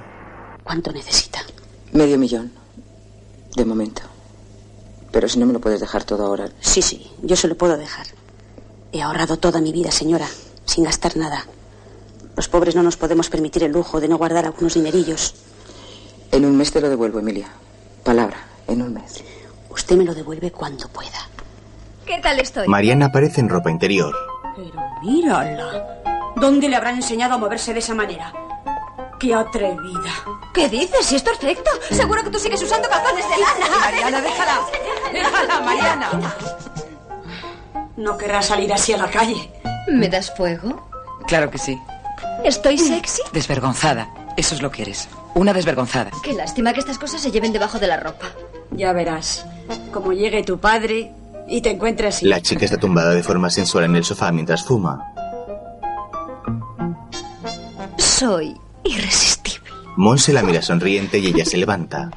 ¿Cuánto 0.65 0.91
necesita? 0.91 1.45
Medio 1.91 2.17
millón. 2.17 2.51
De 3.55 3.63
momento. 3.63 4.01
Pero 5.11 5.29
si 5.29 5.37
no 5.37 5.45
me 5.45 5.53
lo 5.53 5.61
puedes 5.61 5.79
dejar 5.79 6.03
todo 6.03 6.25
ahora. 6.25 6.49
Sí, 6.59 6.81
sí, 6.81 7.11
yo 7.21 7.35
se 7.35 7.47
lo 7.47 7.55
puedo 7.55 7.77
dejar. 7.77 8.07
He 8.91 8.99
ahorrado 9.03 9.37
toda 9.37 9.61
mi 9.61 9.71
vida, 9.71 9.91
señora, 9.91 10.27
sin 10.65 10.83
gastar 10.83 11.17
nada. 11.17 11.45
Los 12.35 12.49
pobres 12.49 12.75
no 12.75 12.81
nos 12.81 12.97
podemos 12.97 13.29
permitir 13.29 13.63
el 13.63 13.73
lujo 13.73 14.01
de 14.01 14.07
no 14.07 14.17
guardar 14.17 14.45
algunos 14.45 14.73
dinerillos. 14.73 15.35
En 16.35 16.43
un 16.43 16.57
mes 16.57 16.69
te 16.69 16.81
lo 16.81 16.89
devuelvo, 16.89 17.19
Emilia. 17.19 17.47
Palabra, 18.03 18.35
en 18.67 18.81
un 18.81 18.93
mes. 18.93 19.23
Usted 19.69 19.95
me 19.95 20.03
lo 20.03 20.13
devuelve 20.13 20.51
cuando 20.51 20.89
pueda. 20.89 21.29
¿Qué 22.05 22.19
tal 22.19 22.37
estoy? 22.41 22.67
Mariana 22.67 23.05
aparece 23.05 23.39
en 23.39 23.47
ropa 23.47 23.71
interior. 23.71 24.13
Pero 24.53 24.73
mírala. 25.01 26.01
¿Dónde 26.35 26.67
le 26.67 26.75
habrán 26.75 26.95
enseñado 26.95 27.35
a 27.35 27.37
moverse 27.37 27.71
de 27.71 27.79
esa 27.79 27.95
manera? 27.95 28.33
¡Qué 29.17 29.33
atrevida! 29.33 30.11
¿Qué 30.53 30.67
dices? 30.67 31.05
Si 31.05 31.15
es 31.15 31.23
perfecto. 31.23 31.71
Seguro 31.89 32.21
que 32.21 32.31
tú 32.31 32.37
sigues 32.37 32.61
usando 32.61 32.89
calzones 32.89 33.23
de 33.29 33.37
lana. 33.37 33.79
Mariana, 33.79 34.21
déjala. 34.21 34.59
Déjala, 35.13 35.61
Mariana. 35.61 36.35
No 37.95 38.17
querrá 38.17 38.41
salir 38.41 38.73
así 38.73 38.91
a 38.91 38.97
la 38.97 39.09
calle. 39.09 39.53
¿Me 39.89 40.09
das 40.09 40.35
fuego? 40.35 40.85
Claro 41.27 41.49
que 41.49 41.59
sí. 41.59 41.81
¿Estoy 42.43 42.77
sexy? 42.77 43.21
Desvergonzada. 43.31 44.13
Eso 44.35 44.53
es 44.53 44.61
lo 44.61 44.69
que 44.69 44.81
eres. 44.81 45.07
Una 45.35 45.53
desvergonzada. 45.53 46.11
Qué 46.23 46.33
lástima 46.33 46.71
que 46.71 46.79
estas 46.79 46.97
cosas 46.97 47.21
se 47.21 47.29
lleven 47.29 47.51
debajo 47.51 47.77
de 47.77 47.87
la 47.87 47.97
ropa. 47.97 48.27
Ya 48.71 48.93
verás. 48.93 49.45
Como 49.91 50.13
llegue 50.13 50.43
tu 50.43 50.59
padre 50.59 51.11
y 51.47 51.61
te 51.61 51.71
encuentre 51.71 52.07
así. 52.07 52.25
La 52.25 52.41
chica 52.41 52.63
está 52.63 52.77
tumbada 52.77 53.11
de 53.11 53.21
forma 53.21 53.49
sensual 53.49 53.83
en 53.83 53.97
el 53.97 54.05
sofá 54.05 54.31
mientras 54.31 54.63
fuma. 54.63 55.13
Soy 57.97 58.55
irresistible. 58.85 59.69
Monse 59.97 60.31
la 60.31 60.41
mira 60.41 60.61
sonriente 60.61 61.19
y 61.19 61.27
ella 61.27 61.43
se 61.43 61.57
levanta. 61.57 62.09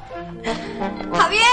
¡Javier! 1.13 1.43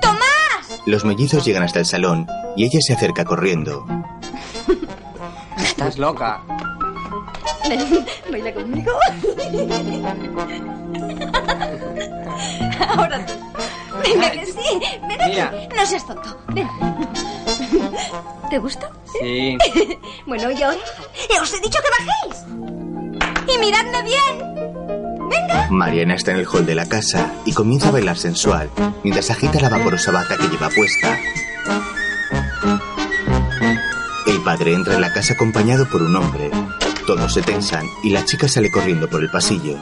¡Tomás! 0.00 0.80
Los 0.86 1.04
mellizos 1.04 1.44
llegan 1.44 1.62
hasta 1.62 1.78
el 1.78 1.86
salón 1.86 2.26
y 2.56 2.64
ella 2.64 2.78
se 2.80 2.94
acerca 2.94 3.26
corriendo. 3.26 3.86
Estás 5.58 5.98
loca. 5.98 6.42
Baila 8.30 8.52
conmigo. 8.54 8.92
Ahora 12.88 13.24
tú. 13.26 13.32
Venga, 14.02 14.30
que 14.30 14.46
sí. 14.46 14.80
Ven 15.08 15.20
aquí. 15.22 15.30
Mira. 15.30 15.52
No 15.76 15.86
seas 15.86 16.06
tonto. 16.06 16.36
Ven. 16.48 16.68
¿Te 18.50 18.58
gusta? 18.58 18.90
Sí. 19.20 19.56
Bueno, 20.26 20.50
y 20.50 20.62
ahora. 20.62 20.78
Eh, 21.30 21.40
Os 21.40 21.52
he 21.52 21.60
dicho 21.60 21.78
que 21.80 21.88
bajéis. 21.90 22.44
Y 23.54 23.58
miradme 23.58 24.02
bien. 24.02 25.28
Venga. 25.28 25.66
Mariana 25.70 26.14
está 26.14 26.30
en 26.32 26.38
el 26.38 26.46
hall 26.46 26.64
de 26.66 26.74
la 26.74 26.86
casa 26.86 27.32
y 27.44 27.52
comienza 27.52 27.88
a 27.88 27.92
bailar 27.92 28.16
sensual 28.18 28.70
mientras 29.02 29.30
agita 29.30 29.60
la 29.60 29.68
vaporosa 29.68 30.10
bata 30.10 30.36
que 30.36 30.48
lleva 30.48 30.68
puesta. 30.70 31.18
El 34.26 34.40
padre 34.42 34.74
entra 34.74 34.94
en 34.94 35.00
la 35.00 35.12
casa 35.12 35.34
acompañado 35.34 35.88
por 35.88 36.02
un 36.02 36.14
hombre. 36.16 36.50
Todos 37.06 37.34
se 37.34 37.42
tensan 37.42 37.86
y 38.04 38.10
la 38.10 38.24
chica 38.24 38.46
sale 38.46 38.70
corriendo 38.70 39.08
por 39.08 39.22
el 39.22 39.30
pasillo. 39.30 39.76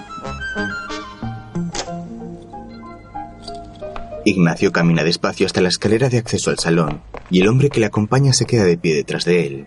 Ignacio 4.24 4.72
camina 4.72 5.04
despacio 5.04 5.44
hasta 5.44 5.60
la 5.60 5.68
escalera 5.68 6.08
de 6.08 6.18
acceso 6.18 6.50
al 6.50 6.58
salón 6.58 7.02
y 7.30 7.42
el 7.42 7.48
hombre 7.48 7.68
que 7.68 7.80
le 7.80 7.86
acompaña 7.86 8.32
se 8.32 8.46
queda 8.46 8.64
de 8.64 8.78
pie 8.78 8.94
detrás 8.94 9.24
de 9.24 9.46
él. 9.46 9.66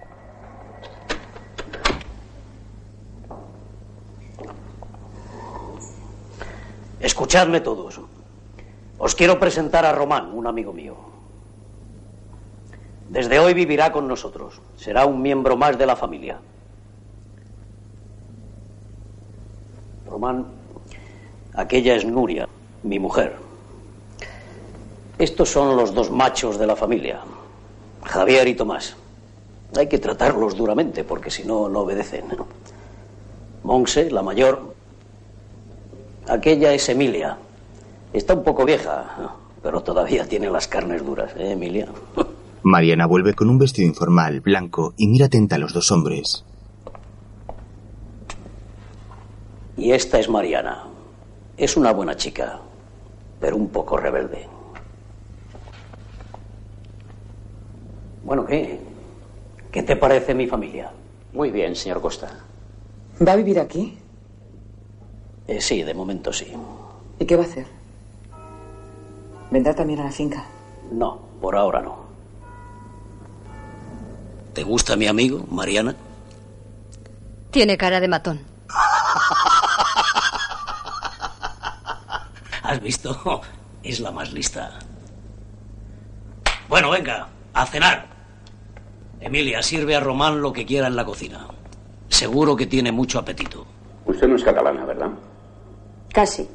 Escuchadme 6.99 7.61
todos. 7.61 7.99
Os 8.97 9.15
quiero 9.15 9.39
presentar 9.39 9.85
a 9.85 9.93
Román, 9.93 10.31
un 10.33 10.47
amigo 10.47 10.73
mío. 10.73 10.95
Desde 13.09 13.37
hoy 13.37 13.53
vivirá 13.53 13.91
con 13.91 14.07
nosotros. 14.07 14.59
Será 14.75 15.05
un 15.05 15.21
miembro 15.21 15.55
más 15.55 15.77
de 15.77 15.85
la 15.85 15.95
familia. 15.95 16.39
Román, 20.13 20.45
aquella 21.55 21.95
es 21.95 22.05
Nuria, 22.05 22.47
mi 22.83 22.99
mujer. 22.99 23.35
Estos 25.17 25.49
son 25.49 25.75
los 25.75 25.95
dos 25.95 26.11
machos 26.11 26.59
de 26.59 26.67
la 26.67 26.75
familia, 26.75 27.21
Javier 28.03 28.47
y 28.47 28.53
Tomás. 28.53 28.95
Hay 29.75 29.87
que 29.87 29.97
tratarlos 29.97 30.55
duramente 30.55 31.03
porque 31.03 31.31
si 31.31 31.45
no, 31.45 31.67
no 31.67 31.79
obedecen. 31.79 32.25
Monse, 33.63 34.11
la 34.11 34.21
mayor. 34.21 34.75
Aquella 36.27 36.73
es 36.73 36.87
Emilia. 36.89 37.35
Está 38.13 38.35
un 38.35 38.43
poco 38.43 38.65
vieja, 38.65 39.33
pero 39.63 39.81
todavía 39.81 40.27
tiene 40.27 40.51
las 40.51 40.67
carnes 40.67 41.03
duras, 41.03 41.31
¿eh, 41.37 41.53
Emilia? 41.53 41.87
Mariana 42.61 43.07
vuelve 43.07 43.33
con 43.33 43.49
un 43.49 43.57
vestido 43.57 43.87
informal, 43.87 44.41
blanco, 44.41 44.93
y 44.95 45.07
mira 45.07 45.25
atenta 45.25 45.55
a 45.55 45.59
los 45.59 45.73
dos 45.73 45.91
hombres. 45.91 46.45
Y 49.77 49.91
esta 49.91 50.19
es 50.19 50.29
Mariana. 50.29 50.83
Es 51.57 51.77
una 51.77 51.91
buena 51.91 52.15
chica, 52.15 52.59
pero 53.39 53.55
un 53.55 53.69
poco 53.69 53.97
rebelde. 53.97 54.47
Bueno, 58.23 58.45
¿qué? 58.45 58.79
¿Qué 59.71 59.83
te 59.83 59.95
parece 59.95 60.33
mi 60.33 60.47
familia? 60.47 60.91
Muy 61.33 61.51
bien, 61.51 61.75
señor 61.75 61.99
Costa. 62.01 62.29
¿Va 63.25 63.33
a 63.33 63.35
vivir 63.35 63.59
aquí? 63.59 63.97
Eh, 65.47 65.59
sí, 65.59 65.83
de 65.83 65.93
momento 65.93 66.31
sí. 66.31 66.53
¿Y 67.19 67.25
qué 67.25 67.35
va 67.35 67.43
a 67.43 67.45
hacer? 67.45 67.65
¿Vendrá 69.51 69.75
también 69.75 69.99
a 69.99 70.05
la 70.05 70.11
finca? 70.11 70.45
No, 70.91 71.19
por 71.41 71.55
ahora 71.55 71.81
no. 71.81 72.03
¿Te 74.53 74.63
gusta 74.63 74.95
mi 74.95 75.07
amigo, 75.07 75.45
Mariana? 75.49 75.95
Tiene 77.51 77.77
cara 77.77 77.99
de 77.99 78.07
matón. 78.07 78.39
¿Has 82.63 82.81
visto? 82.81 83.41
Es 83.83 83.99
la 83.99 84.11
más 84.11 84.31
lista. 84.31 84.79
Bueno, 86.69 86.89
venga, 86.89 87.27
a 87.53 87.65
cenar. 87.65 88.07
Emilia, 89.19 89.61
sirve 89.61 89.95
a 89.95 89.99
Román 89.99 90.41
lo 90.41 90.53
que 90.53 90.65
quiera 90.65 90.87
en 90.87 90.95
la 90.95 91.03
cocina. 91.03 91.47
Seguro 92.07 92.55
que 92.55 92.65
tiene 92.65 92.91
mucho 92.93 93.19
apetito. 93.19 93.65
Usted 94.05 94.27
no 94.27 94.37
es 94.37 94.43
catalana, 94.43 94.85
¿verdad? 94.85 95.09
Casi. 96.13 96.47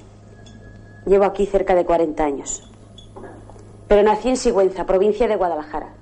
Llevo 1.07 1.25
aquí 1.25 1.45
cerca 1.45 1.75
de 1.75 1.85
40 1.85 2.25
años. 2.25 2.63
Pero 3.87 4.03
nací 4.03 4.31
en 4.31 4.37
Sigüenza, 4.37 4.87
provincia 4.87 5.29
de 5.29 5.37
Guadalajara. 5.37 5.95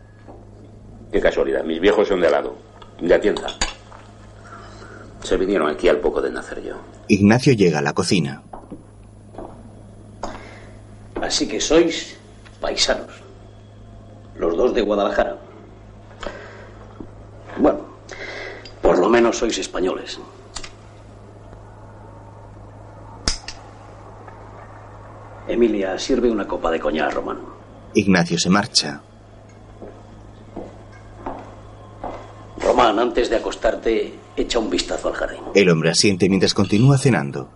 Qué 1.10 1.20
casualidad. 1.20 1.64
Mis 1.64 1.80
viejos 1.80 2.06
son 2.06 2.20
de 2.20 2.26
al 2.26 2.32
lado, 2.32 2.56
de 3.00 3.14
Atienza. 3.14 3.48
Se 5.22 5.36
vinieron 5.36 5.68
aquí 5.68 5.88
al 5.88 5.98
poco 5.98 6.20
de 6.22 6.30
nacer 6.30 6.62
yo. 6.62 6.76
Ignacio 7.08 7.52
llega 7.52 7.78
a 7.80 7.82
la 7.82 7.92
cocina. 7.92 8.42
Así 11.26 11.48
que 11.48 11.58
sois 11.60 12.14
paisanos. 12.60 13.10
Los 14.36 14.56
dos 14.56 14.72
de 14.74 14.82
Guadalajara. 14.82 15.36
Bueno, 17.58 17.80
por 18.80 18.98
lo 18.98 19.08
menos 19.08 19.36
sois 19.36 19.58
españoles. 19.58 20.20
Emilia, 25.48 25.98
sirve 25.98 26.30
una 26.30 26.46
copa 26.46 26.70
de 26.70 26.78
coñac, 26.78 27.12
Román. 27.14 27.38
Ignacio 27.94 28.38
se 28.38 28.50
marcha. 28.50 29.00
Román, 32.60 33.00
antes 33.00 33.30
de 33.30 33.36
acostarte, 33.36 34.14
echa 34.36 34.60
un 34.60 34.70
vistazo 34.70 35.08
al 35.08 35.14
jardín. 35.14 35.40
El 35.54 35.70
hombre 35.70 35.90
asiente 35.90 36.28
mientras 36.28 36.54
continúa 36.54 36.98
cenando. 36.98 37.48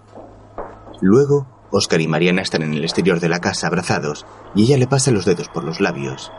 Luego, 1.00 1.46
Oscar 1.70 2.00
y 2.00 2.08
Mariana 2.08 2.42
están 2.42 2.62
en 2.62 2.74
el 2.74 2.84
exterior 2.84 3.20
de 3.20 3.28
la 3.28 3.40
casa 3.40 3.66
abrazados 3.66 4.26
y 4.54 4.64
ella 4.64 4.78
le 4.78 4.86
pasa 4.86 5.10
los 5.10 5.24
dedos 5.24 5.48
por 5.48 5.64
los 5.64 5.80
labios. 5.80 6.32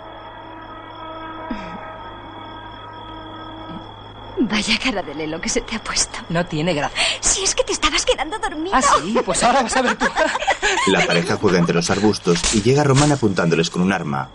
Vaya 4.40 4.78
cara 4.84 5.04
de 5.04 5.14
lelo 5.14 5.40
que 5.40 5.50
se 5.50 5.62
te 5.62 5.76
ha 5.76 5.84
puesto. 5.84 6.20
No 6.30 6.46
tiene 6.46 6.74
gracia. 6.74 6.98
Si 7.20 7.44
es 7.44 7.54
que 7.54 7.64
te 7.64 7.74
estabas 7.74 8.06
quedando 8.06 8.40
dormido. 8.40 8.76
Ah, 8.76 8.82
sí, 8.82 9.16
pues 9.24 9.44
ahora 9.44 9.62
vas 9.62 9.78
a 9.78 9.82
ver 9.82 9.96
tú. 9.98 10.06
La 10.88 11.06
pareja 11.06 11.38
juega 11.38 11.60
entre 11.60 11.76
los 11.76 11.90
arbustos 11.92 12.54
y 12.56 12.62
llega 12.62 12.84
Román 12.84 13.12
apuntándoles 13.12 13.70
con 13.70 13.82
un 13.82 13.94
arma. 13.94 14.30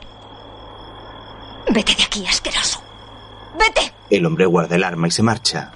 Vete 1.70 1.94
de 1.96 2.04
aquí, 2.04 2.24
asqueroso. 2.26 2.80
Vete. 3.58 3.92
El 4.10 4.24
hombre 4.24 4.46
guarda 4.46 4.76
el 4.76 4.84
arma 4.84 5.08
y 5.08 5.10
se 5.10 5.22
marcha. 5.22 5.72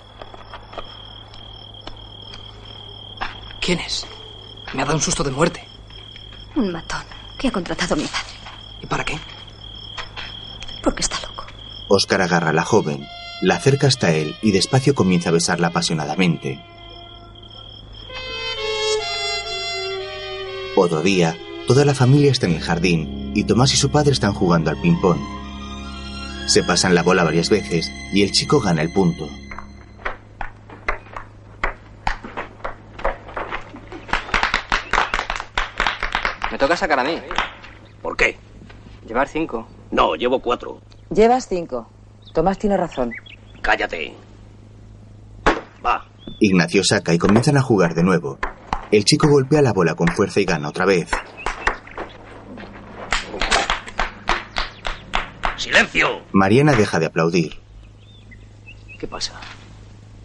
¿Quién 3.61 3.81
es? 3.81 4.07
Me 4.75 4.83
ha 4.83 4.85
dado 4.85 4.97
un 4.97 5.03
susto 5.03 5.25
de 5.25 5.31
muerte. 5.31 5.66
Un 6.55 6.73
matón 6.73 7.03
que 7.39 7.49
ha 7.49 7.53
contratado 7.53 7.95
a 7.95 7.99
mi 7.99 8.05
padre. 8.05 8.35
¿Y 8.83 8.87
para 8.87 9.05
qué? 9.05 9.18
Porque 10.83 11.03
está 11.03 11.16
loco. 11.27 11.45
Oscar 11.89 12.23
agarra 12.23 12.51
a 12.51 12.55
la 12.55 12.64
joven. 12.64 13.07
La 13.43 13.57
acerca 13.57 13.87
hasta 13.87 14.12
él 14.12 14.37
y 14.43 14.53
despacio 14.53 14.95
comienza 14.95 15.31
a 15.31 15.33
besarla 15.33 15.68
apasionadamente. 15.68 16.62
Otro 20.77 21.03
día, 21.03 21.37
toda 21.66 21.85
la 21.85 21.95
familia 21.95 22.31
está 22.31 22.47
en 22.47 22.53
el 22.53 22.61
jardín 22.61 23.33
y 23.35 23.45
Tomás 23.45 23.73
y 23.75 23.77
su 23.77 23.91
padre 23.91 24.12
están 24.12 24.35
jugando 24.35 24.71
al 24.71 24.81
ping-pong. 24.81 25.18
Se 26.47 26.62
pasan 26.62 26.95
la 26.95 27.03
bola 27.03 27.25
varias 27.25 27.49
veces 27.49 27.91
y 28.12 28.23
el 28.23 28.33
chico 28.33 28.61
gana 28.61 28.83
el 28.83 28.93
punto. 28.93 29.29
Toca 36.61 36.77
sacar 36.77 37.01
a 37.01 37.05
mí. 37.05 37.19
¿Por 38.03 38.17
qué? 38.17 38.37
Llevar 39.07 39.27
cinco. 39.29 39.67
No, 39.91 40.15
llevo 40.15 40.41
cuatro. 40.41 40.81
Llevas 41.11 41.49
cinco. 41.49 41.89
Tomás 42.33 42.59
tiene 42.59 42.77
razón. 42.77 43.13
Cállate. 43.63 44.15
Va. 45.85 46.05
Ignacio 46.39 46.85
saca 46.85 47.13
y 47.13 47.19
comienzan 47.19 47.57
a 47.57 47.63
jugar 47.63 47.95
de 47.95 48.05
nuevo. 48.05 48.39
El 48.93 49.05
chico 49.05 49.29
golpea 49.29 49.63
la 49.63 49.73
bola 49.73 49.95
con 49.95 50.09
fuerza 50.09 50.41
y 50.41 50.45
gana 50.45 50.69
otra 50.69 50.85
vez. 50.85 51.11
¡Silencio! 55.57 56.23
Mariana 56.33 56.73
deja 56.75 56.99
de 56.99 57.07
aplaudir. 57.07 57.61
¿Qué 58.99 59.07
pasa? 59.07 59.33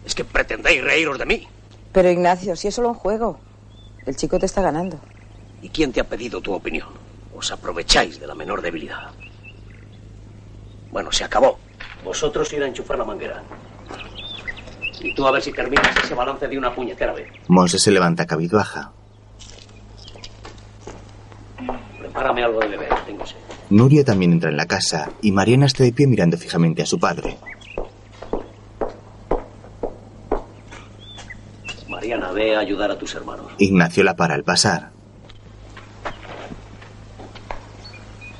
¿Es 0.04 0.14
que 0.14 0.24
pretendéis 0.24 0.82
reíros 0.82 1.18
de 1.18 1.26
mí? 1.26 1.48
Pero 1.92 2.10
Ignacio, 2.10 2.56
si 2.56 2.68
es 2.68 2.74
solo 2.74 2.88
un 2.90 2.94
juego. 2.94 3.40
El 4.04 4.16
chico 4.16 4.38
te 4.38 4.46
está 4.46 4.62
ganando. 4.62 5.00
¿Y 5.62 5.68
quién 5.70 5.92
te 5.92 6.00
ha 6.00 6.04
pedido 6.04 6.40
tu 6.40 6.52
opinión? 6.52 6.88
Os 7.34 7.50
aprovecháis 7.50 8.20
de 8.20 8.26
la 8.26 8.34
menor 8.34 8.62
debilidad. 8.62 9.10
Bueno, 10.90 11.12
se 11.12 11.24
acabó. 11.24 11.58
Vosotros 12.04 12.52
ir 12.52 12.62
a 12.62 12.66
enchufar 12.66 12.98
la 12.98 13.04
manguera. 13.04 13.42
Y 15.00 15.14
tú 15.14 15.26
a 15.26 15.30
ver 15.30 15.42
si 15.42 15.52
terminas 15.52 15.94
ese 16.02 16.14
balance 16.14 16.48
de 16.48 16.56
una 16.56 16.74
puñetera 16.74 17.12
vez. 17.12 17.28
Monse 17.48 17.78
se 17.78 17.90
levanta 17.90 18.26
cabizbaja. 18.26 18.92
Prepárame 21.98 22.42
algo 22.42 22.60
de 22.60 22.68
beber, 22.68 22.94
tengo 23.04 23.26
sed. 23.26 23.36
Nuria 23.68 24.04
también 24.04 24.32
entra 24.32 24.48
en 24.48 24.56
la 24.56 24.66
casa 24.66 25.10
y 25.20 25.32
Mariana 25.32 25.66
está 25.66 25.82
de 25.84 25.92
pie 25.92 26.06
mirando 26.06 26.38
fijamente 26.38 26.82
a 26.82 26.86
su 26.86 26.98
padre. 26.98 27.36
Mariana, 31.88 32.30
ve 32.32 32.56
a 32.56 32.60
ayudar 32.60 32.90
a 32.90 32.98
tus 32.98 33.14
hermanos. 33.14 33.52
Ignacio 33.58 34.04
la 34.04 34.16
para 34.16 34.34
al 34.34 34.44
pasar. 34.44 34.95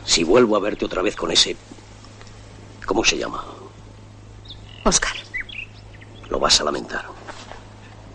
Si 0.06 0.24
vuelvo 0.24 0.56
a 0.56 0.60
verte 0.60 0.84
otra 0.84 1.02
vez 1.02 1.16
con 1.16 1.30
ese... 1.30 1.56
¿Cómo 2.86 3.04
se 3.04 3.18
llama? 3.18 3.44
Oscar. 4.84 5.12
Lo 6.30 6.38
vas 6.38 6.60
a 6.60 6.64
lamentar. 6.64 7.04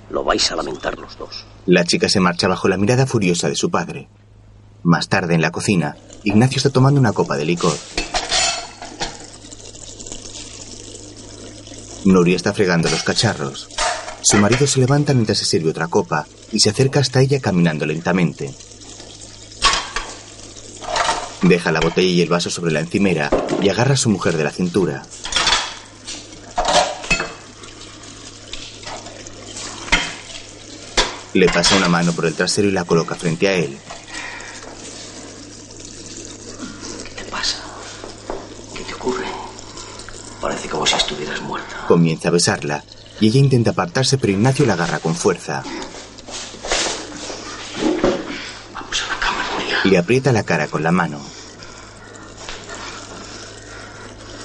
Lo 0.09 0.23
vais 0.23 0.51
a 0.51 0.55
lamentar 0.55 0.97
los 0.97 1.17
dos. 1.17 1.45
La 1.65 1.83
chica 1.83 2.09
se 2.09 2.19
marcha 2.19 2.47
bajo 2.47 2.67
la 2.67 2.77
mirada 2.77 3.05
furiosa 3.05 3.49
de 3.49 3.55
su 3.55 3.69
padre. 3.69 4.07
Más 4.83 5.09
tarde, 5.09 5.35
en 5.35 5.41
la 5.41 5.51
cocina, 5.51 5.95
Ignacio 6.23 6.57
está 6.57 6.69
tomando 6.69 6.99
una 6.99 7.13
copa 7.13 7.37
de 7.37 7.45
licor. 7.45 7.77
Nuria 12.05 12.35
está 12.35 12.53
fregando 12.53 12.89
los 12.89 13.03
cacharros. 13.03 13.69
Su 14.21 14.37
marido 14.37 14.65
se 14.65 14.79
levanta 14.79 15.13
mientras 15.13 15.37
se 15.37 15.45
sirve 15.45 15.69
otra 15.69 15.87
copa 15.87 16.25
y 16.51 16.59
se 16.59 16.69
acerca 16.69 16.99
hasta 16.99 17.21
ella 17.21 17.39
caminando 17.39 17.85
lentamente. 17.85 18.53
Deja 21.41 21.71
la 21.71 21.79
botella 21.79 22.09
y 22.09 22.21
el 22.21 22.29
vaso 22.29 22.49
sobre 22.49 22.71
la 22.71 22.79
encimera 22.79 23.29
y 23.61 23.69
agarra 23.69 23.93
a 23.93 23.97
su 23.97 24.09
mujer 24.09 24.37
de 24.37 24.43
la 24.43 24.51
cintura. 24.51 25.03
Le 31.33 31.47
pasa 31.47 31.77
una 31.77 31.87
mano 31.87 32.11
por 32.11 32.25
el 32.25 32.33
trasero 32.33 32.67
y 32.67 32.71
la 32.71 32.83
coloca 32.83 33.15
frente 33.15 33.47
a 33.47 33.53
él. 33.53 33.77
¿Qué 37.05 37.23
te 37.23 37.31
pasa? 37.31 37.57
¿Qué 38.75 38.83
te 38.83 38.93
ocurre? 38.93 39.25
Parece 40.41 40.67
como 40.67 40.85
si 40.85 40.95
estuvieras 40.95 41.41
muerta. 41.41 41.85
Comienza 41.87 42.27
a 42.27 42.31
besarla 42.31 42.83
y 43.21 43.27
ella 43.27 43.39
intenta 43.39 43.71
apartarse, 43.71 44.17
pero 44.17 44.33
Ignacio 44.33 44.65
la 44.65 44.73
agarra 44.73 44.99
con 44.99 45.15
fuerza. 45.15 45.63
Vamos 48.73 49.03
a 49.03 49.07
la 49.13 49.19
cama, 49.19 49.45
Nuria. 49.53 49.70
Le 49.83 49.97
aprieta 49.97 50.31
la 50.31 50.43
cara 50.43 50.67
con 50.67 50.83
la 50.83 50.91
mano. 50.91 51.19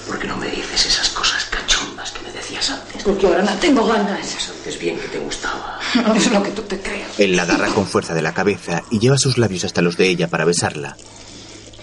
¿Por 0.07 0.19
qué 0.19 0.27
no 0.27 0.37
me 0.37 0.47
dices 0.49 0.85
esas 0.85 1.09
cosas 1.09 1.45
cachondas 1.45 2.11
que 2.11 2.21
me 2.21 2.31
decías 2.31 2.69
antes? 2.69 3.03
Porque 3.03 3.27
ahora 3.27 3.43
no 3.43 3.53
tengo 3.59 3.85
ganas. 3.85 4.49
Antes 4.49 4.79
bien 4.79 4.97
que 4.99 5.07
te 5.07 5.19
gustaba. 5.19 5.79
No 5.95 6.13
es 6.15 6.31
lo 6.31 6.41
que 6.43 6.51
tú 6.51 6.61
te 6.63 6.79
creas. 6.79 7.19
Él 7.19 7.35
la 7.35 7.43
agarra 7.43 7.67
con 7.67 7.85
fuerza 7.85 8.13
de 8.13 8.21
la 8.21 8.33
cabeza 8.33 8.83
y 8.89 8.99
lleva 8.99 9.17
sus 9.17 9.37
labios 9.37 9.63
hasta 9.65 9.81
los 9.81 9.97
de 9.97 10.07
ella 10.07 10.27
para 10.27 10.45
besarla. 10.45 10.97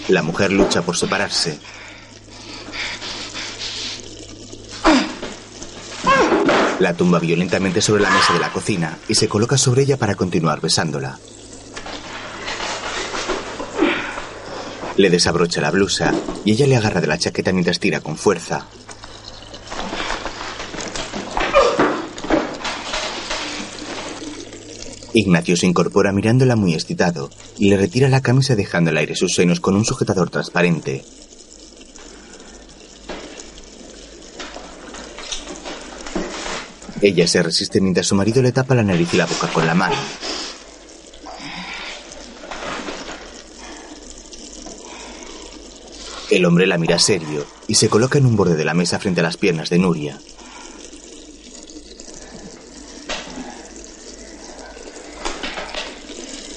La 0.09 0.23
mujer 0.23 0.53
lucha 0.53 0.83
por 0.83 0.97
separarse. 0.97 1.59
La 6.81 6.93
tumba 6.95 7.19
violentamente 7.21 7.81
sobre 7.81 8.03
la 8.03 8.11
mesa 8.11 8.33
de 8.33 8.41
la 8.41 8.53
cocina 8.53 8.99
y 9.09 9.15
se 9.15 9.29
coloca 9.29 9.57
sobre 9.57 9.83
ella 9.83 9.97
para 9.97 10.17
continuar 10.17 10.61
besándola. 10.61 11.19
Le 14.97 15.11
desabrocha 15.11 15.61
la 15.61 15.73
blusa 15.73 16.15
y 16.45 16.53
ella 16.53 16.67
le 16.67 16.77
agarra 16.77 17.01
de 17.01 17.09
la 17.09 17.19
chaqueta 17.19 17.53
mientras 17.53 17.81
tira 17.81 18.01
con 18.01 18.17
fuerza. 18.17 18.67
Ignacio 25.13 25.57
se 25.57 25.67
incorpora 25.67 26.13
mirándola 26.13 26.57
muy 26.57 26.75
excitado 26.75 27.31
y 27.59 27.71
le 27.71 27.77
retira 27.77 28.09
la 28.09 28.21
camisa 28.21 28.57
dejando 28.57 28.91
al 28.91 28.97
aire 28.97 29.15
sus 29.15 29.35
senos 29.35 29.61
con 29.61 29.77
un 29.77 29.85
sujetador 29.85 30.31
transparente. 30.31 31.05
Ella 37.01 37.27
se 37.27 37.43
resiste 37.43 37.81
mientras 37.81 38.07
su 38.07 38.15
marido 38.15 38.43
le 38.43 38.51
tapa 38.53 38.75
la 38.75 38.83
nariz 38.83 39.13
y 39.13 39.17
la 39.17 39.27
boca 39.27 39.49
con 39.49 39.67
la 39.67 39.75
mano. 39.75 39.97
El 46.35 46.47
hombre 46.47 46.67
la 46.67 46.79
mira 46.79 46.99
serio 46.99 47.47
y 47.69 47.77
se 47.77 47.89
coloca 47.89 48.19
en 48.19 48.27
un 48.27 48.35
borde 48.35 48.57
de 48.57 48.65
la 48.65 48.75
mesa 48.75 48.99
frente 48.99 49.21
a 49.21 49.23
las 49.23 49.37
piernas 49.37 49.71
de 49.71 49.79
Nuria. 49.79 50.19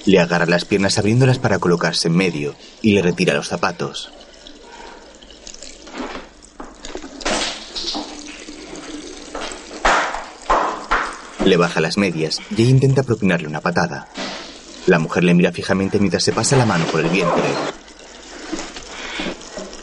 Le 0.05 0.19
agarra 0.19 0.47
las 0.47 0.65
piernas 0.65 0.97
abriéndolas 0.97 1.37
para 1.37 1.59
colocarse 1.59 2.07
en 2.07 2.15
medio 2.15 2.55
y 2.81 2.93
le 2.93 3.03
retira 3.03 3.35
los 3.35 3.49
zapatos. 3.49 4.11
Le 11.45 11.55
baja 11.55 11.81
las 11.81 11.99
medias 11.99 12.41
y 12.49 12.63
intenta 12.63 13.03
propinarle 13.03 13.47
una 13.47 13.61
patada. 13.61 14.07
La 14.87 14.97
mujer 14.97 15.23
le 15.23 15.35
mira 15.35 15.51
fijamente 15.51 15.99
mientras 15.99 16.23
se 16.23 16.33
pasa 16.33 16.57
la 16.57 16.65
mano 16.65 16.85
por 16.85 17.01
el 17.01 17.11
vientre. 17.11 17.76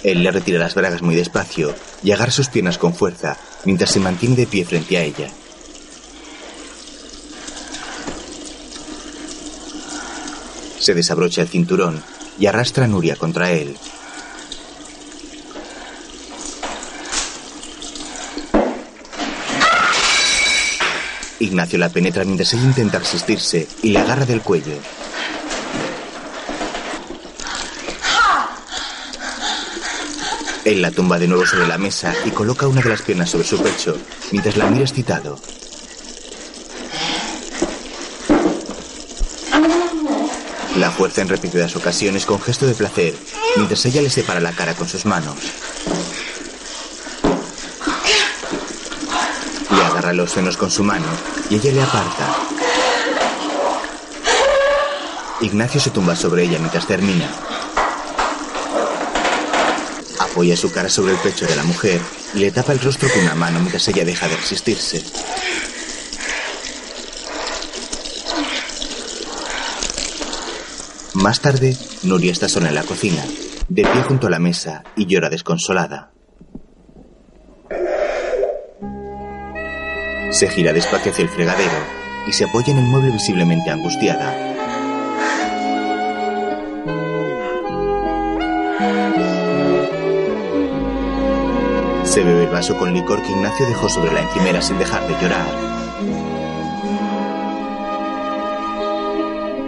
Él 0.05 0.23
le 0.23 0.31
retira 0.31 0.59
las 0.59 0.75
bragas 0.75 1.01
muy 1.01 1.15
despacio 1.15 1.75
y 2.03 2.13
agarra 2.13 2.31
sus 2.31 2.49
piernas 2.49 2.77
con 2.77 2.95
fuerza 2.95 3.39
mientras 3.65 3.91
se 3.91 4.01
mantiene 4.01 4.37
de 4.37 4.47
pie 4.47 4.67
frente 4.67 4.99
a 4.99 5.03
ella. 5.03 5.31
Se 10.79 10.93
desabrocha 10.93 11.41
el 11.41 11.49
cinturón 11.49 12.03
y 12.39 12.45
arrastra 12.45 12.85
a 12.85 12.89
Nuria 12.89 13.17
contra 13.17 13.51
él. 13.51 13.75
Ignacio 21.41 21.79
la 21.79 21.89
penetra 21.89 22.25
mientras 22.25 22.53
ella 22.53 22.65
intenta 22.65 22.99
resistirse 22.99 23.67
y 23.83 23.89
le 23.89 24.01
agarra 24.01 24.27
del 24.27 24.43
cuello. 24.43 24.77
Él 30.65 30.81
la 30.81 30.91
tumba 30.91 31.19
de 31.19 31.29
nuevo 31.29 31.45
sobre 31.45 31.67
la 31.67 31.77
mesa 31.77 32.15
y 32.25 32.31
coloca 32.31 32.67
una 32.67 32.81
de 32.81 32.89
las 32.89 33.03
piernas 33.03 33.29
sobre 33.29 33.47
su 33.47 33.63
pecho 33.63 33.99
mientras 34.33 34.57
la 34.57 34.67
mira 34.67 34.85
excitado. 34.85 35.39
La 40.79 40.91
fuerza 40.91 41.21
en 41.21 41.29
repetidas 41.29 41.77
ocasiones 41.77 42.25
con 42.25 42.41
gesto 42.41 42.67
de 42.67 42.75
placer 42.75 43.15
mientras 43.57 43.85
ella 43.85 44.01
le 44.01 44.09
separa 44.09 44.41
la 44.41 44.53
cara 44.53 44.75
con 44.75 44.89
sus 44.89 45.05
manos. 45.05 45.37
Le 49.71 49.85
agarra 49.85 50.15
los 50.15 50.31
senos 50.31 50.57
con 50.57 50.71
su 50.71 50.83
mano 50.83 51.07
y 51.51 51.57
ella 51.57 51.73
le 51.73 51.83
aparta. 51.83 52.37
Ignacio 55.43 55.79
se 55.79 55.91
tumba 55.91 56.17
sobre 56.17 56.45
ella 56.45 56.59
mientras 56.59 56.87
termina. 56.87 57.29
Apoya 60.35 60.57
su 60.57 60.73
cara 60.73 60.89
sobre 60.89 61.13
el 61.13 61.19
pecho 61.21 61.47
de 61.47 61.55
la 61.55 61.63
mujer 61.63 62.01
y 62.35 62.41
le 62.41 62.51
tapa 62.51 62.73
el 62.73 62.81
rostro 62.81 63.09
con 63.09 63.23
una 63.23 63.37
mano 63.37 63.61
mientras 63.61 63.87
ella 63.87 64.05
deja 64.05 64.27
de 64.27 64.35
resistirse. 64.35 65.01
Más 71.15 71.39
tarde, 71.39 71.77
Nuria 72.03 72.33
está 72.33 72.49
sola 72.49 72.71
en 72.71 72.75
la 72.75 72.83
cocina, 72.83 73.25
de 73.69 73.83
pie 73.83 74.03
junto 74.03 74.27
a 74.27 74.31
la 74.31 74.41
mesa 74.41 74.83
y 74.97 75.07
llora 75.07 75.31
desconsolada. 75.31 76.11
Se 80.33 80.49
gira 80.49 80.73
despacio 80.73 81.13
hacia 81.13 81.23
el 81.23 81.31
fregadero 81.31 81.79
y 82.27 82.33
se 82.33 82.43
apoya 82.43 82.73
en 82.73 82.79
el 82.79 82.87
mueble 82.87 83.13
visiblemente 83.13 83.71
angustiada. 83.71 84.54
Se 92.15 92.23
bebe 92.23 92.45
el 92.45 92.51
vaso 92.51 92.79
con 92.79 92.95
licor 92.95 93.21
que 93.23 93.33
Ignacio 93.33 93.67
dejó 93.67 93.89
sobre 93.89 94.13
la 94.13 94.21
encimera 94.21 94.63
sin 94.63 94.79
dejar 94.79 95.05
de 95.09 95.15
llorar. 95.21 95.47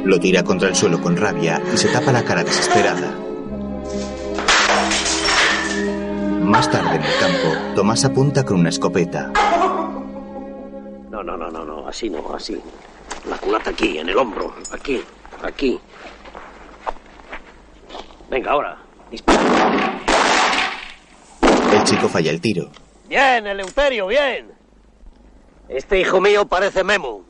Lo 0.05 0.21
tira 0.21 0.45
contra 0.45 0.69
el 0.69 0.77
suelo 0.77 1.01
con 1.01 1.17
rabia 1.17 1.61
y 1.75 1.77
se 1.77 1.89
tapa 1.89 2.13
la 2.13 2.23
cara 2.23 2.45
desesperada. 2.45 3.13
Más 6.41 6.71
tarde 6.71 6.95
en 6.95 7.03
el 7.03 7.19
campo, 7.19 7.75
Tomás 7.75 8.05
apunta 8.05 8.45
con 8.45 8.61
una 8.61 8.69
escopeta. 8.69 9.33
No, 11.11 11.25
no, 11.25 11.37
no, 11.37 11.51
no, 11.51 11.65
no, 11.65 11.89
así 11.89 12.09
no, 12.09 12.33
así. 12.33 12.63
La 13.29 13.39
culata 13.39 13.71
aquí, 13.71 13.99
en 13.99 14.09
el 14.09 14.17
hombro, 14.17 14.55
aquí, 14.71 15.03
aquí. 15.43 15.81
Venga, 18.31 18.53
ahora. 18.53 18.79
Dispara. 19.11 19.56
El 21.87 21.93
chico 21.93 22.09
falla 22.09 22.33
el 22.33 22.41
tiro. 22.41 22.69
Bien, 23.09 23.47
Eleuterio, 23.47 24.09
bien. 24.09 24.51
Este 25.69 26.01
hijo 26.01 26.21
mío 26.21 26.45
parece 26.45 26.83
Memo. 26.83 27.23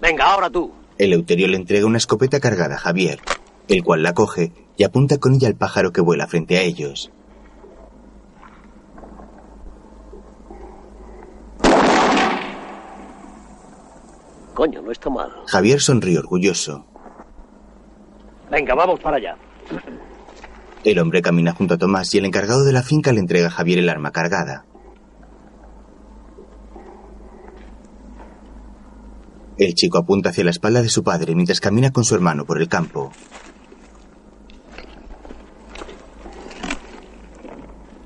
Venga, 0.00 0.24
ahora 0.24 0.50
tú. 0.50 0.72
Eleuterio 0.98 1.46
le 1.46 1.58
entrega 1.58 1.86
una 1.86 1.98
escopeta 1.98 2.40
cargada 2.40 2.74
a 2.74 2.78
Javier, 2.78 3.20
el 3.68 3.84
cual 3.84 4.02
la 4.02 4.12
coge 4.12 4.50
y 4.76 4.82
apunta 4.82 5.18
con 5.18 5.34
ella 5.34 5.46
al 5.46 5.54
pájaro 5.54 5.92
que 5.92 6.00
vuela 6.00 6.26
frente 6.26 6.58
a 6.58 6.62
ellos. 6.62 7.12
Coño, 14.54 14.82
no 14.82 14.90
está 14.90 15.10
mal. 15.10 15.30
Javier 15.46 15.80
sonríe 15.80 16.18
orgulloso. 16.18 16.84
Venga, 18.50 18.74
vamos 18.74 18.98
para 18.98 19.18
allá. 19.18 19.36
El 20.84 20.98
hombre 20.98 21.22
camina 21.22 21.52
junto 21.52 21.74
a 21.74 21.78
Tomás 21.78 22.12
y 22.14 22.18
el 22.18 22.24
encargado 22.24 22.64
de 22.64 22.72
la 22.72 22.82
finca 22.82 23.12
le 23.12 23.20
entrega 23.20 23.46
a 23.46 23.50
Javier 23.50 23.78
el 23.78 23.88
arma 23.88 24.10
cargada. 24.10 24.66
El 29.58 29.74
chico 29.74 29.98
apunta 29.98 30.30
hacia 30.30 30.42
la 30.42 30.50
espalda 30.50 30.82
de 30.82 30.88
su 30.88 31.04
padre 31.04 31.36
mientras 31.36 31.60
camina 31.60 31.92
con 31.92 32.04
su 32.04 32.16
hermano 32.16 32.44
por 32.44 32.60
el 32.60 32.68
campo. 32.68 33.12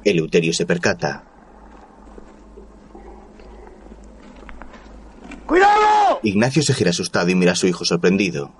Eleuterio 0.05 0.53
se 0.53 0.67
percata. 0.67 1.25
¡Cuidado! 5.47 6.21
Ignacio 6.23 6.63
se 6.63 6.75
gira 6.75 6.91
asustado 6.91 7.31
y 7.31 7.35
mira 7.35 7.53
a 7.53 7.57
su 7.57 7.67
hijo 7.67 7.85
sorprendido. 7.85 8.53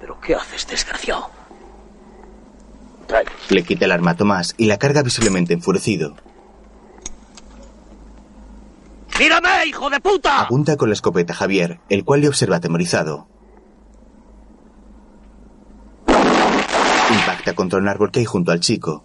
¿Pero 0.00 0.18
qué 0.20 0.34
haces, 0.34 0.66
desgraciado? 0.66 1.37
Le 3.50 3.62
quita 3.62 3.86
el 3.86 3.92
arma 3.92 4.12
a 4.12 4.16
Tomás 4.16 4.54
y 4.58 4.66
la 4.66 4.78
carga 4.78 5.02
visiblemente 5.02 5.54
enfurecido. 5.54 6.16
¡Mírame, 9.18 9.66
hijo 9.66 9.90
de 9.90 10.00
puta! 10.00 10.42
Apunta 10.42 10.76
con 10.76 10.90
la 10.90 10.94
escopeta 10.94 11.32
a 11.32 11.36
Javier, 11.36 11.80
el 11.88 12.04
cual 12.04 12.20
le 12.20 12.28
observa 12.28 12.56
atemorizado. 12.56 13.26
Impacta 17.10 17.54
contra 17.54 17.78
un 17.78 17.88
árbol 17.88 18.10
que 18.12 18.20
hay 18.20 18.26
junto 18.26 18.52
al 18.52 18.60
chico. 18.60 19.04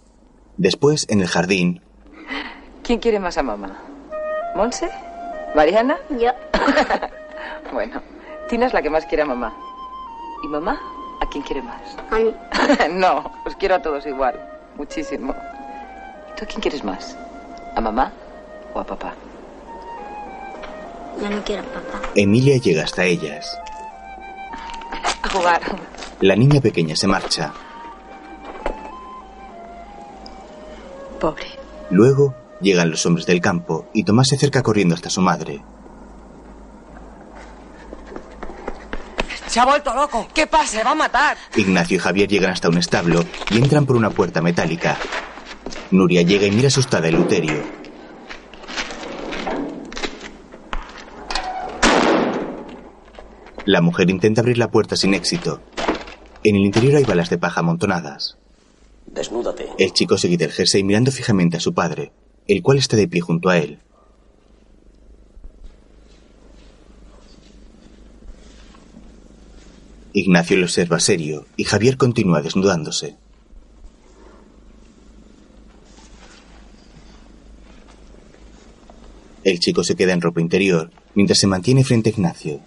Después, 0.56 1.06
en 1.08 1.20
el 1.20 1.26
jardín, 1.26 1.80
¿Quién 2.84 2.98
quiere 2.98 3.18
más 3.18 3.38
a 3.38 3.42
mamá? 3.42 3.78
¿Monse? 4.54 4.90
¿Mariana? 5.54 5.96
Yo. 6.10 6.30
bueno, 7.72 8.02
Tina 8.50 8.66
es 8.66 8.74
la 8.74 8.82
que 8.82 8.90
más 8.90 9.06
quiere 9.06 9.22
a 9.22 9.26
mamá. 9.26 9.54
¿Y 10.44 10.48
mamá? 10.48 10.78
¿A 11.24 11.26
quién 11.26 11.42
quiere 11.42 11.62
más? 11.62 11.80
A 12.10 12.18
mí. 12.18 12.34
no, 13.00 13.32
os 13.46 13.56
quiero 13.56 13.76
a 13.76 13.82
todos 13.82 14.04
igual. 14.04 14.38
Muchísimo. 14.76 15.34
¿Y 16.30 16.36
tú 16.36 16.44
a 16.44 16.46
quién 16.46 16.60
quieres 16.60 16.84
más? 16.84 17.16
¿A 17.74 17.80
mamá 17.80 18.12
o 18.74 18.80
a 18.80 18.84
papá? 18.84 19.14
Ya 21.22 21.30
no 21.30 21.42
quiero 21.42 21.62
a 21.62 21.66
papá. 21.66 22.08
Emilia 22.14 22.58
llega 22.58 22.84
hasta 22.84 23.04
ellas. 23.04 23.58
A 25.22 25.28
jugar. 25.30 25.62
La 26.20 26.36
niña 26.36 26.60
pequeña 26.60 26.94
se 26.94 27.06
marcha. 27.06 27.54
Pobre. 31.18 31.46
Luego 31.88 32.34
llegan 32.60 32.90
los 32.90 33.06
hombres 33.06 33.24
del 33.24 33.40
campo 33.40 33.86
y 33.94 34.04
Tomás 34.04 34.28
se 34.28 34.34
acerca 34.36 34.62
corriendo 34.62 34.94
hasta 34.94 35.08
su 35.08 35.22
madre. 35.22 35.62
Se 39.54 39.60
ha 39.60 39.66
vuelto 39.66 39.94
loco. 39.94 40.26
¿Qué 40.34 40.48
pasa? 40.48 40.78
Se 40.78 40.82
va 40.82 40.90
a 40.90 40.94
matar. 40.96 41.36
Ignacio 41.54 41.94
y 41.94 42.00
Javier 42.00 42.28
llegan 42.28 42.50
hasta 42.50 42.68
un 42.68 42.76
establo 42.76 43.24
y 43.50 43.58
entran 43.58 43.86
por 43.86 43.94
una 43.94 44.10
puerta 44.10 44.42
metálica. 44.42 44.98
Nuria 45.92 46.22
llega 46.22 46.44
y 46.48 46.50
mira 46.50 46.66
asustada 46.66 47.06
el 47.06 47.14
Luterio. 47.14 47.62
La 53.64 53.80
mujer 53.80 54.10
intenta 54.10 54.40
abrir 54.40 54.58
la 54.58 54.72
puerta 54.72 54.96
sin 54.96 55.14
éxito. 55.14 55.60
En 56.42 56.56
el 56.56 56.64
interior 56.64 56.96
hay 56.96 57.04
balas 57.04 57.30
de 57.30 57.38
paja 57.38 57.60
amontonadas. 57.60 58.36
Desnúdate. 59.06 59.68
El 59.78 59.92
chico 59.92 60.18
se 60.18 60.28
quita 60.28 60.46
el 60.46 60.50
jersey 60.50 60.82
mirando 60.82 61.12
fijamente 61.12 61.58
a 61.58 61.60
su 61.60 61.72
padre, 61.74 62.10
el 62.48 62.60
cual 62.60 62.78
está 62.78 62.96
de 62.96 63.06
pie 63.06 63.20
junto 63.20 63.50
a 63.50 63.58
él. 63.58 63.78
Ignacio 70.16 70.56
lo 70.56 70.66
observa 70.66 71.00
serio 71.00 71.44
y 71.56 71.64
Javier 71.64 71.96
continúa 71.96 72.40
desnudándose. 72.40 73.16
El 79.42 79.58
chico 79.58 79.82
se 79.82 79.96
queda 79.96 80.12
en 80.12 80.20
ropa 80.20 80.40
interior 80.40 80.92
mientras 81.16 81.40
se 81.40 81.48
mantiene 81.48 81.82
frente 81.82 82.10
a 82.10 82.12
Ignacio. 82.12 82.60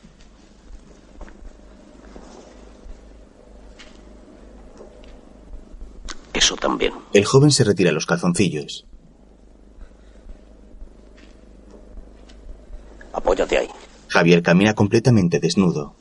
Eso 6.34 6.58
también. 6.58 6.94
El 7.14 7.24
joven 7.24 7.52
se 7.52 7.64
retira 7.64 7.94
los 7.94 8.06
calzoncillos. 8.06 8.86
Apóyate 13.14 13.58
ahí. 13.58 13.70
Javier 14.10 14.44
camina 14.44 14.74
completamente 14.74 15.40
desnudo. 15.40 15.96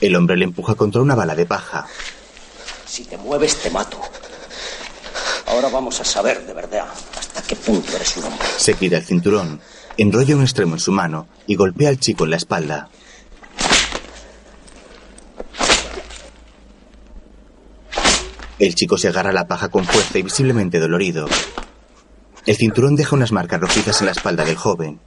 El 0.00 0.16
hombre 0.16 0.36
le 0.36 0.44
empuja 0.44 0.74
contra 0.74 1.00
una 1.00 1.14
bala 1.14 1.34
de 1.34 1.46
paja. 1.46 1.86
Si 2.86 3.04
te 3.04 3.16
mueves, 3.16 3.56
te 3.56 3.70
mato. 3.70 4.00
Ahora 5.46 5.68
vamos 5.68 6.00
a 6.00 6.04
saber 6.04 6.44
de 6.46 6.52
verdad 6.52 6.86
hasta 7.16 7.42
qué 7.42 7.54
punto 7.56 7.94
eres 7.94 8.16
un 8.16 8.24
hombre. 8.24 8.46
Se 8.56 8.74
quita 8.74 8.96
el 8.96 9.04
cinturón, 9.04 9.60
enrolla 9.96 10.34
un 10.34 10.42
extremo 10.42 10.74
en 10.74 10.80
su 10.80 10.92
mano 10.92 11.28
y 11.46 11.54
golpea 11.54 11.88
al 11.88 12.00
chico 12.00 12.24
en 12.24 12.30
la 12.30 12.36
espalda. 12.36 12.88
El 18.58 18.74
chico 18.74 18.98
se 18.98 19.08
agarra 19.08 19.30
a 19.30 19.34
la 19.34 19.46
paja 19.46 19.68
con 19.68 19.84
fuerza 19.84 20.18
y 20.18 20.22
visiblemente 20.22 20.78
dolorido. 20.78 21.26
El 22.46 22.56
cinturón 22.56 22.96
deja 22.96 23.14
unas 23.16 23.32
marcas 23.32 23.60
rojizas 23.60 24.00
en 24.00 24.06
la 24.06 24.12
espalda 24.12 24.44
del 24.44 24.56
joven. 24.56 25.00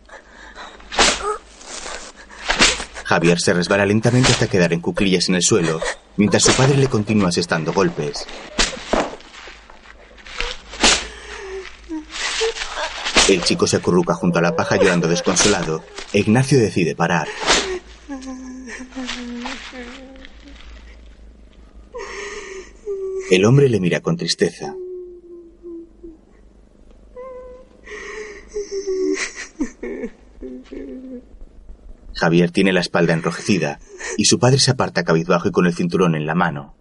Javier 3.05 3.39
se 3.39 3.53
resbala 3.53 3.85
lentamente 3.85 4.31
hasta 4.31 4.47
quedar 4.47 4.73
en 4.73 4.81
cuclillas 4.81 5.29
en 5.29 5.35
el 5.35 5.43
suelo, 5.43 5.79
mientras 6.17 6.41
su 6.41 6.51
padre 6.53 6.75
le 6.75 6.87
continúa 6.87 7.29
asestando 7.29 7.71
golpes. 7.71 8.25
El 13.29 13.43
chico 13.43 13.67
se 13.67 13.77
acurruca 13.77 14.15
junto 14.15 14.39
a 14.39 14.41
la 14.41 14.55
paja 14.55 14.77
llorando 14.77 15.07
desconsolado. 15.07 15.83
e 16.13 16.19
Ignacio 16.19 16.59
decide 16.59 16.95
parar. 16.95 17.27
El 23.29 23.45
hombre 23.45 23.69
le 23.69 23.79
mira 23.79 23.99
con 23.99 24.17
tristeza. 24.17 24.73
Javier 32.15 32.49
tiene 32.51 32.71
la 32.71 32.79
espalda 32.79 33.13
enrojecida 33.13 33.79
y 34.17 34.25
su 34.25 34.39
padre 34.39 34.59
se 34.59 34.71
aparta 34.71 35.03
cabizbajo 35.03 35.49
y 35.49 35.51
con 35.51 35.65
el 35.65 35.75
cinturón 35.75 36.15
en 36.15 36.25
la 36.25 36.33
mano. 36.33 36.75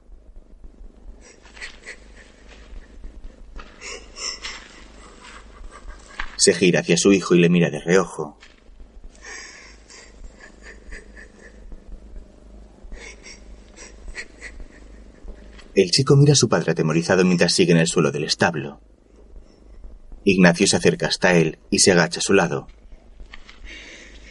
Se 6.36 6.54
gira 6.54 6.80
hacia 6.80 6.96
su 6.96 7.12
hijo 7.12 7.34
y 7.34 7.40
le 7.40 7.48
mira 7.48 7.70
de 7.70 7.80
reojo. 7.80 8.38
El 15.74 15.90
chico 15.90 16.14
mira 16.14 16.34
a 16.34 16.36
su 16.36 16.48
padre 16.48 16.72
atemorizado 16.72 17.24
mientras 17.24 17.52
sigue 17.52 17.72
en 17.72 17.78
el 17.78 17.88
suelo 17.88 18.12
del 18.12 18.24
establo. 18.24 18.80
Ignacio 20.22 20.68
se 20.68 20.76
acerca 20.76 21.08
hasta 21.08 21.34
él 21.34 21.58
y 21.70 21.80
se 21.80 21.90
agacha 21.90 22.20
a 22.20 22.22
su 22.22 22.32
lado, 22.32 22.68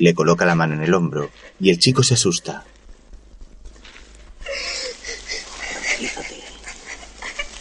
le 0.03 0.13
coloca 0.13 0.45
la 0.45 0.53
mano 0.53 0.73
en 0.73 0.83
el 0.83 0.93
hombro 0.93 1.31
y 1.61 1.69
el 1.69 1.79
chico 1.79 2.03
se 2.03 2.15
asusta. 2.15 2.65
Tranquilízate. 5.71 6.43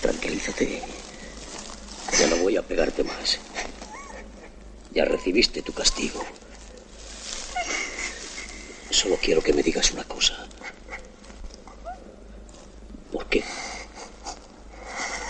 Tranquilízate. 0.01 0.83
Ya 2.19 2.27
no 2.27 2.39
voy 2.39 2.57
a 2.57 2.63
pegarte 2.63 3.05
más. 3.05 3.39
Ya 4.91 5.05
recibiste 5.05 5.63
tu 5.63 5.73
castigo. 5.73 6.27
Solo 8.91 9.17
quiero 9.23 9.41
que 9.41 9.53
me 9.53 9.63
digas 9.63 9.93
una 9.93 10.03
cosa. 10.03 10.45
¿Por 13.13 13.25
qué? 13.27 13.45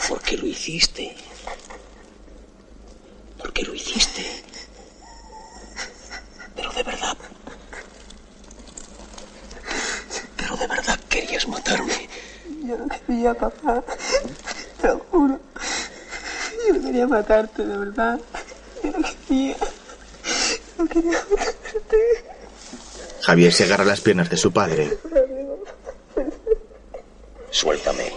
¿Por 0.08 0.22
qué 0.22 0.38
lo 0.38 0.46
hiciste? 0.46 1.14
¿Por 3.36 3.52
qué 3.52 3.64
lo 3.64 3.74
hiciste? 3.74 4.51
Pero 6.57 6.72
de 6.72 6.82
verdad. 6.82 7.16
Pero 10.36 10.57
de 10.57 10.66
verdad 10.66 11.00
querías 11.09 11.48
matarme. 11.48 12.09
Yo 12.64 12.76
no 12.78 12.88
quería, 12.88 13.34
papá. 13.34 13.82
Te 14.80 14.88
lo 14.88 14.98
juro. 15.11 15.40
Yo 16.66 16.74
no 16.74 16.84
quería 16.84 17.07
matarte, 17.07 17.64
de 17.64 17.76
verdad. 17.76 18.20
Yo 18.82 18.90
no 18.90 19.09
quería. 19.28 19.57
No 20.78 20.86
quería 20.86 21.18
matarte. 21.30 21.96
Javier 23.22 23.53
se 23.53 23.64
agarra 23.64 23.84
a 23.84 23.86
las 23.86 24.00
piernas 24.00 24.28
de 24.30 24.36
su 24.36 24.53
padre. 24.53 24.98
Suéltame. 27.50 28.12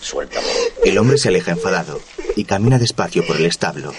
Suéltame. 0.00 0.46
El 0.84 0.98
hombre 0.98 1.16
se 1.16 1.28
aleja 1.28 1.52
enfadado 1.52 2.00
y 2.36 2.44
camina 2.44 2.78
despacio 2.78 3.26
por 3.26 3.36
el 3.36 3.46
establo. 3.46 3.94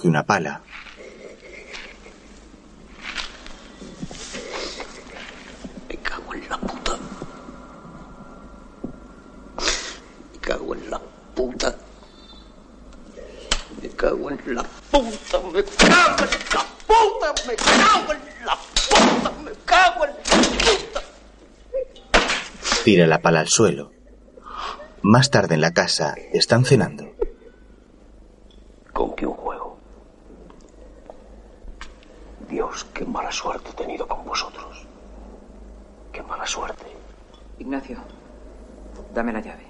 Coge 0.00 0.08
una 0.08 0.24
pala. 0.24 0.62
Me 5.88 5.96
cago 5.98 6.32
en 6.34 6.48
la 6.48 6.56
puta. 6.58 6.98
Me 10.32 10.38
cago 10.40 10.74
en 10.74 10.90
la 10.90 11.00
puta. 11.34 11.76
Me 13.82 13.88
cago 13.90 14.30
en 14.30 14.54
la 14.54 14.62
puta. 14.90 15.38
Me 15.42 15.50
cago 15.50 16.22
en 16.22 16.54
la 16.54 16.64
puta. 16.86 17.34
Me 17.46 17.56
cago 17.56 18.12
en 18.14 18.46
la 18.46 18.56
puta. 18.56 19.30
Me 19.44 19.52
cago 19.66 20.04
en 20.06 20.10
la 20.12 20.16
puta. 20.64 21.00
Tira 22.84 23.06
la 23.06 23.20
pala 23.20 23.40
al 23.40 23.48
suelo. 23.48 23.92
Más 25.02 25.30
tarde 25.30 25.56
en 25.56 25.60
la 25.60 25.74
casa 25.74 26.14
están 26.32 26.64
cenando. 26.64 27.04
¿Con 28.94 29.10
quién 29.12 29.30
juego? 29.30 29.60
Dios, 32.48 32.84
qué 32.92 33.04
mala 33.04 33.30
suerte 33.30 33.70
he 33.70 33.74
tenido 33.74 34.08
con 34.08 34.24
vosotros. 34.24 34.84
Qué 36.12 36.20
mala 36.22 36.44
suerte. 36.44 36.84
Ignacio, 37.60 37.98
dame 39.14 39.32
la 39.32 39.40
llave. 39.40 39.66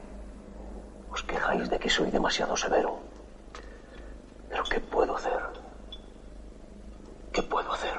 Os 1.13 1.23
quejáis 1.23 1.69
de 1.69 1.79
que 1.79 1.91
soy 1.91 2.11
demasiado 2.11 2.57
severo. 2.57 2.99
Pero 4.49 4.65
¿qué 4.65 4.81
puedo 4.81 5.15
hacer? 5.17 5.39
¿Qué 7.33 7.43
puedo 7.43 7.71
hacer? 7.71 7.99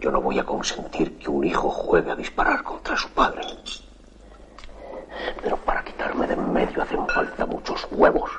Yo 0.00 0.10
no 0.10 0.22
voy 0.22 0.38
a 0.38 0.44
consentir 0.44 1.18
que 1.18 1.28
un 1.28 1.44
hijo 1.44 1.68
juegue 1.68 2.10
a 2.12 2.16
disparar 2.16 2.62
contra 2.62 2.96
su 2.96 3.10
padre. 3.10 3.42
Pero 5.42 5.58
para 5.58 5.84
quitarme 5.84 6.26
de 6.26 6.32
en 6.32 6.50
medio 6.50 6.82
hacen 6.82 7.06
falta 7.08 7.44
muchos 7.44 7.86
huevos. 7.90 8.30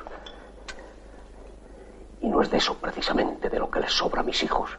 Y 2.20 2.28
no 2.28 2.40
es 2.40 2.50
de 2.50 2.56
eso 2.56 2.74
precisamente 2.78 3.50
de 3.50 3.58
lo 3.58 3.70
que 3.70 3.80
les 3.80 3.92
sobra 3.92 4.22
a 4.22 4.24
mis 4.24 4.42
hijos. 4.42 4.70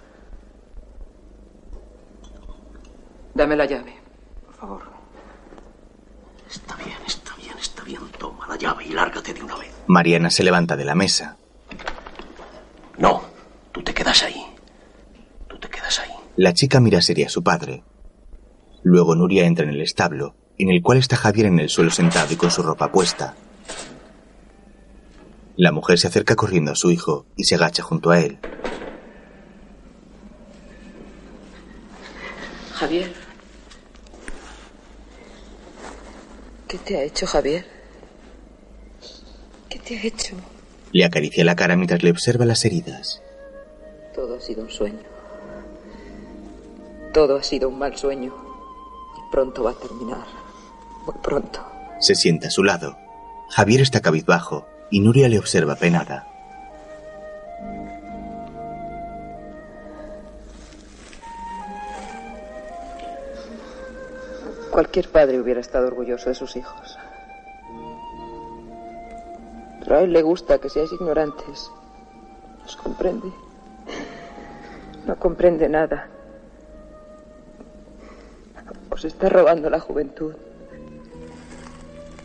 Dame 3.36 3.56
la 3.56 3.66
llave, 3.66 3.96
por 4.48 4.56
favor. 4.56 4.82
Está 6.50 6.76
bien, 6.76 6.98
está 7.06 7.36
bien, 7.36 7.56
está 7.60 7.84
bien. 7.84 8.02
Toma 8.18 8.48
la 8.48 8.56
llave 8.56 8.86
y 8.86 8.94
lárgate 8.94 9.32
de 9.34 9.44
una 9.44 9.58
vez. 9.58 9.72
Mariana 9.86 10.25
se 10.36 10.44
levanta 10.44 10.76
de 10.76 10.84
la 10.84 10.96
mesa. 10.96 11.38
No, 12.98 13.24
tú 13.72 13.82
te 13.82 13.94
quedas 13.94 14.22
ahí. 14.24 14.46
Tú 15.48 15.58
te 15.58 15.70
quedas 15.70 15.98
ahí. 16.00 16.12
La 16.36 16.54
chica 16.54 16.82
mira 16.82 17.02
seria 17.02 17.28
a 17.28 17.30
su 17.30 17.42
padre. 17.42 17.84
Luego 18.84 19.16
Nuria 19.16 19.46
entra 19.46 19.64
en 19.64 19.72
el 19.72 19.82
establo, 19.82 20.36
en 20.58 20.70
el 20.70 20.82
cual 20.82 20.98
está 20.98 21.16
Javier 21.16 21.46
en 21.46 21.60
el 21.60 21.70
suelo 21.70 21.90
sentado 21.90 22.34
y 22.34 22.36
con 22.36 22.52
su 22.52 22.64
ropa 22.64 22.92
puesta. 22.92 23.34
La 25.56 25.72
mujer 25.72 25.98
se 25.98 26.08
acerca 26.08 26.36
corriendo 26.36 26.74
a 26.74 26.76
su 26.76 26.92
hijo 26.92 27.26
y 27.38 27.46
se 27.46 27.56
agacha 27.56 27.82
junto 27.82 28.12
a 28.12 28.20
él. 28.20 28.38
Javier. 32.74 33.14
¿Qué 36.68 36.78
te 36.78 36.98
ha 36.98 37.04
hecho, 37.04 37.26
Javier? 37.26 37.75
¿Qué 39.86 39.96
te 39.96 40.02
ha 40.02 40.08
hecho? 40.08 40.36
Le 40.92 41.06
acaricia 41.06 41.46
la 41.46 41.56
cara 41.56 41.76
mientras 41.76 42.02
le 42.02 42.10
observa 42.10 42.46
las 42.46 42.66
heridas. 42.66 43.22
Todo 44.16 44.38
ha 44.38 44.42
sido 44.42 44.64
un 44.64 44.70
sueño. 44.70 45.04
Todo 47.14 47.38
ha 47.38 47.44
sido 47.44 47.70
un 47.70 47.78
mal 47.78 47.96
sueño. 47.96 48.34
Y 49.18 49.32
pronto 49.32 49.64
va 49.64 49.72
a 49.72 49.76
terminar. 49.76 50.26
Muy 51.06 51.16
pronto. 51.22 51.64
Se 52.00 52.16
sienta 52.16 52.48
a 52.48 52.52
su 52.52 52.64
lado. 52.64 52.98
Javier 53.50 53.82
está 53.82 54.02
cabizbajo 54.02 54.66
y 54.90 55.02
Nuria 55.02 55.30
le 55.30 55.38
observa 55.38 55.76
penada. 55.76 56.28
Cualquier 64.72 65.10
padre 65.10 65.40
hubiera 65.40 65.62
estado 65.62 65.88
orgulloso 65.88 66.30
de 66.30 66.36
sus 66.36 66.56
hijos. 66.56 66.98
Pero 69.86 69.98
a 69.98 70.02
él 70.02 70.14
le 70.14 70.24
gusta 70.24 70.58
que 70.58 70.68
seáis 70.68 70.92
ignorantes. 70.92 71.72
¿Os 72.66 72.76
comprende? 72.76 73.32
No 75.06 75.16
comprende 75.20 75.70
nada. 75.70 76.10
Os 78.90 79.06
está 79.06 79.30
robando 79.30 79.70
la 79.70 79.80
juventud. 79.80 80.34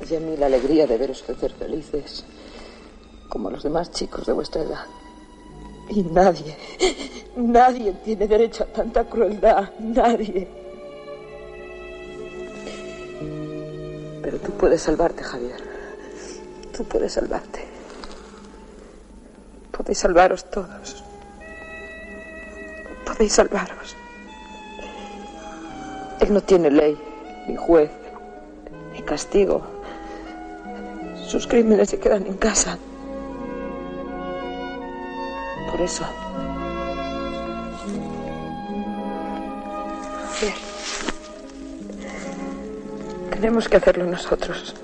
Y 0.09 0.17
a 0.17 0.21
mí 0.21 0.37
la 0.39 0.47
alegría 0.47 0.87
de 0.87 0.97
veros 0.97 1.23
crecer 1.23 1.53
felices, 1.53 2.25
como 3.29 3.51
los 3.51 3.63
demás 3.63 3.93
chicos 3.93 4.27
de 4.27 4.33
vuestra 4.33 4.63
edad. 4.63 4.87
Y 5.91 6.03
nadie, 6.03 6.57
nadie 7.37 7.93
tiene 8.03 8.27
derecho 8.27 8.65
a 8.65 8.67
tanta 8.69 9.05
crueldad. 9.05 9.71
Nadie. 9.79 10.49
Pero 14.23 14.39
tú 14.39 14.53
puedes 14.53 14.81
salvarte, 14.81 15.23
Javier. 15.23 15.70
Tú 16.81 16.87
puedes 16.87 17.13
salvarte. 17.13 17.63
Podéis 19.71 19.99
salvaros 19.99 20.51
todos. 20.51 21.05
Podéis 23.05 23.35
salvaros. 23.35 23.95
Él 26.21 26.33
no 26.33 26.41
tiene 26.41 26.71
ley, 26.71 26.97
ni 27.47 27.55
juez, 27.55 27.91
ni 28.95 29.03
castigo. 29.03 29.61
Sus 31.29 31.47
crímenes 31.47 31.91
se 31.91 32.01
quedan 32.01 32.27
en 32.27 32.39
casa. 32.39 32.79
Por 35.71 35.83
eso. 35.83 36.07
Javier. 40.33 40.55
Tenemos 43.33 43.69
que 43.69 43.77
hacerlo 43.77 44.07
nosotros. 44.07 44.75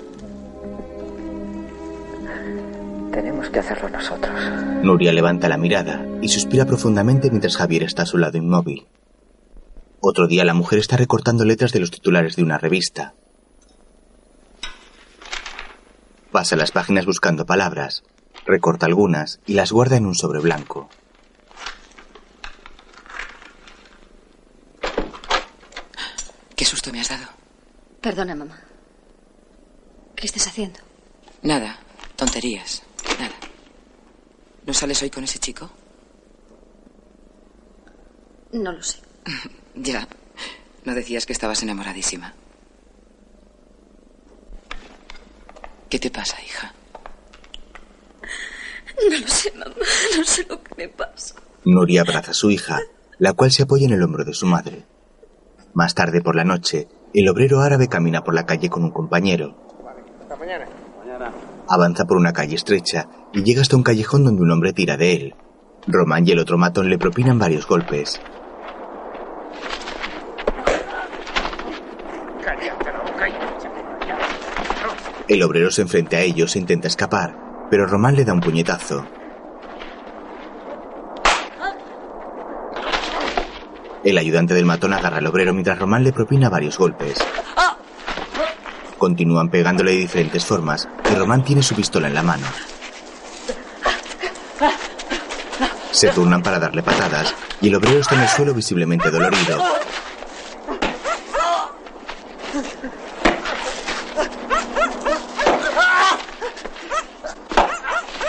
Tenemos 3.17 3.49
que 3.49 3.57
hacerlo 3.57 3.89
nosotros. 3.89 4.39
Nuria 4.83 5.11
levanta 5.11 5.49
la 5.49 5.57
mirada 5.57 6.05
y 6.21 6.29
suspira 6.29 6.67
profundamente 6.67 7.31
mientras 7.31 7.57
Javier 7.57 7.81
está 7.81 8.03
a 8.03 8.05
su 8.05 8.19
lado 8.19 8.37
inmóvil. 8.37 8.85
Otro 9.99 10.27
día 10.27 10.45
la 10.45 10.53
mujer 10.53 10.77
está 10.77 10.97
recortando 10.97 11.43
letras 11.43 11.71
de 11.71 11.79
los 11.79 11.89
titulares 11.89 12.35
de 12.35 12.43
una 12.43 12.59
revista. 12.59 13.15
Pasa 16.31 16.55
las 16.55 16.69
páginas 16.69 17.07
buscando 17.07 17.47
palabras, 17.47 18.03
recorta 18.45 18.85
algunas 18.85 19.39
y 19.47 19.55
las 19.55 19.71
guarda 19.71 19.97
en 19.97 20.05
un 20.05 20.13
sobre 20.13 20.39
blanco. 20.39 20.87
¿Qué 26.55 26.65
susto 26.65 26.91
me 26.91 27.01
has 27.01 27.09
dado? 27.09 27.25
Perdona, 27.99 28.35
mamá. 28.35 28.61
¿Qué 30.15 30.27
estás 30.27 30.45
haciendo? 30.45 30.81
Nada, 31.41 31.79
tonterías. 32.15 32.83
¿No 34.67 34.73
sales 34.73 35.01
hoy 35.01 35.09
con 35.09 35.23
ese 35.23 35.39
chico? 35.39 35.69
No 38.51 38.71
lo 38.71 38.83
sé. 38.83 38.99
Ya. 39.79 40.07
No 40.85 40.95
decías 40.95 41.27
que 41.27 41.33
estabas 41.33 41.61
enamoradísima. 41.61 42.33
¿Qué 45.87 45.99
te 45.99 46.09
pasa, 46.09 46.35
hija? 46.43 46.73
No 49.09 49.19
lo 49.19 49.27
sé, 49.27 49.51
mamá. 49.51 49.75
No 50.17 50.23
sé 50.23 50.45
lo 50.49 50.63
que 50.63 50.73
me 50.75 50.89
pasa. 50.89 51.35
Nuria 51.63 52.01
abraza 52.01 52.31
a 52.31 52.33
su 52.33 52.49
hija, 52.49 52.79
la 53.19 53.33
cual 53.33 53.51
se 53.51 53.63
apoya 53.63 53.85
en 53.85 53.93
el 53.93 54.01
hombro 54.01 54.25
de 54.25 54.33
su 54.33 54.47
madre. 54.47 54.85
Más 55.75 55.93
tarde 55.93 56.21
por 56.21 56.35
la 56.35 56.43
noche, 56.43 56.87
el 57.13 57.29
obrero 57.29 57.61
árabe 57.61 57.87
camina 57.87 58.23
por 58.23 58.33
la 58.33 58.47
calle 58.47 58.67
con 58.69 58.83
un 58.83 58.91
compañero. 58.91 59.55
Hasta 60.21 60.35
mañana. 60.37 60.65
Avanza 61.69 62.05
por 62.05 62.17
una 62.17 62.33
calle 62.33 62.55
estrecha 62.55 63.09
y 63.33 63.43
llega 63.43 63.61
hasta 63.61 63.75
un 63.75 63.83
callejón 63.83 64.23
donde 64.23 64.41
un 64.41 64.51
hombre 64.51 64.73
tira 64.73 64.95
de 64.95 65.13
él. 65.13 65.35
Román 65.87 66.27
y 66.27 66.31
el 66.31 66.39
otro 66.39 66.57
matón 66.57 66.89
le 66.89 66.97
propinan 66.97 67.39
varios 67.39 67.67
golpes. 67.67 68.21
El 75.27 75.43
obrero 75.43 75.69
se 75.71 75.81
enfrenta 75.81 76.17
a 76.17 76.21
ellos 76.21 76.55
e 76.55 76.59
intenta 76.59 76.87
escapar, 76.87 77.35
pero 77.69 77.85
Román 77.85 78.15
le 78.15 78.23
da 78.23 78.33
un 78.33 78.39
puñetazo. 78.39 79.05
El 84.05 84.17
ayudante 84.17 84.53
del 84.53 84.65
matón 84.65 84.93
agarra 84.93 85.17
al 85.17 85.27
obrero 85.27 85.53
mientras 85.53 85.77
Román 85.77 86.05
le 86.05 86.13
propina 86.13 86.49
varios 86.49 86.77
golpes. 86.77 87.17
Continúan 88.97 89.49
pegándole 89.49 89.91
de 89.91 89.97
diferentes 89.97 90.43
formas 90.45 90.87
y 91.11 91.15
Román 91.15 91.43
tiene 91.43 91.61
su 91.61 91.75
pistola 91.75 92.07
en 92.07 92.15
la 92.15 92.23
mano. 92.23 92.47
Se 95.91 96.09
turnan 96.09 96.41
para 96.41 96.59
darle 96.59 96.83
patadas 96.83 97.33
y 97.61 97.69
el 97.69 97.75
obrero 97.75 97.99
está 97.99 98.15
en 98.15 98.21
el 98.21 98.27
suelo 98.27 98.53
visiblemente 98.53 99.09
dolorido. 99.09 99.63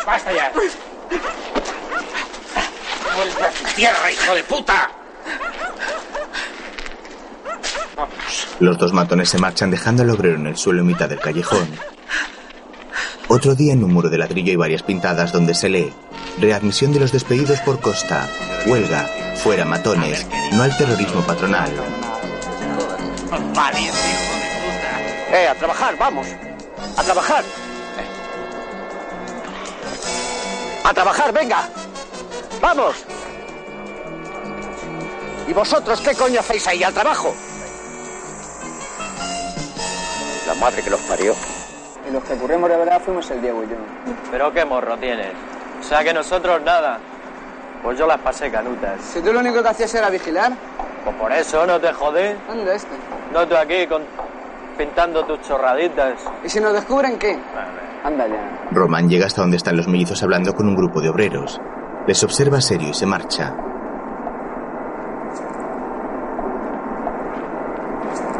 ¡Basta 0.06 0.32
ya! 0.32 0.52
¡Vuelve 3.16 3.42
a 3.42 3.50
tu 3.50 3.64
tierra, 3.74 4.12
hijo 4.12 4.34
de 4.34 4.44
puta! 4.44 4.97
Los 8.60 8.78
dos 8.78 8.92
matones 8.92 9.28
se 9.28 9.38
marchan 9.38 9.70
dejando 9.70 10.02
al 10.02 10.10
obrero 10.10 10.36
en 10.36 10.46
el 10.46 10.56
suelo 10.56 10.80
en 10.80 10.86
mitad 10.86 11.08
del 11.08 11.20
callejón. 11.20 11.68
Otro 13.28 13.54
día 13.54 13.74
en 13.74 13.84
un 13.84 13.92
muro 13.92 14.08
de 14.08 14.18
ladrillo 14.18 14.50
hay 14.50 14.56
varias 14.56 14.82
pintadas 14.82 15.32
donde 15.32 15.54
se 15.54 15.68
lee 15.68 15.92
Readmisión 16.40 16.92
de 16.92 17.00
los 17.00 17.10
despedidos 17.10 17.60
por 17.60 17.80
costa, 17.80 18.28
huelga, 18.66 19.08
fuera 19.36 19.64
matones, 19.64 20.24
no 20.52 20.62
al 20.62 20.76
terrorismo 20.76 21.20
patronal. 21.22 21.68
Eh, 25.32 25.48
a 25.48 25.54
trabajar, 25.56 25.98
vamos. 25.98 26.28
A 26.96 27.02
trabajar. 27.02 27.44
A 30.84 30.94
trabajar, 30.94 31.32
venga. 31.32 31.68
Vamos. 32.60 32.96
¿Y 35.48 35.52
vosotros 35.52 36.00
qué 36.00 36.14
coño 36.14 36.38
hacéis 36.38 36.68
ahí 36.68 36.84
al 36.84 36.94
trabajo? 36.94 37.34
Madre 40.58 40.82
que 40.82 40.90
los 40.90 41.00
parió. 41.02 41.34
Y 42.08 42.12
los 42.12 42.22
que 42.24 42.34
ocurrimos 42.34 42.70
de 42.70 42.76
verdad 42.76 43.00
fuimos 43.04 43.30
el 43.30 43.40
Diego 43.40 43.62
y 43.64 43.68
yo. 43.68 43.76
Pero 44.30 44.52
qué 44.52 44.64
morro 44.64 44.96
tienes. 44.96 45.32
O 45.80 45.82
sea 45.82 46.02
que 46.02 46.12
nosotros 46.12 46.60
nada. 46.62 46.98
Pues 47.82 47.98
yo 47.98 48.06
las 48.06 48.18
pasé 48.18 48.50
canutas. 48.50 49.00
Si 49.02 49.20
tú 49.20 49.32
lo 49.32 49.40
único 49.40 49.62
que 49.62 49.68
hacías 49.68 49.94
era 49.94 50.10
vigilar. 50.10 50.52
Pues 51.04 51.16
por 51.16 51.32
eso 51.32 51.66
no 51.66 51.78
te 51.80 51.92
jodé. 51.92 52.36
¿Dónde 52.48 52.74
este? 52.74 52.94
No 53.32 53.46
tú 53.46 53.56
aquí 53.56 53.86
con... 53.86 54.02
pintando 54.76 55.24
tus 55.24 55.40
chorraditas. 55.42 56.20
¿Y 56.44 56.48
si 56.48 56.60
nos 56.60 56.72
descubren 56.72 57.18
qué? 57.18 57.38
Anda 58.04 58.26
ya. 58.26 58.68
Román 58.70 59.08
llega 59.08 59.26
hasta 59.26 59.42
donde 59.42 59.56
están 59.56 59.76
los 59.76 59.88
mellizos 59.88 60.22
hablando 60.22 60.54
con 60.54 60.66
un 60.68 60.74
grupo 60.76 61.00
de 61.00 61.08
obreros. 61.08 61.60
Les 62.06 62.22
observa 62.24 62.60
serio 62.60 62.88
y 62.88 62.94
se 62.94 63.06
marcha. 63.06 63.54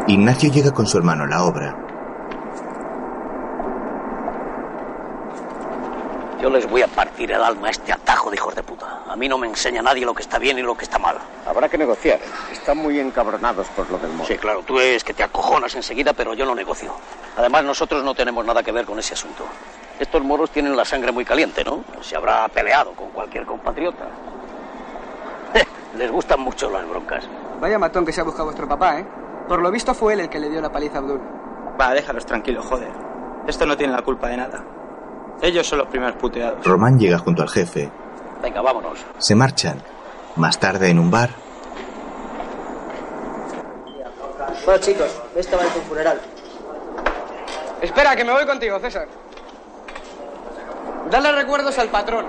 Ignacio 0.07 0.51
llega 0.51 0.71
con 0.71 0.87
su 0.87 0.97
hermano 0.97 1.25
a 1.25 1.27
la 1.27 1.43
obra. 1.43 1.75
Yo 6.41 6.49
les 6.49 6.69
voy 6.69 6.81
a 6.81 6.87
partir 6.87 7.31
el 7.33 7.43
alma 7.43 7.67
a 7.67 7.71
este 7.71 7.91
atajo 7.91 8.29
de 8.29 8.37
hijos 8.37 8.55
de 8.55 8.63
puta. 8.63 9.01
A 9.09 9.15
mí 9.17 9.27
no 9.27 9.37
me 9.37 9.47
enseña 9.47 9.81
nadie 9.81 10.05
lo 10.05 10.13
que 10.13 10.21
está 10.21 10.39
bien 10.39 10.57
y 10.57 10.61
lo 10.61 10.75
que 10.75 10.85
está 10.85 10.97
mal. 10.97 11.17
Habrá 11.45 11.67
que 11.67 11.77
negociar. 11.77 12.19
Están 12.49 12.77
muy 12.77 12.97
encabronados 12.97 13.67
por 13.67 13.89
lo 13.91 13.97
del 13.97 14.11
modo. 14.11 14.25
Sí, 14.25 14.37
claro, 14.37 14.63
tú 14.63 14.79
es 14.79 15.03
que 15.03 15.13
te 15.13 15.21
acojonas 15.21 15.75
enseguida, 15.75 16.13
pero 16.13 16.33
yo 16.33 16.45
lo 16.45 16.55
negocio. 16.55 16.93
Además, 17.35 17.65
nosotros 17.65 18.05
no 18.05 18.15
tenemos 18.15 18.45
nada 18.45 18.63
que 18.63 18.71
ver 18.71 18.85
con 18.85 18.97
ese 18.99 19.15
asunto. 19.15 19.43
Estos 19.99 20.23
moros 20.23 20.49
tienen 20.49 20.77
la 20.77 20.85
sangre 20.85 21.11
muy 21.11 21.25
caliente, 21.25 21.65
¿no? 21.65 21.83
Se 22.01 22.15
habrá 22.15 22.47
peleado 22.47 22.93
con 22.93 23.09
cualquier 23.09 23.45
compatriota. 23.45 24.05
Les 25.97 26.09
gustan 26.09 26.39
mucho 26.39 26.69
las 26.69 26.87
broncas. 26.87 27.27
Vaya 27.59 27.77
matón 27.77 28.05
que 28.05 28.13
se 28.13 28.21
ha 28.21 28.23
buscado 28.23 28.45
vuestro 28.45 28.65
papá, 28.65 28.99
¿eh? 28.99 29.05
Por 29.49 29.59
lo 29.59 29.69
visto 29.71 29.93
fue 29.93 30.13
él 30.13 30.21
el 30.21 30.29
que 30.29 30.39
le 30.39 30.49
dio 30.49 30.61
la 30.61 30.71
paliza 30.71 30.95
a 30.95 30.99
Abdul. 30.99 31.19
Va, 31.79 31.93
déjalos 31.93 32.25
tranquilos, 32.25 32.65
joder. 32.65 32.91
Esto 33.45 33.65
no 33.65 33.75
tiene 33.75 33.91
la 33.91 34.03
culpa 34.03 34.29
de 34.29 34.37
nada. 34.37 34.63
Ellos 35.41 35.67
son 35.67 35.79
los 35.79 35.87
primeros 35.87 36.15
puteados. 36.17 36.65
Román 36.65 36.99
llega 36.99 37.17
junto 37.17 37.41
al 37.41 37.49
jefe. 37.49 37.89
Venga, 38.41 38.61
vámonos. 38.61 38.99
Se 39.17 39.35
marchan. 39.35 39.81
Más 40.35 40.59
tarde, 40.59 40.89
en 40.89 40.99
un 40.99 41.09
bar, 41.11 41.31
Bueno, 44.65 44.81
chicos, 44.81 45.09
esta 45.35 45.57
va 45.57 45.63
a 45.63 45.67
tu 45.67 45.79
funeral. 45.81 46.21
Espera, 47.81 48.15
que 48.15 48.23
me 48.23 48.31
voy 48.31 48.45
contigo, 48.45 48.77
César. 48.79 49.07
Dale 51.09 51.31
recuerdos 51.31 51.79
al 51.79 51.89
patrón. 51.89 52.25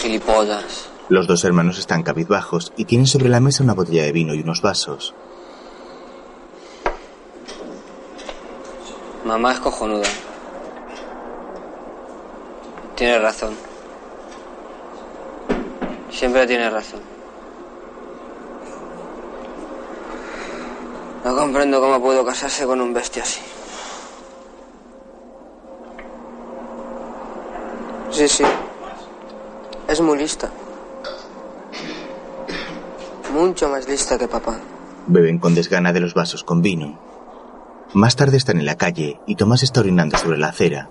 Gilipollas. 0.00 0.90
los 1.08 1.26
dos 1.26 1.44
hermanos 1.44 1.78
están 1.78 2.02
cabizbajos 2.02 2.72
y 2.76 2.84
tienen 2.84 3.06
sobre 3.06 3.28
la 3.28 3.40
mesa 3.40 3.62
una 3.64 3.72
botella 3.74 4.02
de 4.02 4.12
vino 4.12 4.34
y 4.34 4.40
unos 4.40 4.60
vasos. 4.60 5.14
Mamá 9.24 9.52
es 9.52 9.60
cojonuda. 9.60 10.06
Tiene 12.96 13.18
razón. 13.18 13.54
Siempre 16.10 16.46
tiene 16.46 16.70
razón. 16.70 17.00
No 21.22 21.36
comprendo 21.36 21.80
cómo 21.80 22.00
puedo 22.00 22.24
casarse 22.24 22.64
con 22.64 22.80
un 22.80 22.94
bestia 22.94 23.22
así. 23.22 23.42
Sí, 28.10 28.28
sí. 28.28 28.44
Es 29.88 30.00
muy 30.00 30.16
lista. 30.16 30.48
Mucho 33.34 33.68
más 33.68 33.86
lista 33.86 34.16
que 34.16 34.26
papá. 34.26 34.58
Beben 35.06 35.38
con 35.38 35.54
desgana 35.54 35.92
de 35.92 36.00
los 36.00 36.14
vasos 36.14 36.44
con 36.44 36.62
vino. 36.62 36.98
Más 37.92 38.16
tarde 38.16 38.38
están 38.38 38.58
en 38.58 38.64
la 38.64 38.78
calle 38.78 39.20
y 39.26 39.36
Tomás 39.36 39.62
está 39.62 39.80
orinando 39.80 40.16
sobre 40.16 40.38
la 40.38 40.48
acera. 40.48 40.88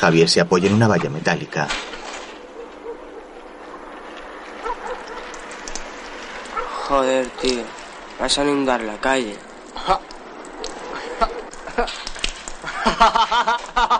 Javier 0.00 0.30
se 0.30 0.40
apoya 0.40 0.66
en 0.66 0.74
una 0.74 0.88
valla 0.88 1.10
metálica. 1.10 1.68
Joder, 6.88 7.26
tío. 7.42 7.62
Vas 8.18 8.38
a 8.38 8.42
inundar 8.44 8.80
la 8.80 8.98
calle. 8.98 9.36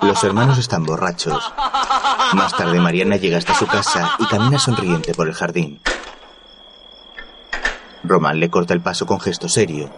Los 0.00 0.24
hermanos 0.24 0.56
están 0.56 0.84
borrachos. 0.84 1.52
Más 2.32 2.56
tarde 2.56 2.80
Mariana 2.80 3.16
llega 3.16 3.36
hasta 3.36 3.54
su 3.54 3.66
casa 3.66 4.16
y 4.18 4.24
camina 4.24 4.58
sonriente 4.58 5.12
por 5.12 5.28
el 5.28 5.34
jardín. 5.34 5.82
Román 8.04 8.40
le 8.40 8.48
corta 8.48 8.72
el 8.72 8.80
paso 8.80 9.04
con 9.04 9.20
gesto 9.20 9.50
serio. 9.50 9.90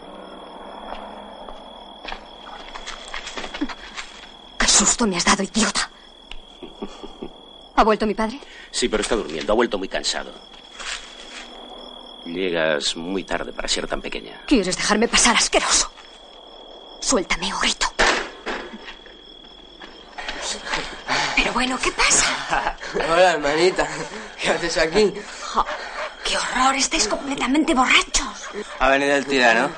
¡Qué 4.59 4.66
susto 4.66 5.07
me 5.07 5.16
has 5.16 5.24
dado, 5.24 5.44
idiota! 5.44 5.91
¿Ha 7.76 7.84
vuelto 7.84 8.06
mi 8.06 8.14
padre? 8.14 8.38
Sí, 8.70 8.88
pero 8.88 9.02
está 9.02 9.16
durmiendo. 9.16 9.52
Ha 9.52 9.56
vuelto 9.56 9.78
muy 9.78 9.88
cansado. 9.88 10.32
Llegas 12.24 12.96
muy 12.96 13.24
tarde 13.24 13.52
para 13.52 13.66
ser 13.68 13.86
tan 13.88 14.00
pequeña. 14.00 14.42
¿Quieres 14.46 14.76
dejarme 14.76 15.08
pasar, 15.08 15.36
asqueroso? 15.36 15.90
Suéltame 17.00 17.52
o 17.52 17.58
grito. 17.58 17.86
Pero 21.36 21.52
bueno, 21.52 21.78
¿qué 21.82 21.90
pasa? 21.92 22.76
Hola, 22.94 23.32
hermanita. 23.32 23.88
¿Qué 24.40 24.50
haces 24.50 24.76
aquí? 24.78 25.12
¡Qué 26.24 26.36
horror! 26.36 26.74
Estáis 26.76 27.08
completamente 27.08 27.74
borrachos. 27.74 28.48
Ha 28.78 28.88
venido 28.90 29.16
el 29.16 29.26
tirano. 29.26 29.70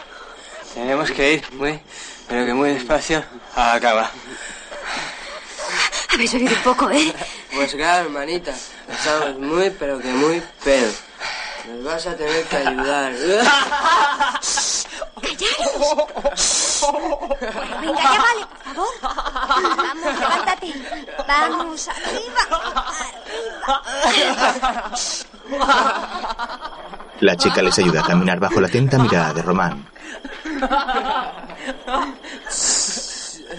Tenemos 0.75 1.11
que 1.13 1.35
ir 1.35 1.53
muy, 1.53 1.81
pero 2.29 2.45
que 2.45 2.53
muy 2.53 2.71
despacio 2.75 3.25
a 3.55 3.75
la 3.75 3.81
cama. 3.81 4.11
Habéis 6.13 6.33
bebido 6.33 6.55
un 6.57 6.63
poco, 6.63 6.91
¿eh? 6.91 7.13
Pues 7.55 7.75
claro, 7.75 8.07
hermanita. 8.07 8.53
Estamos 8.89 9.39
muy, 9.39 9.71
pero 9.71 10.01
que 10.01 10.09
muy 10.09 10.43
pedo. 10.65 10.91
Nos 11.69 11.85
vas 11.85 12.07
a 12.07 12.17
tener 12.17 12.45
que 12.45 12.57
ayudar. 12.57 13.13
¡Callaros! 15.23 16.87
Venga, 17.81 18.03
ya 18.03 18.23
vale, 18.23 18.47
por 18.75 18.77
favor. 18.77 18.93
Vamos, 19.49 20.21
levántate. 20.21 20.75
Vamos, 21.29 21.89
arriba, 21.89 22.43
La 27.21 27.37
chica 27.37 27.63
les 27.63 27.79
ayuda 27.79 28.01
a 28.01 28.07
caminar 28.07 28.41
bajo 28.41 28.61
la 28.61 28.67
atenta 28.67 28.99
mirada 28.99 29.33
de 29.33 29.43
Román. 29.43 29.87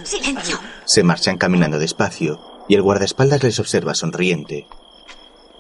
Silencio. 0.04 0.60
Se 0.84 1.02
marchan 1.02 1.38
caminando 1.38 1.80
despacio 1.80 2.55
y 2.68 2.76
el 2.76 2.82
guardaespaldas 2.82 3.44
les 3.44 3.60
observa 3.60 3.94
sonriente. 3.94 4.68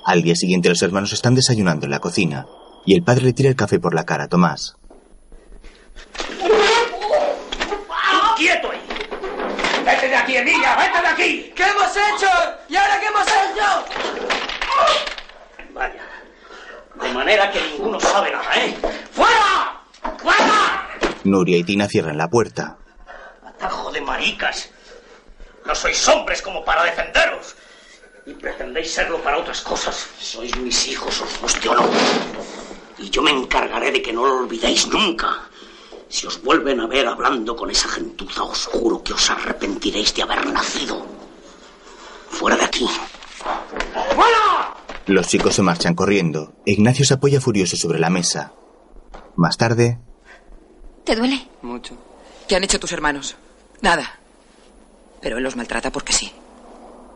Al 0.05 0.21
día 0.21 0.35
siguiente 0.35 0.69
los 0.69 0.81
hermanos 0.81 1.13
están 1.13 1.35
desayunando 1.35 1.85
en 1.85 1.91
la 1.91 1.99
cocina 1.99 2.45
y 2.85 2.95
el 2.95 3.03
padre 3.03 3.25
le 3.25 3.33
tira 3.33 3.49
el 3.49 3.55
café 3.55 3.79
por 3.79 3.93
la 3.93 4.05
cara 4.05 4.25
a 4.25 4.27
Tomás. 4.27 4.75
¡Quieto 8.37 8.69
ahí! 8.69 8.79
¡Vete 9.85 10.07
de 10.09 10.15
aquí, 10.15 10.35
Emilia! 10.35 10.75
¡Vete 10.75 11.01
de 11.01 11.07
aquí! 11.07 11.53
¿Qué 11.55 11.63
hemos 11.63 11.91
hecho? 11.91 12.27
¿Y 12.67 12.75
ahora 12.75 12.99
qué 12.99 13.05
hemos 13.07 13.27
hecho? 13.27 13.85
Vaya. 15.73 16.03
De 17.01 17.13
manera 17.13 17.51
que 17.51 17.61
ninguno 17.61 17.99
sabe 17.99 18.31
nada, 18.31 18.55
¿eh? 18.57 18.75
¡Fuera! 19.11 19.81
¡Fuera! 20.17 20.89
Nuria 21.23 21.57
y 21.57 21.63
Tina 21.63 21.87
cierran 21.87 22.17
la 22.17 22.27
puerta. 22.27 22.77
¡Atajo 23.45 23.91
de 23.91 24.01
maricas! 24.01 24.69
No 25.65 25.73
sois 25.75 26.07
hombres 26.07 26.41
como 26.41 26.63
para 26.63 26.83
defenderos. 26.83 27.55
Y 28.25 28.33
pretendéis 28.33 28.91
serlo 28.93 29.21
para 29.21 29.37
otras 29.37 29.61
cosas. 29.61 30.07
Sois 30.19 30.55
mis 30.57 30.87
hijos, 30.87 31.21
os 31.21 31.41
guste 31.41 31.69
o 31.69 31.75
no. 31.75 31.83
Y 32.97 33.09
yo 33.09 33.21
me 33.21 33.31
encargaré 33.31 33.91
de 33.91 34.01
que 34.01 34.13
no 34.13 34.25
lo 34.25 34.37
olvidéis 34.39 34.87
nunca. 34.87 35.41
Si 36.07 36.25
os 36.27 36.41
vuelven 36.41 36.79
a 36.79 36.87
ver 36.87 37.07
hablando 37.07 37.55
con 37.55 37.69
esa 37.69 37.89
gentuza, 37.89 38.43
os 38.43 38.65
juro 38.67 39.03
que 39.03 39.13
os 39.13 39.29
arrepentiréis 39.29 40.13
de 40.13 40.23
haber 40.23 40.45
nacido. 40.47 41.05
Fuera 42.29 42.55
de 42.57 42.65
aquí. 42.65 42.87
¡Fuera! 44.15 44.75
Los 45.07 45.27
chicos 45.27 45.55
se 45.55 45.61
marchan 45.61 45.93
corriendo. 45.93 46.53
Ignacio 46.65 47.05
se 47.05 47.15
apoya 47.15 47.41
furioso 47.41 47.75
sobre 47.75 47.99
la 47.99 48.09
mesa. 48.09 48.53
Más 49.35 49.57
tarde, 49.57 49.99
¿Te 51.03 51.15
duele? 51.15 51.47
Mucho. 51.61 51.95
¿Qué 52.47 52.55
han 52.55 52.63
hecho 52.63 52.79
tus 52.79 52.91
hermanos? 52.91 53.35
Nada. 53.81 54.19
Pero 55.21 55.37
él 55.37 55.43
los 55.43 55.55
maltrata 55.55 55.91
porque 55.91 56.13
sí. 56.13 56.31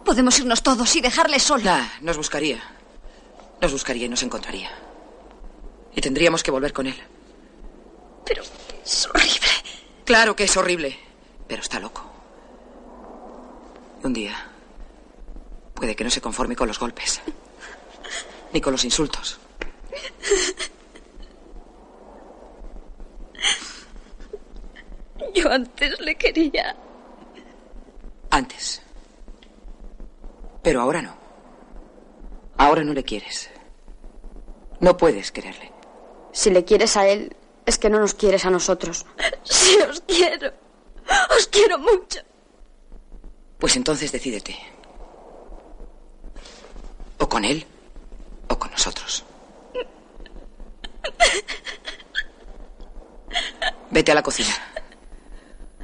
Podemos 0.05 0.39
irnos 0.39 0.63
todos 0.63 0.95
y 0.95 1.01
dejarle 1.01 1.39
solo. 1.39 1.63
Nah, 1.65 1.87
nos 2.01 2.17
buscaría. 2.17 2.59
Nos 3.61 3.71
buscaría 3.71 4.05
y 4.05 4.09
nos 4.09 4.23
encontraría. 4.23 4.71
Y 5.95 6.01
tendríamos 6.01 6.43
que 6.43 6.51
volver 6.51 6.73
con 6.73 6.87
él. 6.87 6.95
Pero 8.25 8.43
es 8.83 9.07
horrible. 9.07 9.47
Claro 10.05 10.35
que 10.35 10.45
es 10.45 10.57
horrible. 10.57 10.97
Pero 11.47 11.61
está 11.61 11.79
loco. 11.79 12.03
Un 14.03 14.13
día. 14.13 14.35
Puede 15.73 15.95
que 15.95 16.03
no 16.03 16.09
se 16.09 16.21
conforme 16.21 16.55
con 16.55 16.67
los 16.67 16.79
golpes. 16.79 17.21
Ni 18.53 18.61
con 18.61 18.71
los 18.71 18.83
insultos. 18.85 19.39
Yo 25.35 25.51
antes 25.51 25.99
le 25.99 26.15
quería. 26.15 26.75
Antes. 28.29 28.81
Pero 30.61 30.81
ahora 30.81 31.01
no. 31.01 31.15
Ahora 32.57 32.83
no 32.83 32.93
le 32.93 33.03
quieres. 33.03 33.49
No 34.79 34.97
puedes 34.97 35.31
quererle. 35.31 35.71
Si 36.31 36.49
le 36.49 36.63
quieres 36.63 36.95
a 36.97 37.07
él, 37.07 37.35
es 37.65 37.77
que 37.77 37.89
no 37.89 37.99
nos 37.99 38.13
quieres 38.13 38.45
a 38.45 38.49
nosotros. 38.49 39.05
Sí, 39.43 39.77
os 39.89 40.01
quiero. 40.01 40.51
Os 41.35 41.47
quiero 41.47 41.79
mucho. 41.79 42.19
Pues 43.57 43.75
entonces 43.75 44.11
decídete. 44.11 44.57
O 47.17 47.27
con 47.27 47.45
él 47.45 47.65
o 48.47 48.57
con 48.59 48.71
nosotros. 48.71 49.23
Vete 53.91 54.11
a 54.11 54.15
la 54.15 54.23
cocina. 54.23 54.53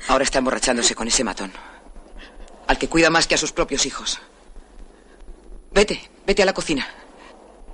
Ahora 0.07 0.23
está 0.23 0.39
emborrachándose 0.39 0.95
con 0.95 1.07
ese 1.07 1.23
matón. 1.23 1.51
Al 2.67 2.77
que 2.77 2.89
cuida 2.89 3.09
más 3.09 3.27
que 3.27 3.35
a 3.35 3.37
sus 3.37 3.51
propios 3.51 3.85
hijos. 3.85 4.19
Vete, 5.71 6.09
vete 6.25 6.41
a 6.43 6.45
la 6.45 6.53
cocina. 6.53 6.87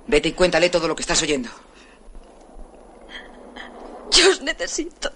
Vete 0.06 0.30
y 0.30 0.32
cuéntale 0.32 0.70
todo 0.70 0.88
lo 0.88 0.96
que 0.96 1.02
estás 1.02 1.22
oyendo. 1.22 1.48
Yo 4.10 4.30
os 4.30 4.42
necesito. 4.42 5.10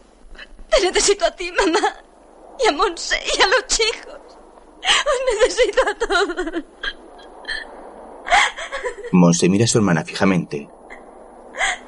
Te 0.71 0.81
necesito 0.81 1.27
a 1.27 1.31
ti, 1.31 1.51
mamá. 1.53 1.97
Y 2.65 2.69
a 2.69 2.73
Monse 2.73 3.17
y 3.37 3.43
a 3.43 3.47
los 3.47 3.67
chicos. 3.67 4.21
Os 4.83 5.21
necesito 5.35 5.81
a 5.83 5.95
todos. 5.99 6.65
Monse 9.13 9.49
mira 9.49 9.65
a 9.65 9.69
su 9.69 9.79
hermana 9.79 10.05
fijamente. 10.05 10.69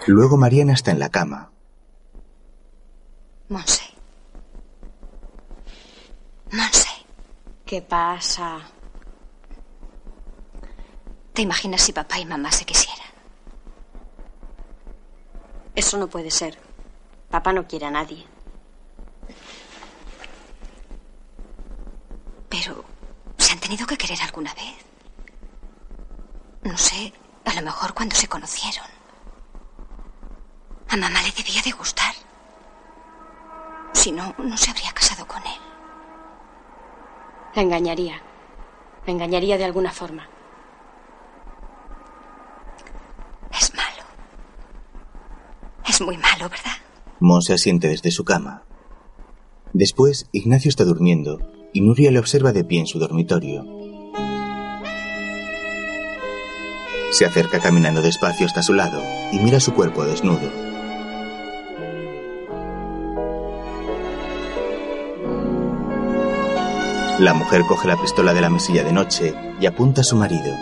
Luego 0.07 0.37
Mariana 0.37 0.73
está 0.73 0.91
en 0.91 0.99
la 0.99 1.11
cama. 1.11 1.53
Monse. 3.49 3.67
Monse. 3.67 3.78
¿Qué 7.69 7.83
pasa? 7.83 8.63
¿Te 11.35 11.43
imaginas 11.43 11.83
si 11.83 11.93
papá 11.93 12.19
y 12.19 12.25
mamá 12.25 12.51
se 12.51 12.65
quisieran? 12.65 13.11
Eso 15.75 15.99
no 15.99 16.09
puede 16.09 16.31
ser. 16.31 16.59
Papá 17.29 17.53
no 17.53 17.69
quiere 17.69 17.85
a 17.85 17.91
nadie. 17.91 18.27
Pero 22.49 22.83
se 23.37 23.53
han 23.53 23.61
tenido 23.61 23.87
que 23.87 23.99
querer 23.99 24.23
alguna 24.23 24.55
vez. 24.55 24.77
No 26.63 26.79
sé, 26.79 27.13
a 27.45 27.53
lo 27.53 27.61
mejor 27.61 27.93
cuando 27.93 28.17
se 28.17 28.29
conocieron. 28.29 28.87
A 30.89 30.97
mamá 30.97 31.21
le 31.21 31.33
debía 31.33 31.61
de 31.61 31.73
gustar. 31.73 32.15
Si 33.93 34.11
no, 34.11 34.35
no 34.39 34.57
se 34.57 34.71
habría 34.71 34.93
casado 34.93 35.29
con 35.29 35.43
él. 35.47 35.68
La 37.55 37.63
engañaría. 37.63 38.21
La 39.07 39.13
engañaría 39.13 39.59
de 39.59 39.65
alguna 39.65 39.91
forma. 39.91 40.29
Es 43.53 43.75
malo. 43.75 44.05
Es 45.87 46.01
muy 46.01 46.17
malo, 46.19 46.49
¿verdad? 46.49 46.73
Monse 47.21 47.55
asiente 47.55 47.89
desde 47.89 48.11
su 48.11 48.25
cama. 48.25 48.63
Después, 49.73 50.29
Ignacio 50.33 50.69
está 50.69 50.85
durmiendo 50.85 51.39
y 51.73 51.81
Nuria 51.81 52.11
le 52.11 52.19
observa 52.19 52.53
de 52.53 52.65
pie 52.65 52.81
en 52.81 52.87
su 52.87 52.99
dormitorio. 52.99 53.65
Se 57.11 57.25
acerca 57.25 57.59
caminando 57.59 58.03
despacio 58.03 58.47
hasta 58.47 58.63
su 58.63 58.75
lado 58.75 59.03
y 59.33 59.39
mira 59.39 59.61
su 59.61 59.73
cuerpo 59.73 60.05
desnudo. 60.05 60.68
La 67.19 67.35
mujer 67.35 67.63
coge 67.67 67.89
la 67.89 68.01
pistola 68.01 68.33
de 68.33 68.41
la 68.41 68.49
mesilla 68.49 68.85
de 68.85 68.93
noche 68.93 69.35
y 69.61 69.67
apunta 69.67 70.03
a 70.03 70.05
su 70.05 70.15
marido. 70.15 70.55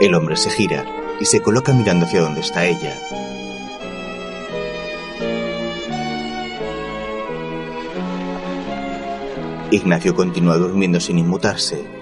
El 0.00 0.14
hombre 0.14 0.36
se 0.36 0.48
gira 0.48 0.86
y 1.20 1.26
se 1.26 1.42
coloca 1.42 1.74
mirando 1.74 2.06
hacia 2.06 2.22
donde 2.22 2.40
está 2.40 2.64
ella. 2.64 2.94
Ignacio 9.70 10.14
continúa 10.14 10.56
durmiendo 10.56 11.00
sin 11.00 11.18
inmutarse. 11.18 12.01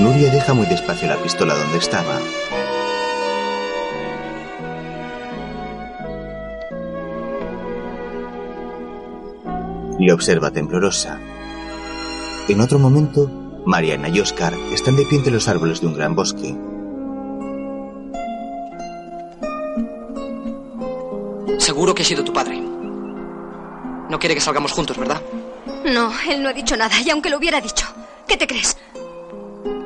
Nuria 0.00 0.30
deja 0.30 0.54
muy 0.54 0.66
despacio 0.66 1.06
la 1.06 1.16
pistola 1.16 1.54
donde 1.54 1.76
estaba. 1.76 2.18
Le 9.98 10.10
observa 10.14 10.50
temblorosa. 10.50 11.20
En 12.48 12.62
otro 12.62 12.78
momento, 12.78 13.30
Mariana 13.66 14.08
y 14.08 14.20
Oscar 14.20 14.54
están 14.72 14.96
de 14.96 15.04
pie 15.04 15.18
entre 15.18 15.34
los 15.34 15.46
árboles 15.48 15.82
de 15.82 15.88
un 15.88 15.94
gran 15.94 16.14
bosque. 16.14 16.56
Seguro 21.58 21.94
que 21.94 22.02
ha 22.02 22.06
sido 22.06 22.24
tu 22.24 22.32
padre. 22.32 22.58
No 24.08 24.18
quiere 24.18 24.34
que 24.34 24.40
salgamos 24.40 24.72
juntos, 24.72 24.96
¿verdad? 24.96 25.20
No, 25.84 26.10
él 26.26 26.42
no 26.42 26.48
ha 26.48 26.54
dicho 26.54 26.74
nada, 26.74 26.98
y 27.04 27.10
aunque 27.10 27.28
lo 27.28 27.36
hubiera 27.36 27.60
dicho, 27.60 27.86
¿qué 28.26 28.38
te 28.38 28.46
crees? 28.46 28.78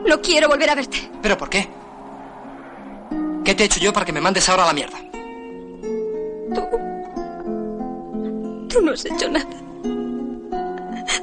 No 0.06 0.20
quiero 0.20 0.48
volver 0.48 0.70
a 0.70 0.74
verte. 0.74 1.10
¿Pero 1.22 1.36
por 1.36 1.48
qué? 1.48 1.68
¿Qué 3.44 3.54
te 3.54 3.62
he 3.62 3.66
hecho 3.66 3.80
yo 3.80 3.92
para 3.92 4.06
que 4.06 4.12
me 4.12 4.20
mandes 4.20 4.48
ahora 4.48 4.64
a 4.64 4.66
la 4.68 4.72
mierda? 4.72 4.98
Tú 8.68 8.80
no 8.82 8.92
has 8.92 9.04
hecho 9.04 9.28
nada. 9.30 9.46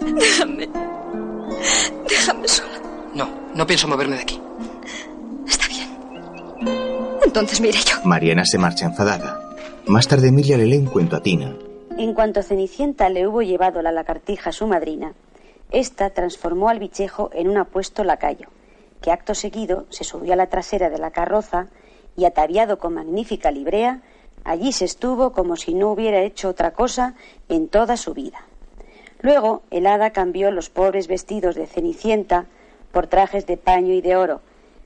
Déjame. 0.02 0.70
Déjame 2.08 2.48
sola. 2.48 2.82
No, 3.14 3.30
no 3.54 3.68
pienso 3.68 3.88
moverme 3.88 4.16
de 4.16 4.22
aquí. 4.22 4.42
Entonces 7.24 7.62
mire 7.62 7.80
yo. 7.80 7.96
Mariana 8.04 8.46
se 8.46 8.58
marcha 8.58 8.86
enfadada. 8.86 9.40
Más 9.88 10.08
tarde 10.08 10.28
Emilia 10.28 10.58
le 10.58 10.66
lee 10.66 10.78
un 10.78 10.88
cuento 10.88 11.16
a 11.16 11.22
Tina. 11.22 11.56
En 11.98 12.14
cuanto 12.14 12.44
Cenicienta 12.44 13.10
le 13.10 13.28
hubo 13.28 13.42
llevado 13.42 13.82
la 13.82 13.92
lagartija 13.92 14.50
a 14.50 14.54
su 14.54 14.68
madrina, 14.68 15.14
ésta 15.72 16.10
transformó 16.10 16.70
al 16.70 16.80
bichejo 16.80 17.30
en 17.34 17.50
un 17.50 17.58
apuesto 17.58 18.04
lacayo, 18.04 18.48
que 19.02 19.12
acto 19.12 19.36
seguido 19.36 19.86
se 19.90 20.04
subió 20.04 20.34
a 20.34 20.36
la 20.36 20.48
trasera 20.48 20.90
de 20.90 21.00
la 21.00 21.12
carroza 21.12 21.68
y, 22.16 22.26
ataviado 22.26 22.78
con 22.78 22.94
magnífica 22.94 23.52
librea, 23.52 24.02
allí 24.44 24.72
se 24.72 24.86
estuvo 24.86 25.32
como 25.32 25.56
si 25.56 25.74
no 25.74 25.92
hubiera 25.92 26.22
hecho 26.22 26.50
otra 26.50 26.72
cosa 26.72 27.16
en 27.50 27.68
toda 27.68 27.98
su 27.98 28.14
vida. 28.14 28.46
Luego 29.22 29.64
el 29.72 29.88
hada 29.88 30.12
cambió 30.12 30.52
los 30.52 30.70
pobres 30.70 31.08
vestidos 31.08 31.56
de 31.56 31.68
Cenicienta 31.68 32.46
por 32.92 33.08
trajes 33.08 33.46
de 33.46 33.58
paño 33.58 33.94
y 33.94 34.02
de 34.02 34.16
oro, 34.16 34.42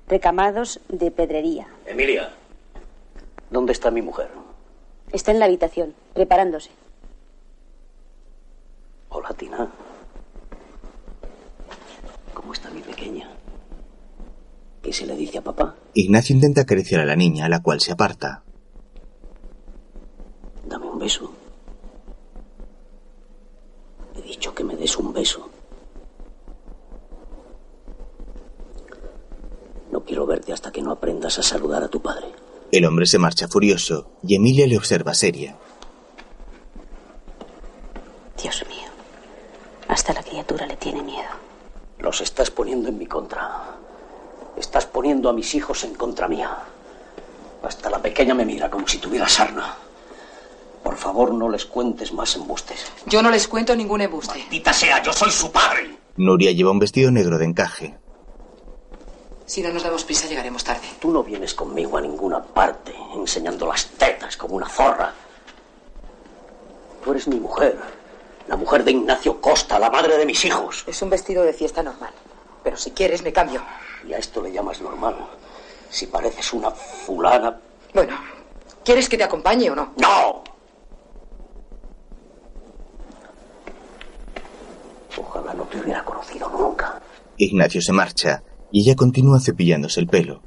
recamados 0.07 0.79
de 0.89 1.11
pedrería. 1.11 1.67
Emilia, 1.85 2.31
¿dónde 3.49 3.73
está 3.73 3.91
mi 3.91 4.01
mujer? 4.01 4.29
Está 5.11 5.31
en 5.31 5.39
la 5.39 5.45
habitación, 5.45 5.93
preparándose. 6.13 6.71
Hola, 9.09 9.29
Tina. 9.33 9.69
¿Cómo 12.33 12.53
está 12.53 12.69
mi 12.69 12.81
pequeña? 12.81 13.29
¿Qué 14.85 14.93
se 14.93 15.07
le 15.07 15.15
dice 15.15 15.39
a 15.39 15.41
papá? 15.41 15.73
Ignacio 15.95 16.35
intenta 16.35 16.61
acariciar 16.61 17.01
a 17.01 17.05
la 17.05 17.15
niña, 17.15 17.49
la 17.49 17.63
cual 17.63 17.81
se 17.81 17.91
aparta. 17.91 18.43
Dame 20.63 20.85
un 20.85 20.99
beso. 20.99 21.31
He 24.15 24.21
dicho 24.21 24.53
que 24.53 24.63
me 24.63 24.75
des 24.75 24.95
un 24.95 25.11
beso. 25.11 25.49
No 29.91 30.03
quiero 30.05 30.27
verte 30.27 30.53
hasta 30.53 30.71
que 30.71 30.83
no 30.83 30.91
aprendas 30.91 31.39
a 31.39 31.41
saludar 31.41 31.81
a 31.81 31.87
tu 31.87 31.99
padre. 31.99 32.27
El 32.71 32.85
hombre 32.85 33.07
se 33.07 33.17
marcha 33.17 33.47
furioso 33.47 34.11
y 34.21 34.35
Emilia 34.35 34.67
le 34.67 34.77
observa 34.77 35.15
seria. 35.15 35.55
Dios 38.39 38.63
mío, 38.69 38.89
hasta 39.87 40.13
la 40.13 40.21
criatura 40.21 40.67
le 40.67 40.77
tiene 40.77 41.01
miedo. 41.01 41.31
Los 41.97 42.21
estás 42.21 42.51
poniendo 42.51 42.89
en 42.89 42.99
mi 42.99 43.07
contra. 43.07 43.79
Estás 44.57 44.85
poniendo 44.85 45.29
a 45.29 45.33
mis 45.33 45.53
hijos 45.55 45.83
en 45.83 45.95
contra 45.95 46.27
mía. 46.27 46.57
Hasta 47.63 47.89
la 47.89 47.99
pequeña 48.01 48.33
me 48.33 48.45
mira 48.45 48.69
como 48.69 48.87
si 48.87 48.97
tuviera 48.99 49.27
sarna. 49.27 49.75
Por 50.83 50.97
favor, 50.97 51.33
no 51.33 51.49
les 51.49 51.65
cuentes 51.65 52.13
más 52.13 52.35
embustes. 52.35 52.85
Yo 53.07 53.21
no 53.21 53.31
les 53.31 53.47
cuento 53.47 53.75
ningún 53.75 54.01
embuste. 54.01 54.37
Maldita 54.37 54.71
sea, 54.71 55.01
yo 55.01 55.11
soy 55.11 55.31
su 55.31 55.51
padre. 55.51 55.97
Nuria 56.17 56.51
lleva 56.51 56.71
un 56.71 56.79
vestido 56.79 57.11
negro 57.11 57.37
de 57.37 57.45
encaje. 57.45 57.97
Si 59.45 59.61
no 59.61 59.71
nos 59.71 59.83
damos 59.83 60.03
prisa, 60.03 60.27
llegaremos 60.27 60.63
tarde. 60.63 60.87
Tú 60.99 61.11
no 61.11 61.23
vienes 61.23 61.53
conmigo 61.53 61.97
a 61.97 62.01
ninguna 62.01 62.41
parte 62.41 62.95
enseñando 63.15 63.67
las 63.67 63.87
tetas 63.87 64.37
como 64.37 64.55
una 64.55 64.69
zorra. 64.69 65.13
Tú 67.03 67.11
eres 67.11 67.27
mi 67.27 67.39
mujer. 67.39 67.77
La 68.47 68.55
mujer 68.55 68.83
de 68.83 68.91
Ignacio 68.91 69.41
Costa, 69.41 69.79
la 69.79 69.89
madre 69.89 70.17
de 70.17 70.25
mis 70.25 70.45
hijos. 70.45 70.83
Es 70.87 71.01
un 71.01 71.09
vestido 71.09 71.43
de 71.43 71.53
fiesta 71.53 71.81
normal. 71.81 72.11
Pero 72.65 72.77
si 72.77 72.91
quieres, 72.91 73.21
me 73.21 73.31
cambio. 73.31 73.61
Y 74.07 74.13
a 74.13 74.17
esto 74.17 74.41
le 74.41 74.51
llamas 74.51 74.81
normal. 74.81 75.15
Si 75.87 76.07
pareces 76.07 76.51
una 76.51 76.71
fulana. 76.71 77.61
Bueno, 77.93 78.17
¿quieres 78.83 79.07
que 79.07 79.17
te 79.17 79.23
acompañe 79.23 79.69
o 79.69 79.75
no? 79.75 79.93
¡No! 79.97 80.43
Ojalá 85.15 85.53
no 85.53 85.63
te 85.65 85.79
hubiera 85.79 86.03
conocido 86.03 86.49
nunca. 86.49 86.99
Ignacio 87.37 87.81
se 87.83 87.93
marcha 87.93 88.41
y 88.71 88.81
ella 88.81 88.95
continúa 88.95 89.39
cepillándose 89.39 89.99
el 89.99 90.07
pelo. 90.07 90.41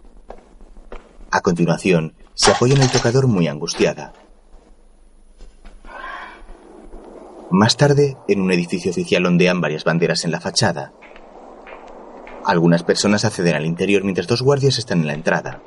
A 1.30 1.40
continuación, 1.40 2.14
se 2.34 2.50
apoya 2.50 2.74
en 2.74 2.82
el 2.82 2.90
tocador 2.90 3.28
muy 3.28 3.46
angustiada. 3.46 4.12
Más 7.50 7.76
tarde, 7.76 8.16
en 8.26 8.40
un 8.40 8.50
edificio 8.50 8.90
oficial 8.90 9.24
ondean 9.24 9.60
varias 9.60 9.84
banderas 9.84 10.24
en 10.24 10.32
la 10.32 10.40
fachada. 10.40 10.92
Algunas 12.48 12.82
personas 12.82 13.26
acceden 13.26 13.56
al 13.56 13.66
interior 13.66 14.04
mientras 14.04 14.26
dos 14.26 14.40
guardias 14.40 14.78
están 14.78 15.00
en 15.00 15.06
la 15.06 15.12
entrada. 15.12 15.60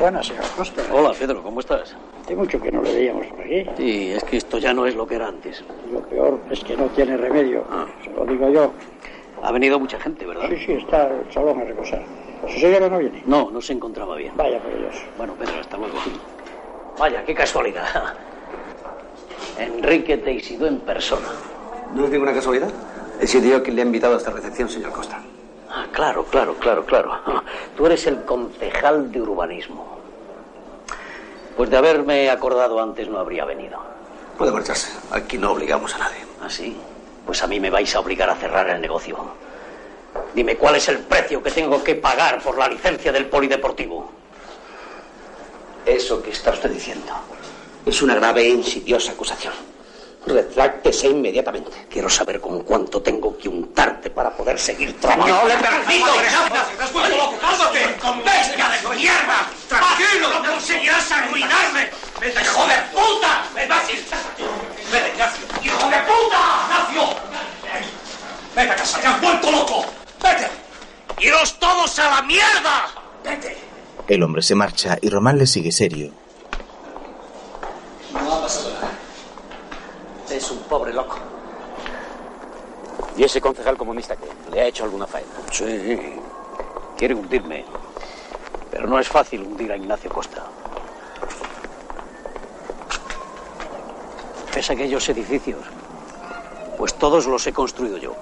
Buenas, 0.00 0.28
señor 0.28 0.44
Costa. 0.56 0.82
Hola, 0.90 1.12
Pedro, 1.12 1.42
¿cómo 1.42 1.60
estás? 1.60 1.94
Hace 2.22 2.34
mucho 2.36 2.58
que 2.58 2.72
no 2.72 2.80
le 2.80 2.94
veíamos 2.94 3.26
por 3.26 3.40
aquí. 3.42 3.66
Sí, 3.76 4.12
es 4.12 4.24
que 4.24 4.38
esto 4.38 4.56
ya 4.56 4.72
no 4.72 4.86
es 4.86 4.94
lo 4.96 5.06
que 5.06 5.16
era 5.16 5.28
antes. 5.28 5.62
Lo 5.92 6.00
peor 6.08 6.40
es 6.50 6.64
que 6.64 6.74
no 6.74 6.86
tiene 6.86 7.18
remedio. 7.18 7.66
Se 8.02 8.08
lo 8.12 8.24
digo 8.24 8.48
yo. 8.48 8.72
Ha 9.42 9.52
venido 9.52 9.78
mucha 9.78 10.00
gente, 10.00 10.24
¿verdad? 10.24 10.48
Sí, 10.48 10.56
sí, 10.64 10.72
está 10.72 11.08
el 11.08 11.30
salón 11.30 11.60
a 11.60 11.64
reposar. 11.64 12.02
¿Su 12.48 12.58
señora 12.60 12.88
no 12.88 12.96
viene? 12.96 13.24
No, 13.26 13.50
no 13.50 13.60
se 13.60 13.74
encontraba 13.74 14.16
bien. 14.16 14.32
Vaya 14.38 14.58
por 14.58 14.72
ellos. 14.72 14.94
Bueno, 15.18 15.34
Pedro, 15.34 15.60
hasta 15.60 15.76
luego. 15.76 15.98
Vaya, 16.98 17.22
qué 17.26 17.34
casualidad. 17.34 17.84
Enrique 19.58 20.16
Teixido 20.16 20.66
en 20.66 20.78
persona. 20.80 21.28
¿No 21.94 22.06
es 22.06 22.10
ninguna 22.10 22.32
casualidad? 22.32 22.72
He 23.24 23.26
sido 23.26 23.46
yo 23.46 23.62
quien 23.62 23.76
le 23.76 23.80
ha 23.80 23.86
invitado 23.86 24.16
a 24.16 24.18
esta 24.18 24.30
recepción, 24.32 24.68
señor 24.68 24.92
Costa. 24.92 25.18
Ah, 25.70 25.86
claro, 25.90 26.26
claro, 26.26 26.56
claro, 26.58 26.84
claro. 26.84 27.22
Tú 27.74 27.86
eres 27.86 28.06
el 28.06 28.22
concejal 28.26 29.10
de 29.10 29.22
urbanismo. 29.22 29.98
Pues 31.56 31.70
de 31.70 31.76
haberme 31.78 32.28
acordado 32.28 32.78
antes 32.82 33.08
no 33.08 33.18
habría 33.18 33.46
venido. 33.46 33.78
Puede 34.36 34.52
marcharse. 34.52 34.92
Aquí 35.10 35.38
no 35.38 35.52
obligamos 35.52 35.94
a 35.94 36.00
nadie. 36.00 36.18
¿Ah, 36.42 36.50
sí? 36.50 36.76
Pues 37.24 37.42
a 37.42 37.46
mí 37.46 37.58
me 37.58 37.70
vais 37.70 37.96
a 37.96 38.00
obligar 38.00 38.28
a 38.28 38.34
cerrar 38.34 38.68
el 38.68 38.82
negocio. 38.82 39.16
Dime 40.34 40.56
cuál 40.56 40.76
es 40.76 40.86
el 40.90 40.98
precio 40.98 41.42
que 41.42 41.50
tengo 41.50 41.82
que 41.82 41.94
pagar 41.94 42.42
por 42.42 42.58
la 42.58 42.68
licencia 42.68 43.10
del 43.10 43.30
polideportivo. 43.30 44.10
Eso 45.86 46.22
que 46.22 46.28
está 46.28 46.50
usted 46.50 46.70
diciendo 46.70 47.14
es 47.86 48.02
una 48.02 48.16
grave 48.16 48.42
e 48.42 48.50
insidiosa 48.50 49.12
acusación. 49.12 49.54
Retráctese 50.26 51.08
inmediatamente. 51.08 51.70
Quiero 51.90 52.08
saber 52.08 52.40
con 52.40 52.62
cuánto 52.62 53.02
tengo 53.02 53.36
que 53.36 53.48
untarte 53.48 54.10
para 54.10 54.30
poder 54.30 54.58
seguir 54.58 54.98
trabajando. 54.98 55.42
¡No 55.42 55.48
le 55.48 55.56
permito! 55.56 56.06
¡Estás 56.22 56.92
vuelto 56.92 57.16
loco! 57.16 57.38
¡Cálmate! 57.40 57.86
¡Bestia 58.24 58.68
de 58.68 58.96
mierda! 58.96 59.50
¡Tranquilo! 59.68 60.28
¡No 60.30 60.50
conseguirás 60.52 61.12
arruinarme! 61.12 61.90
¡Hijo 62.24 62.66
de 62.66 62.74
puta! 62.92 63.44
¡Me 63.54 63.66
vas 63.66 63.86
a 63.86 63.92
ir! 63.92 64.04
¡Vete, 64.90 65.08
Ignacio! 65.10 65.46
¡Hijo 65.62 65.90
de 65.90 65.96
puta! 65.98 66.42
¡Ignacio! 66.88 67.16
¡Vete 68.56 68.70
a 68.70 68.76
casa! 68.76 69.00
¡Te 69.00 69.06
has 69.06 69.20
vuelto 69.20 69.50
loco! 69.50 69.84
¡Vete! 70.22 70.48
¡Iros 71.18 71.58
todos 71.58 71.98
a 71.98 72.10
la 72.10 72.22
mierda! 72.22 72.86
¡Vete! 73.22 73.58
El 74.08 74.22
hombre 74.22 74.42
se 74.42 74.54
marcha 74.54 74.96
y 75.02 75.10
Román 75.10 75.38
le 75.38 75.46
sigue 75.46 75.72
serio. 75.72 76.12
No 78.12 78.34
ha 78.34 78.42
pasado 78.42 78.70
nada. 78.74 78.90
Es 80.34 80.50
un 80.50 80.58
pobre 80.64 80.92
loco. 80.92 81.16
¿Y 83.16 83.22
ese 83.22 83.40
concejal 83.40 83.76
comunista 83.76 84.16
que 84.16 84.26
le 84.50 84.62
ha 84.62 84.66
hecho 84.66 84.82
alguna 84.82 85.06
faena? 85.06 85.28
Sí, 85.52 85.64
quiere 86.98 87.14
hundirme. 87.14 87.64
Pero 88.68 88.88
no 88.88 88.98
es 88.98 89.06
fácil 89.06 89.42
hundir 89.42 89.70
a 89.70 89.76
Ignacio 89.76 90.10
Costa. 90.10 90.42
¿Ves 94.52 94.70
aquellos 94.70 95.08
edificios? 95.08 95.60
Pues 96.78 96.94
todos 96.94 97.26
los 97.26 97.46
he 97.46 97.52
construido 97.52 97.96
yo. 97.98 98.16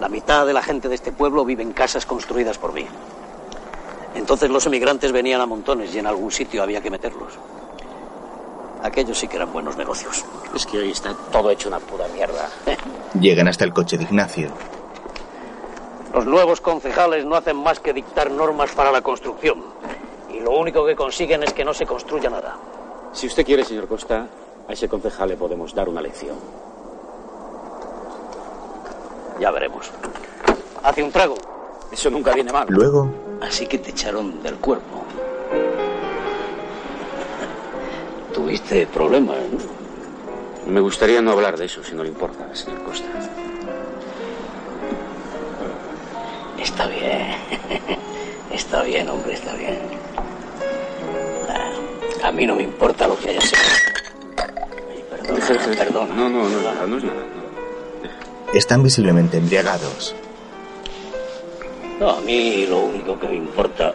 La 0.00 0.08
mitad 0.08 0.46
de 0.46 0.54
la 0.54 0.62
gente 0.62 0.88
de 0.88 0.94
este 0.94 1.12
pueblo 1.12 1.44
vive 1.44 1.62
en 1.62 1.74
casas 1.74 2.06
construidas 2.06 2.56
por 2.56 2.72
mí. 2.72 2.86
Entonces 4.14 4.48
los 4.48 4.64
emigrantes 4.64 5.12
venían 5.12 5.42
a 5.42 5.46
montones 5.46 5.94
y 5.94 5.98
en 5.98 6.06
algún 6.06 6.32
sitio 6.32 6.62
había 6.62 6.80
que 6.80 6.90
meterlos. 6.90 7.34
Aquellos 8.82 9.18
sí 9.18 9.28
que 9.28 9.36
eran 9.36 9.52
buenos 9.52 9.76
negocios. 9.76 10.24
Es 10.54 10.66
que 10.66 10.78
hoy 10.78 10.90
está 10.90 11.14
todo 11.30 11.50
hecho 11.50 11.68
una 11.68 11.78
pura 11.78 12.06
mierda. 12.08 12.48
Llegan 13.20 13.48
hasta 13.48 13.64
el 13.64 13.72
coche 13.72 13.98
de 13.98 14.04
Ignacio. 14.04 14.50
Los 16.14 16.26
nuevos 16.26 16.60
concejales 16.60 17.24
no 17.24 17.36
hacen 17.36 17.56
más 17.56 17.78
que 17.80 17.92
dictar 17.92 18.30
normas 18.30 18.72
para 18.72 18.90
la 18.90 19.02
construcción. 19.02 19.62
Y 20.32 20.40
lo 20.40 20.52
único 20.52 20.84
que 20.86 20.96
consiguen 20.96 21.42
es 21.42 21.52
que 21.52 21.64
no 21.64 21.74
se 21.74 21.86
construya 21.86 22.30
nada. 22.30 22.56
Si 23.12 23.26
usted 23.26 23.44
quiere, 23.44 23.64
señor 23.64 23.86
Costa, 23.86 24.26
a 24.68 24.72
ese 24.72 24.88
concejal 24.88 25.28
le 25.28 25.36
podemos 25.36 25.74
dar 25.74 25.88
una 25.88 26.00
lección. 26.00 26.36
Ya 29.38 29.50
veremos. 29.50 29.90
Hace 30.82 31.02
un 31.02 31.10
trago. 31.12 31.34
Eso 31.92 32.10
nunca 32.10 32.32
viene 32.32 32.52
mal. 32.52 32.66
Luego, 32.68 33.08
Así 33.40 33.66
que 33.66 33.78
te 33.78 33.90
echaron 33.90 34.42
del 34.42 34.56
cuerpo. 34.56 35.02
Tu 38.40 38.46
tuviste 38.46 38.86
problemas, 38.86 39.36
¿no? 39.52 40.72
Me 40.72 40.80
gustaría 40.80 41.20
no 41.20 41.32
hablar 41.32 41.58
de 41.58 41.66
eso, 41.66 41.84
si 41.84 41.94
no 41.94 42.02
le 42.02 42.08
importa, 42.08 42.48
señor 42.54 42.82
Costa. 42.84 43.06
Está 46.58 46.86
bien. 46.86 47.34
Está 48.50 48.82
bien, 48.82 49.08
hombre, 49.10 49.34
está 49.34 49.52
bien. 49.54 49.78
Ah, 51.50 52.28
A 52.28 52.32
mí 52.32 52.46
no 52.46 52.56
me 52.56 52.62
importa 52.62 53.06
lo 53.06 53.18
que 53.18 53.28
haya 53.28 53.40
sido. 53.42 53.60
Perdón, 55.10 55.76
perdón. 55.76 56.08
No, 56.16 56.28
no, 56.30 56.48
no, 56.48 56.56
es 56.58 56.64
nada, 56.64 56.86
no 56.86 56.96
es 56.96 57.04
nada. 57.04 57.22
Están 58.54 58.82
visiblemente 58.82 59.36
embriagados. 59.36 60.14
No, 62.00 62.08
a 62.10 62.20
mí 62.22 62.66
lo 62.66 62.78
único 62.78 63.18
que 63.20 63.28
me 63.28 63.36
importa 63.36 63.92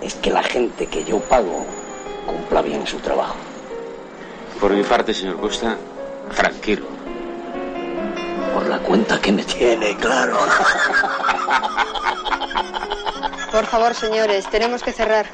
es 0.00 0.14
que 0.14 0.30
la 0.30 0.44
gente 0.44 0.86
que 0.86 1.04
yo 1.04 1.18
pago 1.20 1.66
cumpla 2.26 2.60
bien 2.62 2.86
su 2.86 2.98
trabajo. 2.98 3.36
Por 4.60 4.72
mi 4.72 4.82
parte, 4.82 5.14
señor 5.14 5.40
Costa, 5.40 5.76
tranquilo. 6.34 6.86
Por 8.54 8.66
la 8.66 8.78
cuenta 8.78 9.20
que 9.20 9.32
me 9.32 9.44
tiene, 9.44 9.96
claro. 9.96 10.36
Por 13.52 13.66
favor, 13.66 13.94
señores, 13.94 14.48
tenemos 14.50 14.82
que 14.82 14.92
cerrar. 14.92 15.26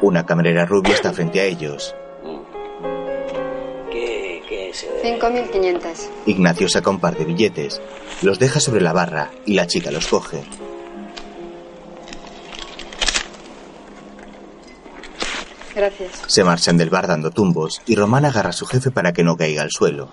Una 0.00 0.24
camarera 0.24 0.64
rubia 0.66 0.94
está 0.94 1.12
frente 1.12 1.40
a 1.40 1.44
ellos. 1.44 1.94
¿Qué, 3.90 4.42
qué 4.48 4.70
se 4.74 4.86
ve? 4.88 5.18
5.500. 5.18 6.08
Ignacio 6.26 6.68
saca 6.68 6.90
un 6.90 7.00
par 7.00 7.16
de 7.16 7.24
billetes, 7.24 7.80
los 8.22 8.38
deja 8.38 8.60
sobre 8.60 8.82
la 8.82 8.92
barra 8.92 9.30
y 9.46 9.54
la 9.54 9.66
chica 9.66 9.90
los 9.90 10.06
coge. 10.06 10.44
Gracias. 15.76 16.22
Se 16.26 16.42
marchan 16.42 16.78
del 16.78 16.88
bar 16.88 17.06
dando 17.06 17.30
tumbos 17.30 17.82
y 17.84 17.96
Román 17.96 18.24
agarra 18.24 18.48
a 18.48 18.54
su 18.54 18.64
jefe 18.64 18.90
para 18.90 19.12
que 19.12 19.22
no 19.22 19.36
caiga 19.36 19.60
al 19.60 19.70
suelo. 19.70 20.08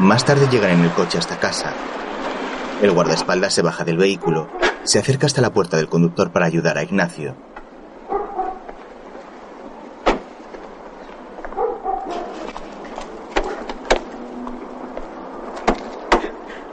Más 0.00 0.24
tarde 0.24 0.48
llegan 0.50 0.72
en 0.72 0.80
el 0.80 0.90
coche 0.90 1.16
hasta 1.16 1.38
casa. 1.38 1.72
El 2.82 2.90
guardaespaldas 2.90 3.54
se 3.54 3.62
baja 3.62 3.84
del 3.84 3.98
vehículo, 3.98 4.48
se 4.82 4.98
acerca 4.98 5.26
hasta 5.26 5.40
la 5.40 5.52
puerta 5.52 5.76
del 5.76 5.88
conductor 5.88 6.32
para 6.32 6.46
ayudar 6.46 6.76
a 6.76 6.82
Ignacio. 6.82 7.36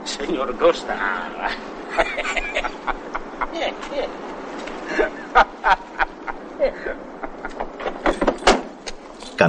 Señor 0.04 0.56
Costa. 0.58 1.45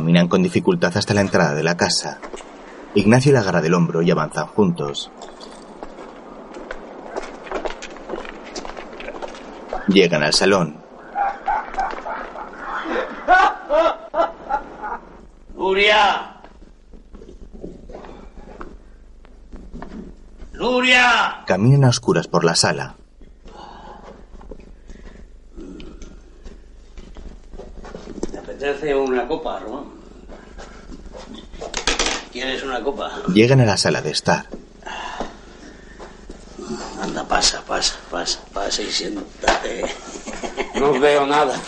Caminan 0.07 0.29
con 0.29 0.41
dificultad 0.41 0.95
hasta 0.95 1.13
la 1.13 1.19
entrada 1.19 1.53
de 1.53 1.63
la 1.63 1.75
casa. 1.75 2.19
Ignacio 2.95 3.33
le 3.33 3.39
agarra 3.39 3.59
del 3.59 3.73
hombro 3.73 4.01
y 4.01 4.09
avanzan 4.09 4.47
juntos. 4.47 5.11
Llegan 9.89 10.23
al 10.23 10.33
salón. 10.33 10.77
¡Nuria! 15.57 16.37
¡Nuria! 20.53 21.43
Caminan 21.45 21.83
a 21.83 21.89
oscuras 21.89 22.29
por 22.29 22.45
la 22.45 22.55
sala. 22.55 22.95
¿Te 28.31 28.37
apetece 28.37 28.95
una 28.95 29.27
copa, 29.27 29.59
Román? 29.59 29.97
¿Quieres 32.37 32.61
una 32.61 32.83
copa? 32.83 33.16
Llegan 33.33 33.59
a 33.61 33.65
la 33.65 33.77
sala 33.77 34.01
de 34.01 34.11
estar. 34.11 34.45
Anda, 37.01 37.27
pasa, 37.27 37.61
pasa, 37.65 37.95
pasa, 38.09 38.39
pasa 38.53 38.81
y 38.81 38.91
siéntate. 38.91 39.85
No 40.75 40.99
veo 40.99 41.25
nada. 41.25 41.59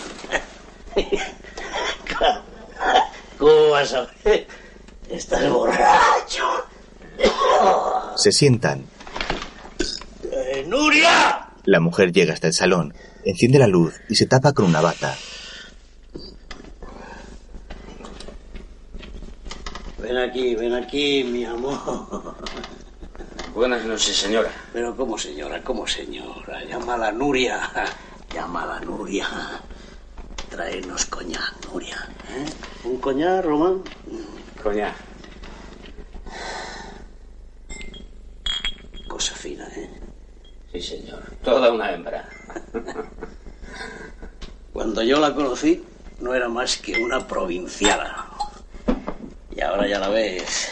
¿Cómo 3.38 3.70
vas 3.70 3.94
a 3.94 4.06
ver? 4.24 4.46
Estás 5.08 5.48
borracho. 5.50 6.66
Se 8.16 8.32
sientan. 8.32 8.84
Eh, 10.32 10.64
¡Nuria! 10.66 11.48
La 11.64 11.80
mujer 11.80 12.12
llega 12.12 12.34
hasta 12.34 12.46
el 12.48 12.54
salón, 12.54 12.94
enciende 13.24 13.58
la 13.58 13.66
luz 13.66 13.94
y 14.08 14.16
se 14.16 14.26
tapa 14.26 14.52
con 14.52 14.66
una 14.66 14.80
bata. 14.80 15.16
Ven 19.98 20.16
aquí, 20.90 21.22
mi 21.22 21.44
amor. 21.44 21.78
Buenas 23.54 23.84
noches, 23.84 24.16
señora. 24.16 24.50
Pero 24.72 24.96
¿cómo 24.96 25.16
señora? 25.16 25.62
¿Cómo 25.62 25.86
señora? 25.86 26.64
Llámala 26.64 27.08
a 27.08 27.12
Nuria. 27.12 27.70
Llámala 28.34 28.78
a 28.78 28.80
Nuria. 28.80 29.28
Traernos 30.50 31.06
coñac, 31.06 31.64
Nuria. 31.66 31.96
¿eh? 32.30 32.44
¿Un 32.82 32.96
coñac, 32.96 33.44
Román? 33.44 33.84
Coña. 34.60 34.92
Cosa 39.06 39.36
fina, 39.36 39.68
¿eh? 39.76 39.88
Sí, 40.72 40.82
señor. 40.82 41.22
Toda 41.44 41.72
una 41.72 41.92
hembra. 41.92 42.28
Cuando 44.72 45.04
yo 45.04 45.20
la 45.20 45.36
conocí, 45.36 45.84
no 46.18 46.34
era 46.34 46.48
más 46.48 46.78
que 46.78 47.00
una 47.00 47.28
provinciana. 47.28 48.26
Y 49.54 49.60
ahora 49.60 49.86
ya 49.86 50.00
la 50.00 50.08
ves 50.08 50.69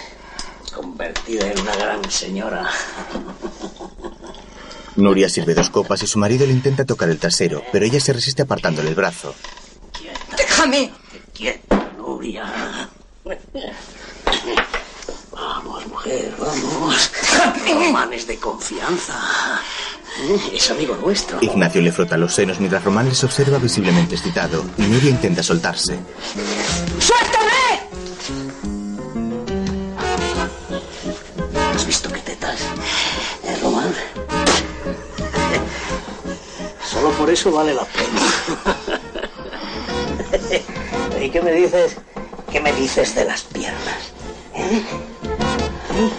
una 1.63 1.77
gran 1.77 2.11
señora. 2.11 2.69
Nuria 4.97 5.29
sirve 5.29 5.55
dos 5.55 5.71
copas 5.71 6.03
y 6.03 6.07
su 6.07 6.19
marido 6.19 6.47
le 6.47 6.53
intenta 6.53 6.85
tocar 6.85 7.09
el 7.09 7.19
trasero, 7.19 7.63
pero 7.73 7.85
ella 7.85 8.01
se 8.01 8.13
resiste 8.13 8.43
apartándole 8.43 8.89
el 8.89 8.95
brazo. 8.95 9.35
¡Déjame! 10.37 10.91
Quieta, 11.33 11.93
Nuria. 11.97 12.89
Vamos, 15.33 15.87
mujer, 15.87 16.35
vamos. 16.39 17.11
Román 17.67 18.13
es 18.13 18.27
de 18.27 18.39
confianza. 18.39 19.61
Es 20.53 20.71
amigo 20.71 20.97
nuestro. 20.97 21.39
Ignacio 21.41 21.81
le 21.81 21.93
frota 21.93 22.17
los 22.17 22.35
senos 22.35 22.59
mientras 22.59 22.83
Román 22.83 23.09
les 23.09 23.23
observa 23.23 23.59
visiblemente 23.59 24.17
excitado 24.17 24.65
y 24.77 24.83
Nuria 24.83 25.11
intenta 25.11 25.45
soltarse. 25.45 25.97
Por 37.29 37.35
eso 37.35 37.53
vale 37.53 37.75
la 37.75 37.85
pena. 37.85 38.23
¿Y 41.23 41.29
qué 41.29 41.43
me 41.43 41.53
dices? 41.53 41.97
¿Qué 42.51 42.59
me 42.59 42.73
dices 42.73 43.15
de 43.15 43.27
las 43.27 43.43
piernas? 43.43 44.13
¿Eh? 44.55 44.83
¿Eh? 45.95 46.11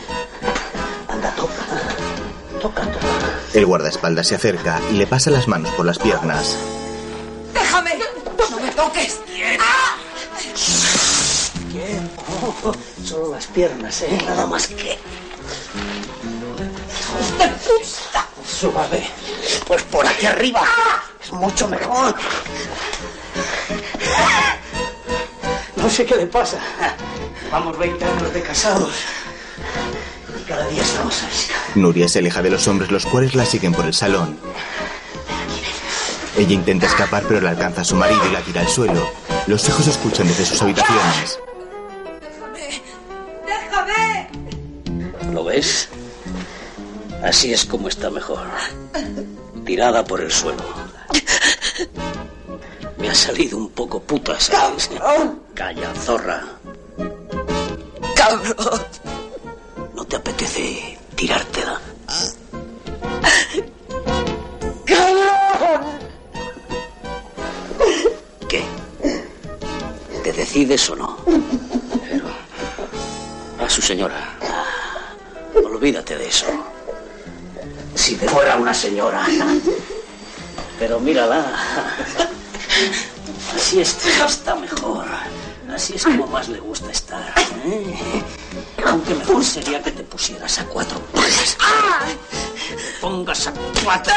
Anda, 1.07 1.31
toca. 1.31 1.65
Toca, 2.61 2.81
toca. 2.83 3.07
El 3.55 3.65
guardaespaldas 3.65 4.27
se 4.27 4.35
acerca 4.35 4.79
y 4.91 4.97
le 4.97 5.07
pasa 5.07 5.31
las 5.31 5.47
manos 5.47 5.73
por 5.73 5.87
las 5.87 5.97
piernas. 5.97 6.55
¡Déjame! 7.55 7.97
¡No 8.51 8.59
me 8.59 8.69
toques! 8.69 9.19
¡Ah! 9.59 9.97
Oh, 12.63 12.71
solo 13.03 13.31
las 13.31 13.47
piernas, 13.47 14.03
¿eh? 14.03 14.15
Nada 14.27 14.45
más 14.45 14.67
que... 14.67 14.99
¡De 17.39 17.47
puta! 17.65 18.27
Suave. 18.45 19.09
Pues 19.69 19.83
por 19.83 20.05
aquí 20.07 20.25
arriba. 20.25 20.61
Es 21.23 21.31
mucho 21.31 21.67
mejor. 21.67 22.15
No 25.75 25.87
sé 25.87 26.07
qué 26.07 26.15
le 26.15 26.25
pasa. 26.25 26.57
Vamos 27.51 27.77
20 27.77 28.03
años 28.03 28.33
de 28.33 28.41
casados. 28.41 28.95
Y 30.39 30.43
cada 30.45 30.67
día 30.69 30.81
estamos 30.81 31.21
así. 31.21 31.51
Nuria 31.75 32.09
se 32.09 32.17
aleja 32.17 32.41
de 32.41 32.49
los 32.49 32.67
hombres, 32.67 32.89
los 32.89 33.05
cuales 33.05 33.35
la 33.35 33.45
siguen 33.45 33.71
por 33.71 33.85
el 33.85 33.93
salón. 33.93 34.39
Ella 36.35 36.53
intenta 36.53 36.87
escapar, 36.87 37.25
pero 37.27 37.39
la 37.39 37.51
alcanza 37.51 37.81
a 37.81 37.85
su 37.85 37.95
marido 37.95 38.25
y 38.25 38.31
la 38.31 38.41
tira 38.41 38.61
al 38.61 38.69
suelo. 38.69 39.07
Los 39.45 39.69
hijos 39.69 39.85
escuchan 39.85 40.27
desde 40.27 40.47
sus 40.47 40.59
habitaciones. 40.63 41.39
¡Déjame! 43.45 44.29
¿Lo 45.31 45.43
ves? 45.43 45.89
Así 47.23 47.53
es 47.53 47.65
como 47.65 47.87
está 47.87 48.09
mejor 48.09 48.47
tirada 49.69 50.03
por 50.03 50.19
el 50.19 50.31
suelo. 50.31 50.63
Me 52.97 53.07
ha 53.07 53.13
salido 53.13 53.55
un 53.55 53.69
poco 53.69 54.01
puta, 54.01 54.39
¿sabes? 54.39 54.87
¡Cabrón! 54.87 55.43
Calla, 55.53 55.93
zorra. 55.93 56.43
¡Cabrón! 58.15 58.81
¿No 59.93 60.03
te 60.05 60.15
apetece 60.15 60.97
tirártela? 61.15 61.79
¡Cabrón! 64.87 65.81
¿Qué? 68.49 68.63
¿Te 70.23 70.33
decides 70.33 70.89
o 70.89 70.95
no? 70.95 71.15
Pero... 72.09 72.25
A 73.63 73.69
su 73.69 73.83
señora. 73.83 74.35
Ah. 74.41 75.13
Olvídate 75.63 76.17
de 76.17 76.27
eso. 76.27 76.47
Si 77.99 78.15
te 78.15 78.29
fuera 78.29 78.55
una 78.55 78.73
señora. 78.73 79.27
Pero 80.79 81.01
mírala. 81.01 81.45
Así 83.53 83.81
está, 83.81 84.25
está 84.25 84.55
mejor. 84.55 85.05
Así 85.71 85.95
es 85.95 86.05
como 86.05 86.25
más 86.27 86.47
le 86.47 86.59
gusta 86.61 86.89
estar. 86.89 87.33
¿eh? 87.65 88.23
Aunque 88.85 89.13
mejor 89.13 89.43
sería 89.43 89.83
que 89.83 89.91
te 89.91 90.03
pusieras 90.03 90.59
a 90.59 90.65
cuatro 90.65 90.97
patas. 91.13 91.57
Pongas 93.01 93.47
a 93.47 93.53
cuatro 93.83 94.13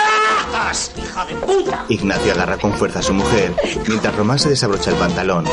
patas, 0.52 0.92
hija 0.96 1.24
de 1.26 1.34
puta. 1.34 1.84
Ignacio 1.88 2.32
agarra 2.32 2.58
con 2.58 2.72
fuerza 2.74 3.00
a 3.00 3.02
su 3.02 3.12
mujer 3.12 3.52
mientras 3.88 4.14
Román 4.14 4.38
se 4.38 4.48
desabrocha 4.50 4.90
el 4.90 4.96
pantalón. 4.96 5.44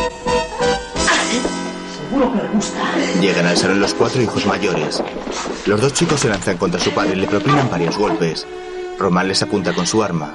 Seguro 2.10 2.34
que 2.34 2.42
le 2.42 2.50
gusta. 2.50 2.80
Llegan 3.22 3.46
al 3.46 3.56
salón 3.56 3.80
los 3.80 3.94
cuatro 3.94 4.20
hijos 4.20 4.44
mayores. 4.48 5.04
Los 5.68 5.80
dos 5.80 5.94
chicos 5.94 6.20
se 6.20 6.28
lanzan 6.28 6.58
contra 6.58 6.80
su 6.80 6.90
padre 6.92 7.14
y 7.14 7.18
le 7.18 7.28
propinan 7.28 7.70
varios 7.70 8.00
golpes. 8.00 8.48
Román 8.98 9.28
les 9.28 9.44
apunta 9.44 9.74
con 9.74 9.86
su 9.86 10.02
arma. 10.02 10.34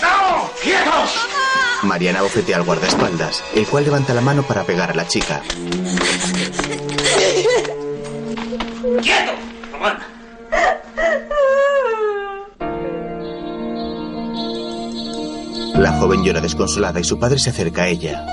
¡No! 0.00 0.50
¡Quietos! 0.62 1.26
Mariana 1.82 2.22
bofetea 2.22 2.58
al 2.58 2.62
guardaespaldas, 2.62 3.42
el 3.56 3.66
cual 3.66 3.82
levanta 3.82 4.14
la 4.14 4.20
mano 4.20 4.44
para 4.44 4.62
pegar 4.62 4.92
a 4.92 4.94
la 4.94 5.08
chica. 5.08 5.42
¡Quieto! 9.02 9.32
Román. 9.72 10.17
La 15.78 15.92
joven 15.92 16.24
llora 16.24 16.40
desconsolada 16.40 16.98
y 16.98 17.04
su 17.04 17.20
padre 17.20 17.38
se 17.38 17.50
acerca 17.50 17.82
a 17.82 17.88
ella. 17.88 18.26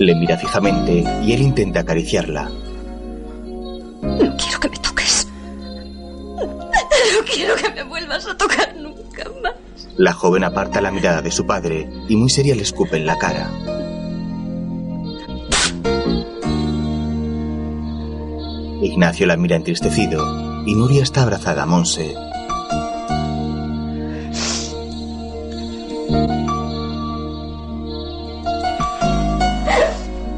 Le 0.00 0.14
mira 0.16 0.36
fijamente 0.36 1.04
y 1.22 1.32
él 1.32 1.42
intenta 1.42 1.80
acariciarla. 1.80 2.50
No 4.02 4.36
quiero 4.36 4.58
que 4.60 4.68
me 4.70 4.76
toques. 4.78 5.28
No 6.36 7.24
quiero 7.32 7.54
que 7.54 7.70
me 7.70 7.84
vuelvas 7.84 8.26
a 8.26 8.36
tocar 8.36 8.74
nunca 8.74 9.30
más. 9.40 9.54
La 9.96 10.12
joven 10.12 10.42
aparta 10.42 10.80
la 10.80 10.90
mirada 10.90 11.22
de 11.22 11.30
su 11.30 11.46
padre 11.46 11.88
y 12.08 12.16
muy 12.16 12.28
seria 12.28 12.56
le 12.56 12.62
escupe 12.62 12.96
en 12.96 13.06
la 13.06 13.18
cara. 13.18 13.48
Ignacio 18.82 19.28
la 19.28 19.36
mira 19.36 19.54
entristecido 19.54 20.55
y 20.66 20.74
Nuria 20.74 21.02
está 21.02 21.22
abrazada 21.22 21.62
a 21.62 21.66
Monse. 21.66 22.14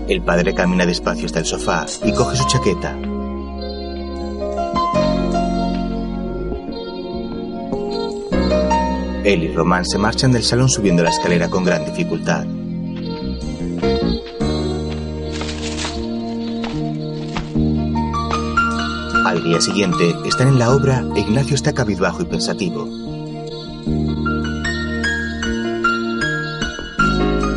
El 0.07 0.23
padre 0.23 0.55
camina 0.55 0.87
despacio 0.87 1.27
hasta 1.27 1.39
el 1.41 1.47
sofá 1.47 1.87
y 2.05 2.13
coge 2.13 2.37
su 2.37 2.47
chaqueta. 2.47 2.97
Él 9.25 9.43
y 9.45 9.53
Román 9.53 9.85
se 9.85 9.99
marchan 9.99 10.33
del 10.33 10.45
salón 10.45 10.69
subiendo 10.69 11.03
la 11.03 11.11
escalera 11.11 11.51
con 11.51 11.65
gran 11.65 11.85
dificultad. 11.85 12.47
Al 19.29 19.45
día 19.45 19.61
siguiente 19.61 20.17
están 20.25 20.49
en 20.49 20.59
la 20.59 20.71
obra 20.71 21.05
e 21.15 21.21
Ignacio 21.21 21.55
está 21.55 21.75
cabizbajo 21.75 22.23
y 22.23 22.25
pensativo. 22.25 22.89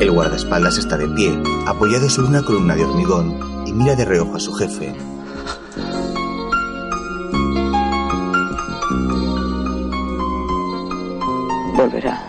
El 0.02 0.11
guardaespaldas 0.11 0.77
está 0.77 0.98
de 0.98 1.07
pie, 1.07 1.41
apoyado 1.65 2.10
sobre 2.10 2.27
una 2.27 2.43
columna 2.43 2.76
de 2.76 2.84
hormigón, 2.84 3.64
y 3.65 3.72
mira 3.72 3.95
de 3.95 4.03
reojo 4.03 4.35
a 4.35 4.39
su 4.41 4.52
jefe. 4.52 4.93
Volverá. 11.77 12.22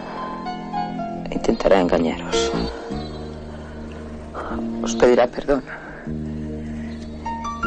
Intentará 1.33 1.81
engañaros. 1.81 2.53
Os 4.85 4.95
pedirá 4.95 5.27
perdón. 5.27 5.65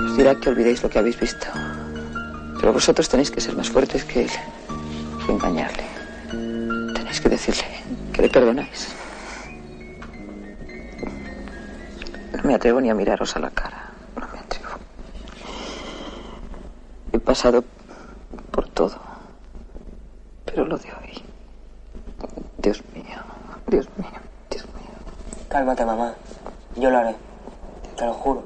Os 0.06 0.16
dirá 0.18 0.36
que 0.36 0.48
olvidéis 0.48 0.82
lo 0.82 0.90
que 0.90 1.00
habéis 1.00 1.20
visto. 1.20 1.48
Pero 2.60 2.74
vosotros 2.74 3.08
tenéis 3.10 3.32
que 3.32 3.42
ser 3.42 3.56
más 3.56 3.70
fuertes 3.70 4.04
que 4.04 4.24
él. 4.24 4.32
Que 5.26 5.32
engañarle. 5.32 5.84
Tenéis 6.94 7.22
que 7.22 7.30
decirle 7.30 7.66
que 8.14 8.22
le 8.22 8.30
perdonáis. 8.30 8.96
No 12.34 12.44
me 12.44 12.56
atrevo 12.56 12.82
ni 12.82 12.90
a 12.90 12.96
miraros 12.96 13.36
a 13.36 13.40
la 13.40 13.50
cara. 13.50 13.90
No 14.16 14.28
me 14.34 14.40
atrevo. 14.40 14.76
He 17.12 17.20
pasado 17.20 17.64
por 18.52 18.68
todo. 18.70 18.98
Pero 20.46 20.66
lo 20.66 20.78
de 20.78 20.90
hoy. 20.90 21.24
Dios 22.58 22.82
mío. 22.94 23.20
Dios 23.68 23.88
mío. 23.98 24.08
Cálmate, 25.56 25.86
mamá. 25.86 26.14
Yo 26.76 26.90
lo 26.90 26.98
haré. 26.98 27.16
Te 27.96 28.06
lo 28.06 28.14
juro. 28.14 28.44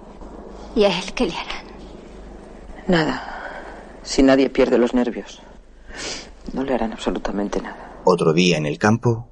¿Y 0.76 0.84
a 0.84 1.00
él 1.00 1.14
qué 1.14 1.26
le 1.26 1.34
harán? 1.34 1.66
Nada. 2.88 3.39
Si 4.10 4.24
nadie 4.24 4.50
pierde 4.50 4.80
los 4.80 4.96
nervios, 4.96 5.40
no 6.54 6.64
le 6.64 6.74
harán 6.74 6.94
absolutamente 6.94 7.62
nada. 7.62 8.02
Otro 8.06 8.34
día 8.34 8.58
en 8.58 8.66
el 8.66 8.80
campo, 8.80 9.28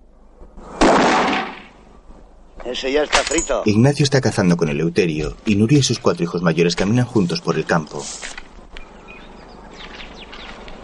Ese 2.63 2.91
ya 2.91 3.01
está 3.01 3.17
frito. 3.23 3.63
Ignacio 3.65 4.03
está 4.03 4.21
cazando 4.21 4.55
con 4.55 4.69
Eleuterio 4.69 5.35
y 5.47 5.55
Nuria 5.55 5.79
y 5.79 5.83
sus 5.83 5.97
cuatro 5.97 6.23
hijos 6.25 6.43
mayores 6.43 6.75
caminan 6.75 7.05
juntos 7.05 7.41
por 7.41 7.55
el 7.55 7.65
campo. 7.65 8.05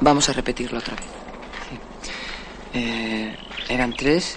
Vamos 0.02 0.28
a 0.28 0.34
repetirlo 0.34 0.80
otra 0.80 0.96
vez. 0.96 1.06
Eh, 2.74 3.36
eran 3.70 3.94
tres 3.96 4.36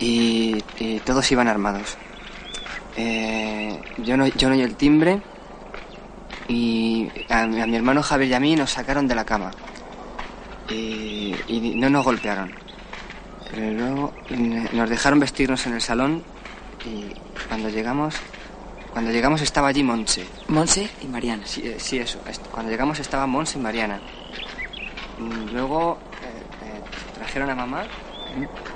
y, 0.00 0.62
y 0.80 1.00
todos 1.00 1.32
iban 1.32 1.48
armados. 1.48 1.96
Eh, 2.98 3.80
yo, 4.04 4.18
no, 4.18 4.26
yo 4.26 4.50
no 4.50 4.54
oí 4.54 4.60
el 4.60 4.74
timbre 4.74 5.22
y 6.48 7.08
a, 7.28 7.46
mi- 7.46 7.60
a 7.60 7.66
mi 7.66 7.76
hermano 7.76 8.02
Javier 8.02 8.30
y 8.30 8.34
a 8.34 8.40
mí 8.40 8.56
nos 8.56 8.70
sacaron 8.72 9.06
de 9.06 9.14
la 9.14 9.24
cama. 9.24 9.52
Y, 10.68 11.34
y 11.46 11.74
no 11.76 11.88
nos 11.90 12.04
golpearon. 12.04 12.52
Pero 13.50 13.70
luego 13.72 14.12
nos 14.72 14.90
dejaron 14.90 15.20
vestirnos 15.20 15.66
en 15.66 15.74
el 15.74 15.80
salón 15.80 16.22
y 16.84 17.14
cuando 17.48 17.68
llegamos, 17.70 18.14
cuando 18.90 19.10
llegamos 19.10 19.40
estaba 19.42 19.68
allí 19.68 19.82
Monse. 19.82 20.26
Monse 20.48 20.90
y 21.00 21.06
Mariana. 21.06 21.46
Sí, 21.46 21.62
eh, 21.64 21.76
sí, 21.78 21.98
eso. 21.98 22.18
Cuando 22.50 22.70
llegamos 22.70 22.98
estaba 22.98 23.26
Monse 23.26 23.58
y 23.58 23.62
Mariana. 23.62 24.00
Mm, 25.18 25.52
Luego 25.52 25.98
eh, 26.22 26.42
eh, 26.62 26.82
trajeron 27.14 27.48
a 27.50 27.54
mamá 27.54 27.86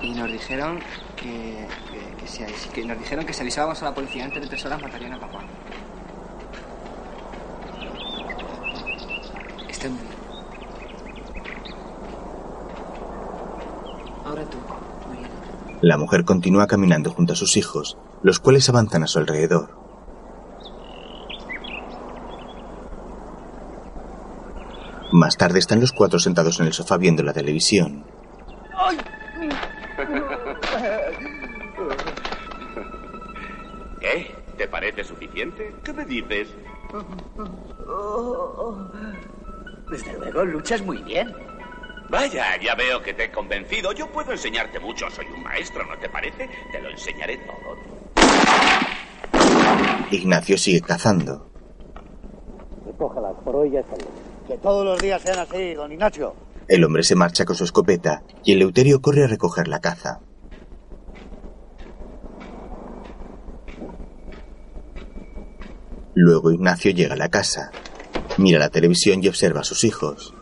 y 0.01 0.11
nos 0.11 0.31
dijeron 0.33 0.81
que, 1.17 1.69
que, 1.91 2.15
que 2.19 2.27
si, 2.27 2.43
que 2.71 2.85
nos 2.85 2.99
dijeron 2.99 3.27
que 3.27 3.33
si 3.35 3.43
avisábamos 3.43 3.83
a 3.83 3.87
la 3.87 3.95
policía 3.95 4.25
antes 4.25 4.41
de 4.43 4.49
tres 4.49 4.65
horas 4.65 4.81
matarían 4.81 5.13
a 5.13 5.19
papá. 5.19 5.45
Ahora 14.25 14.45
tú, 14.45 14.59
Mariana. 15.09 15.29
La 15.81 15.97
mujer 15.97 16.25
continúa 16.25 16.67
caminando 16.67 17.11
junto 17.11 17.33
a 17.33 17.37
sus 17.37 17.57
hijos, 17.57 17.99
los 18.23 18.39
cuales 18.39 18.69
avanzan 18.69 19.03
a 19.03 19.07
su 19.07 19.19
alrededor. 19.19 19.83
Más 25.13 25.37
tarde 25.37 25.59
están 25.59 25.81
los 25.81 25.93
cuatro 25.93 26.19
sentados 26.19 26.59
en 26.61 26.67
el 26.67 26.73
sofá 26.73 26.97
viendo 26.97 27.23
la 27.23 27.33
televisión. 27.33 28.05
¿Qué? 34.01 34.35
¿Te 34.57 34.69
parece 34.69 35.05
suficiente? 35.05 35.75
¿Qué 35.85 35.93
me 35.93 36.05
dices? 36.05 36.49
Desde 39.93 40.19
luego, 40.19 40.43
luchas 40.47 40.81
muy 40.81 41.03
bien. 41.03 41.31
Vaya, 42.09 42.59
ya 42.59 42.75
veo 42.75 43.03
que 43.03 43.13
te 43.13 43.25
he 43.25 43.31
convencido. 43.31 43.93
Yo 43.93 44.11
puedo 44.11 44.33
enseñarte 44.33 44.81
mucho. 44.81 45.11
Soy 45.11 45.27
un 45.27 45.43
maestro, 45.43 45.85
¿no 45.85 45.99
te 45.99 46.09
parece? 46.09 46.49
Te 46.73 46.81
lo 46.81 46.89
enseñaré 46.89 47.39
todo. 47.39 47.77
Ignacio 50.11 50.57
sigue 50.57 50.81
cazando. 50.81 51.47
Recójalas, 52.87 53.35
por 53.45 53.55
hoy 53.55 53.73
ya 53.73 53.81
está 53.81 53.97
bien. 53.97 54.09
Que 54.49 54.57
todos 54.57 54.83
los 54.83 54.99
días 55.01 55.21
sean 55.21 55.41
así, 55.41 55.75
don 55.75 55.93
Ignacio. 55.93 56.35
El 56.69 56.85
hombre 56.85 57.03
se 57.03 57.15
marcha 57.15 57.45
con 57.45 57.55
su 57.55 57.65
escopeta 57.65 58.23
y 58.45 58.55
Eleuterio 58.55 59.03
corre 59.03 59.25
a 59.25 59.27
recoger 59.27 59.69
la 59.69 59.81
caza. 59.81 60.21
Luego 66.15 66.51
Ignacio 66.51 66.93
llega 66.93 67.13
a 67.13 67.19
la 67.19 67.29
casa. 67.29 67.71
Mira 68.39 68.59
la 68.59 68.69
televisión 68.71 69.23
y 69.23 69.29
observa 69.29 69.61
a 69.61 69.65
sus 69.65 69.85
hijos. 69.85 70.35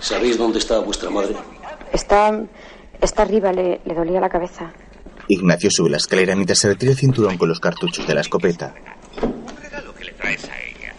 ¿Sabéis 0.00 0.38
dónde 0.38 0.58
está 0.58 0.78
vuestra 0.80 1.10
madre? 1.10 1.36
Está, 1.92 2.40
está 3.00 3.22
arriba, 3.22 3.52
le, 3.52 3.80
le 3.84 3.94
dolía 3.94 4.20
la 4.20 4.28
cabeza. 4.28 4.72
Ignacio 5.28 5.70
sube 5.70 5.90
la 5.90 5.98
escalera 5.98 6.34
mientras 6.34 6.58
se 6.58 6.68
retira 6.68 6.92
el 6.92 6.98
cinturón 6.98 7.38
con 7.38 7.48
los 7.48 7.60
cartuchos 7.60 8.06
de 8.06 8.14
la 8.14 8.20
escopeta. 8.22 8.74
¿Qué 9.98 10.04
le 10.04 10.12
traes 10.12 10.44
a 10.44 10.58
ella? 10.60 10.94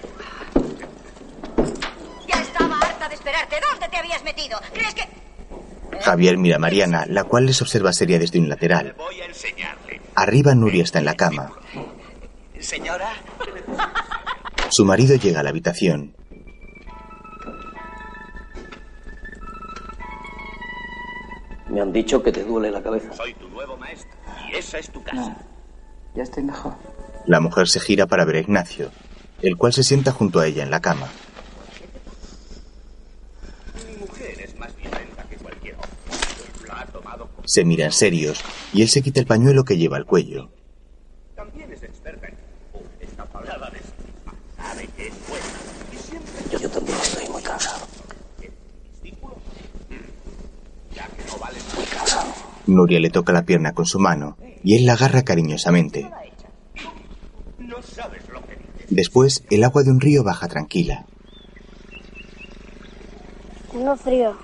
Ya 2.27 2.41
estaba 2.41 2.77
harta 2.79 3.09
de 3.09 3.15
esperarte. 3.15 3.55
¿Dónde 3.69 3.89
te 3.89 3.97
habías 3.97 4.23
metido? 4.23 4.59
¿Crees 4.73 4.93
que...? 4.93 5.20
Javier 6.03 6.38
mira 6.38 6.56
a 6.56 6.60
Mariana, 6.60 7.06
la 7.07 7.23
cual 7.23 7.45
les 7.45 7.61
observa 7.61 7.94
seria 7.94 8.19
desde 8.19 8.40
un 8.40 8.49
lateral. 8.49 8.95
Voy 8.98 9.22
a 9.22 9.26
enseñarle. 9.26 10.02
Arriba 10.15 10.56
Nuria 10.56 10.84
está 10.84 10.99
en 10.99 11.06
la 11.06 11.15
cama. 11.15 11.52
Señora. 12.60 13.10
Su 14.69 14.86
marido 14.86 15.15
llega 15.15 15.40
a 15.40 15.44
la 15.44 15.49
habitación. 15.49 16.15
Me 21.69 21.80
han 21.82 21.94
dicho 21.94 22.22
que 22.22 22.32
te 22.32 22.44
duele 22.44 22.69
la 22.69 22.84
cabeza. 22.84 23.14
Soy 23.14 23.34
tu 23.36 23.48
nuevo 23.49 23.78
maestro 23.78 24.10
y 24.52 24.56
esa 24.56 24.78
es 24.78 24.90
tu 24.91 25.02
casa. 25.03 25.38
Ya 26.15 26.23
estoy 26.23 26.44
mejor. 26.44 26.73
La 27.26 27.40
mujer 27.40 27.69
se 27.69 27.80
gira 27.80 28.07
para 28.07 28.26
ver 28.26 28.36
a 28.36 28.40
Ignacio, 28.40 28.91
el 29.41 29.56
cual 29.56 29.72
se 29.72 29.84
sienta 29.84 30.11
junto 30.11 30.40
a 30.40 30.48
ella 30.48 30.64
en 30.64 30.72
la 30.72 30.82
cama. 30.82 31.07
Mi 33.88 33.95
mujer 34.06 34.41
es 34.41 34.57
más 34.57 34.76
violenta 34.76 35.23
que 35.30 35.38
cualquier 35.38 35.76
hombre. 35.76 36.68
La 36.68 36.82
ha 36.82 36.86
tomado 36.88 37.28
como... 37.36 37.40
Se 37.52 37.65
miran 37.65 37.91
serios 37.91 38.41
y 38.72 38.82
él 38.82 38.88
se 38.88 39.02
quita 39.02 39.19
el 39.19 39.26
pañuelo 39.26 39.65
que 39.65 39.76
lleva 39.76 39.98
al 39.98 40.06
cuello. 40.06 40.52
También 41.36 41.69
es 41.73 41.84
experta 41.84 42.28
en... 42.28 42.36
Oh, 42.72 42.80
esta 43.02 43.26
palabra 43.26 43.69
de. 43.69 43.82
Sabe 44.56 44.88
que 44.95 45.07
es 45.07 45.14
buena. 45.28 45.45
Y 45.91 45.98
siempre... 45.98 46.32
Yo, 46.49 46.60
yo 46.60 46.69
también 46.69 46.98
estoy 46.98 47.28
muy 47.28 47.41
cansado. 47.41 47.86
Ya 50.95 51.07
que 51.10 51.26
no 51.30 51.38
vale 51.40 51.57
Muy 51.76 51.86
cansado. 51.88 52.32
Nuria 52.68 53.02
le 53.02 53.10
toca 53.10 53.34
la 53.34 53.44
pierna 53.44 53.73
con 53.73 53.86
su 53.86 53.99
mano 53.99 54.38
y 54.64 54.78
él 54.78 54.86
la 54.86 54.94
agarra 54.94 55.23
cariñosamente. 55.23 56.10
No 57.60 57.82
sabes 57.82 58.30
lo 58.30 58.41
que 58.48 58.56
dices. 58.56 58.86
Después, 58.90 59.44
el 59.49 59.65
agua 59.65 59.84
de 59.84 59.91
un 59.91 59.99
río 59.99 60.23
baja 60.23 60.48
tranquila. 60.48 61.06
Tengo 63.73 63.98
frío. 63.98 64.38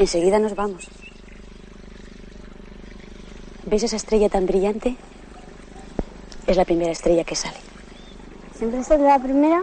Enseguida 0.00 0.40
nos 0.40 0.56
vamos. 0.56 0.88
¿Ves 3.70 3.84
esa 3.84 3.96
estrella 3.96 4.28
tan 4.28 4.46
brillante? 4.46 4.96
Es 6.46 6.56
la 6.56 6.64
primera 6.64 6.90
estrella 6.90 7.22
que 7.24 7.36
sale. 7.36 7.58
¿Siempre 8.56 8.82
sale 8.82 9.04
la 9.04 9.18
primera? 9.18 9.62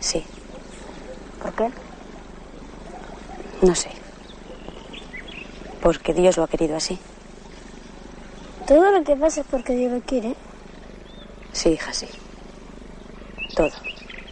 Sí, 0.00 0.24
¿Por 1.42 1.52
qué? 1.52 1.70
no 3.62 3.74
sé. 3.74 3.90
Porque 5.82 6.12
Dios 6.14 6.36
lo 6.36 6.44
ha 6.44 6.48
querido 6.48 6.76
así. 6.76 6.98
Todo 8.66 8.90
lo 8.90 9.04
que 9.04 9.16
pasa 9.16 9.42
es 9.42 9.46
porque 9.46 9.74
Dios 9.74 9.92
lo 9.92 10.00
quiere. 10.00 10.34
Sí, 11.52 11.70
hija, 11.70 11.92
sí. 11.92 12.06
Todo. 13.54 13.70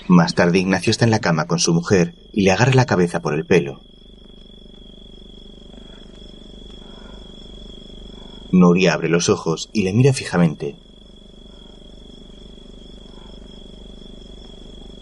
Más 0.08 0.34
tarde, 0.34 0.58
Ignacio 0.58 0.90
está 0.90 1.04
en 1.04 1.10
la 1.10 1.20
cama 1.20 1.46
con 1.46 1.58
su 1.58 1.72
mujer 1.72 2.14
y 2.32 2.44
le 2.44 2.52
agarra 2.52 2.72
la 2.74 2.86
cabeza 2.86 3.20
por 3.20 3.34
el 3.34 3.46
pelo. 3.46 3.80
Nuria 8.54 8.94
abre 8.94 9.08
los 9.08 9.28
ojos 9.28 9.68
y 9.72 9.82
le 9.82 9.92
mira 9.92 10.12
fijamente. 10.12 10.76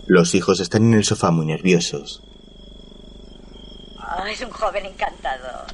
Los 0.07 0.35
hijos 0.35 0.61
están 0.61 0.85
en 0.85 0.95
el 0.95 1.05
sofá 1.05 1.31
muy 1.31 1.45
nerviosos. 1.45 2.23
Oh, 3.99 4.24
es 4.27 4.41
un 4.41 4.51
joven 4.51 4.87
encantador. 4.87 5.66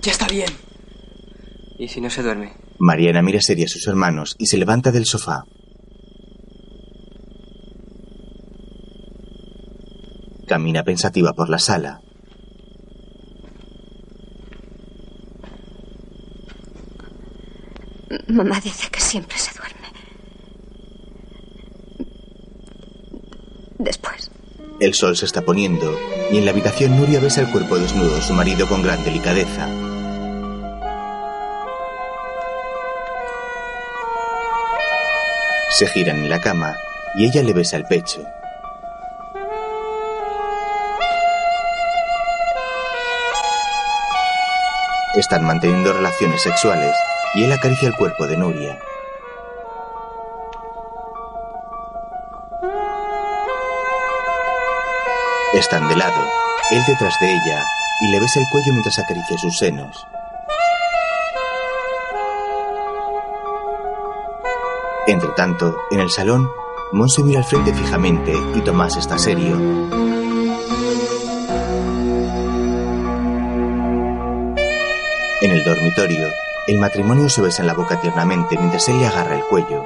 Ya 0.00 0.12
está 0.12 0.26
bien. 0.26 0.50
¿Y 1.78 1.88
si 1.88 2.00
no 2.00 2.08
se 2.08 2.22
duerme? 2.22 2.54
Mariana 2.78 3.20
mira 3.22 3.40
seria 3.42 3.66
a 3.66 3.68
sus 3.68 3.86
hermanos 3.86 4.36
y 4.38 4.46
se 4.46 4.56
levanta 4.56 4.90
del 4.90 5.04
sofá. 5.04 5.44
Camina 10.46 10.82
pensativa 10.82 11.34
por 11.34 11.50
la 11.50 11.58
sala. 11.58 12.00
Mamá 18.28 18.60
dice 18.60 18.88
que 18.90 19.00
siempre 19.00 19.38
se 19.38 19.52
duerme. 19.54 19.88
Después. 23.78 24.30
El 24.80 24.94
sol 24.94 25.16
se 25.16 25.26
está 25.26 25.42
poniendo 25.42 25.98
y 26.30 26.38
en 26.38 26.44
la 26.44 26.50
habitación 26.50 26.96
Nuria 26.96 27.20
besa 27.20 27.40
el 27.40 27.50
cuerpo 27.50 27.78
desnudo 27.78 28.16
de 28.16 28.22
su 28.22 28.32
marido 28.32 28.68
con 28.68 28.82
gran 28.82 29.02
delicadeza. 29.04 29.68
Se 35.70 35.86
giran 35.88 36.18
en 36.18 36.30
la 36.30 36.40
cama 36.40 36.76
y 37.16 37.26
ella 37.26 37.42
le 37.42 37.52
besa 37.52 37.76
el 37.76 37.84
pecho. 37.84 38.24
Están 45.14 45.44
manteniendo 45.44 45.92
relaciones 45.92 46.42
sexuales 46.42 46.94
y 47.34 47.44
él 47.44 47.52
acaricia 47.52 47.88
el 47.88 47.94
cuerpo 47.94 48.26
de 48.26 48.36
Nuria. 48.36 48.78
Están 55.54 55.88
de 55.88 55.96
lado, 55.96 56.20
él 56.72 56.82
detrás 56.86 57.14
de 57.20 57.32
ella, 57.32 57.64
y 58.00 58.08
le 58.08 58.20
besa 58.20 58.40
el 58.40 58.46
cuello 58.50 58.72
mientras 58.72 58.98
acaricia 58.98 59.38
sus 59.38 59.56
senos. 59.56 60.06
Entre 65.06 65.28
tanto, 65.30 65.76
en 65.90 66.00
el 66.00 66.10
salón, 66.10 66.50
Monse 66.92 67.22
mira 67.22 67.40
al 67.40 67.44
frente 67.44 67.74
fijamente 67.74 68.32
y 68.54 68.60
Tomás 68.62 68.96
está 68.96 69.18
serio. 69.18 69.54
En 75.40 75.50
el 75.50 75.64
dormitorio, 75.64 76.28
el 76.66 76.78
matrimonio 76.78 77.28
se 77.28 77.42
besa 77.42 77.62
en 77.62 77.66
la 77.66 77.74
boca 77.74 78.00
tiernamente 78.00 78.56
mientras 78.56 78.88
él 78.88 78.98
le 78.98 79.06
agarra 79.06 79.36
el 79.36 79.44
cuello. 79.44 79.84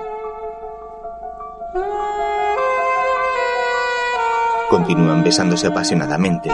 Continúan 4.70 5.24
besándose 5.24 5.66
apasionadamente. 5.66 6.50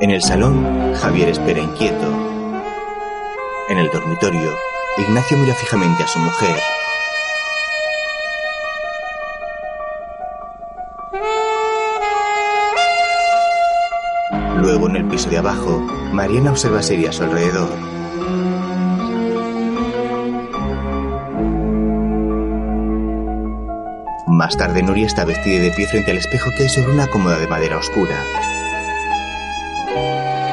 En 0.00 0.10
el 0.10 0.22
salón, 0.22 0.94
Javier 0.94 1.28
espera 1.28 1.60
inquieto. 1.60 2.06
En 3.68 3.78
el 3.78 3.90
dormitorio, 3.90 4.56
Ignacio 4.96 5.36
mira 5.36 5.54
fijamente 5.54 6.02
a 6.02 6.08
su 6.08 6.18
mujer. 6.18 6.56
Luego, 15.32 15.48
en 15.48 15.72
el 15.72 15.86
piso 15.86 15.88
de 15.88 15.88
abajo, 15.88 16.12
Mariana 16.12 16.50
observa 16.50 16.82
seria 16.82 17.08
a 17.08 17.12
su 17.12 17.22
alrededor. 17.22 17.68
Más 24.28 24.56
tarde, 24.56 24.82
Nuria 24.82 25.06
está 25.06 25.24
vestida 25.24 25.62
de 25.62 25.70
pie 25.70 25.86
frente 25.86 26.10
al 26.10 26.18
espejo 26.18 26.50
que 26.56 26.64
hay 26.64 26.68
sobre 26.68 26.92
una 26.92 27.06
cómoda 27.06 27.38
de 27.38 27.46
madera 27.46 27.78
oscura. 27.78 28.16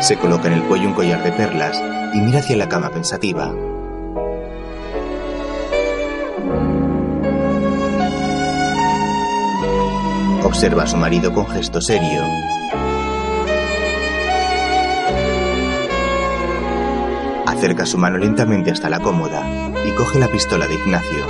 Se 0.02 0.18
coloca 0.18 0.48
en 0.48 0.54
el 0.54 0.64
cuello 0.64 0.88
un 0.88 0.94
collar 0.94 1.24
de 1.24 1.32
perlas 1.34 1.82
y 2.14 2.22
mira 2.22 2.40
hacia 2.40 2.56
la 2.56 2.70
cama 2.70 2.90
pensativa. 2.90 3.54
Observa 10.44 10.84
a 10.84 10.88
su 10.88 10.96
marido 10.96 11.34
con 11.34 11.46
gesto 11.48 11.82
serio. 11.82 12.24
Acerca 17.60 17.86
su 17.86 17.98
mano 17.98 18.18
lentamente 18.18 18.72
hasta 18.72 18.90
la 18.90 19.02
cómoda 19.02 19.46
y 19.86 19.92
coge 19.92 20.18
la 20.18 20.30
pistola 20.30 20.66
de 20.66 20.76
Ignacio. 20.76 21.28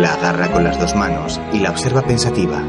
La 0.00 0.14
agarra 0.14 0.50
con 0.50 0.64
las 0.64 0.80
dos 0.80 0.96
manos 0.96 1.40
y 1.52 1.60
la 1.60 1.70
observa 1.70 2.02
pensativa. 2.02 2.60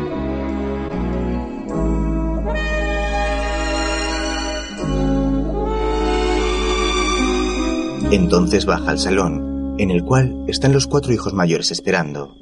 Entonces 8.12 8.68
baja 8.68 8.91
al 8.91 9.00
salón, 9.00 9.76
en 9.80 9.90
el 9.90 10.04
cual 10.04 10.44
están 10.48 10.74
los 10.74 10.86
cuatro 10.86 11.12
hijos 11.12 11.34
mayores 11.34 11.72
esperando. 11.72 12.36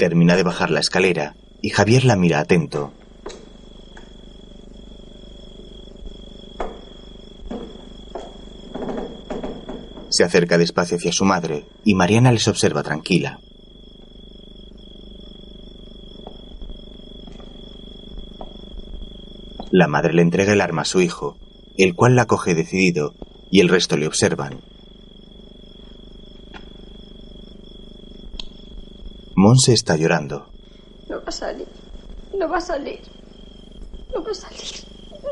Termina 0.00 0.34
de 0.34 0.44
bajar 0.44 0.70
la 0.70 0.80
escalera 0.80 1.36
y 1.60 1.68
Javier 1.68 2.06
la 2.06 2.16
mira 2.16 2.40
atento. 2.40 2.90
Se 10.08 10.24
acerca 10.24 10.56
despacio 10.56 10.96
hacia 10.96 11.12
su 11.12 11.26
madre 11.26 11.66
y 11.84 11.94
Mariana 11.96 12.32
les 12.32 12.48
observa 12.48 12.82
tranquila. 12.82 13.40
La 19.70 19.86
madre 19.86 20.14
le 20.14 20.22
entrega 20.22 20.54
el 20.54 20.62
arma 20.62 20.80
a 20.80 20.86
su 20.86 21.02
hijo, 21.02 21.36
el 21.76 21.94
cual 21.94 22.16
la 22.16 22.24
coge 22.24 22.54
decidido 22.54 23.12
y 23.50 23.60
el 23.60 23.68
resto 23.68 23.98
le 23.98 24.06
observan. 24.06 24.69
Monse 29.50 29.72
está 29.72 29.96
llorando. 29.96 30.46
No 31.08 31.16
va 31.16 31.24
a 31.26 31.32
salir. 31.32 31.66
No 32.38 32.48
va 32.48 32.58
a 32.58 32.60
salir. 32.60 33.00
No 34.14 34.22
va 34.22 34.30
a 34.30 34.34
salir. 34.34 34.70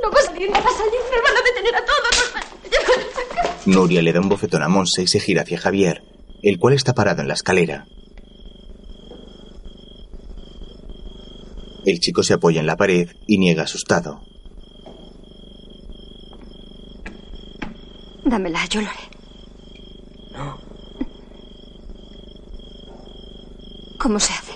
No 0.02 0.10
va 0.10 0.18
a 0.18 0.22
salir, 0.26 0.50
no 0.50 0.54
va 0.54 0.70
a 0.70 0.78
salir. 0.82 1.00
Me 1.12 1.18
van 1.22 1.36
a 1.36 1.42
detener 1.48 1.74
a 1.76 1.84
todos. 1.84 2.14
Nos 2.18 2.32
van 2.34 2.42
a. 2.42 3.66
Nuria 3.66 4.02
le 4.02 4.12
da 4.12 4.18
un 4.20 4.28
bofetón 4.28 4.64
a 4.64 4.68
Monse 4.68 5.02
y 5.02 5.06
se 5.06 5.20
gira 5.20 5.42
hacia 5.42 5.60
Javier, 5.60 6.02
el 6.42 6.58
cual 6.58 6.74
está 6.74 6.94
parado 6.94 7.22
en 7.22 7.28
la 7.28 7.34
escalera. 7.34 7.86
El 11.86 12.00
chico 12.00 12.24
se 12.24 12.34
apoya 12.34 12.58
en 12.58 12.66
la 12.66 12.76
pared 12.76 13.10
y 13.28 13.38
niega 13.38 13.62
asustado. 13.62 14.20
Dámela, 18.24 18.66
yo 18.66 18.80
lo 18.82 18.88
haré. 18.88 19.06
No. 20.32 20.67
¿Cómo 24.08 24.20
se 24.20 24.32
hace? 24.32 24.52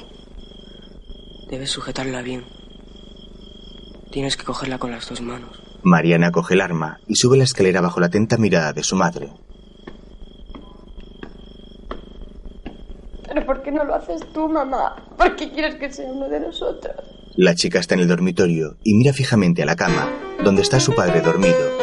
Debes 1.51 1.69
sujetarla 1.69 2.23
bien. 2.23 2.47
Tienes 4.11 4.39
que 4.39 4.45
cogerla 4.45 4.79
con 4.79 4.93
las 4.93 5.07
dos 5.07 5.21
manos. 5.21 5.63
Mariana 5.83 6.33
coge 6.33 6.55
el 6.55 6.63
arma 6.63 7.01
y 7.07 7.17
sube 7.17 7.37
la 7.37 7.45
escalera 7.45 7.83
bajo 7.83 8.01
la 8.01 8.07
atenta 8.07 8.39
mirada 8.39 8.73
de 8.73 8.83
su 8.83 8.97
madre. 8.97 9.31
¿Pero 13.29 13.45
por 13.45 13.63
qué 13.63 13.71
no 13.71 13.85
lo 13.85 13.95
haces 13.95 14.23
tú, 14.33 14.49
mamá? 14.49 14.97
¿Por 15.19 15.37
qué 15.37 15.53
quieres 15.53 15.75
que 15.75 15.93
sea 15.93 16.07
uno 16.07 16.31
de 16.31 16.41
nosotros? 16.41 16.97
La 17.37 17.55
chica 17.55 17.79
está 17.79 17.95
en 17.95 18.01
el 18.01 18.09
dormitorio 18.09 18.79
y 18.83 18.95
mira 18.95 19.13
fijamente 19.13 19.63
a 19.63 19.67
la 19.67 19.77
cama, 19.77 20.09
donde 20.43 20.63
está 20.63 20.81
su 20.81 20.95
padre 20.95 21.21
dormido. 21.21 21.82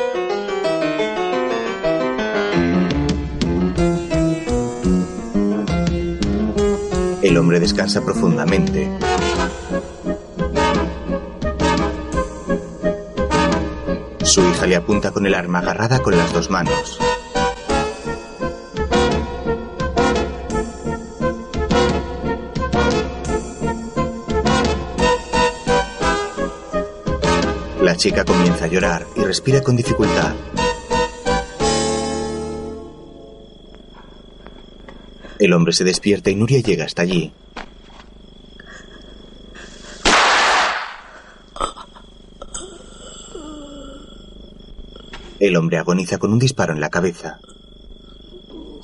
El 7.30 7.38
hombre 7.38 7.60
descansa 7.60 8.02
profundamente. 8.04 8.90
Su 14.24 14.42
hija 14.50 14.66
le 14.66 14.76
apunta 14.76 15.12
con 15.12 15.28
el 15.28 15.36
arma 15.36 15.60
agarrada 15.60 16.00
con 16.00 16.18
las 16.18 16.34
dos 16.34 16.50
manos. 16.50 16.98
La 27.80 27.96
chica 27.96 28.26
comienza 28.26 28.66
a 28.66 28.70
llorar 28.70 29.06
y 29.16 29.22
respira 29.22 29.62
con 29.62 29.76
dificultad. 29.76 30.34
El 35.40 35.54
hombre 35.54 35.72
se 35.72 35.86
despierta 35.86 36.30
y 36.30 36.36
Nuria 36.36 36.60
llega 36.60 36.84
hasta 36.84 37.02
allí. 37.02 37.32
El 45.40 45.56
hombre 45.56 45.78
agoniza 45.78 46.18
con 46.18 46.34
un 46.34 46.40
disparo 46.40 46.74
en 46.74 46.82
la 46.82 46.90
cabeza. 46.90 47.40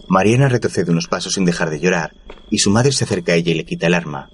Mariana 0.07 0.47
retrocede 0.47 0.91
unos 0.91 1.07
pasos 1.07 1.33
sin 1.33 1.43
dejar 1.43 1.69
de 1.69 1.81
llorar 1.81 2.13
y 2.49 2.59
su 2.59 2.71
madre 2.71 2.93
se 2.93 3.03
acerca 3.03 3.33
a 3.33 3.35
ella 3.35 3.51
y 3.51 3.55
le 3.55 3.65
quita 3.65 3.87
el 3.87 3.93
arma. 3.93 4.29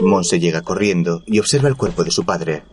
Monse 0.00 0.40
llega 0.40 0.62
corriendo 0.62 1.22
y 1.26 1.38
observa 1.38 1.68
el 1.68 1.76
cuerpo 1.76 2.02
de 2.02 2.10
su 2.10 2.24
padre. 2.24 2.64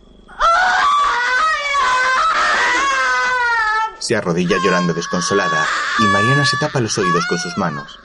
Se 4.02 4.16
arrodilla 4.16 4.56
llorando 4.64 4.94
desconsolada 4.94 5.64
y 6.00 6.02
Mariana 6.12 6.44
se 6.44 6.56
tapa 6.56 6.80
los 6.80 6.98
oídos 6.98 7.24
con 7.28 7.38
sus 7.38 7.56
manos. 7.56 8.00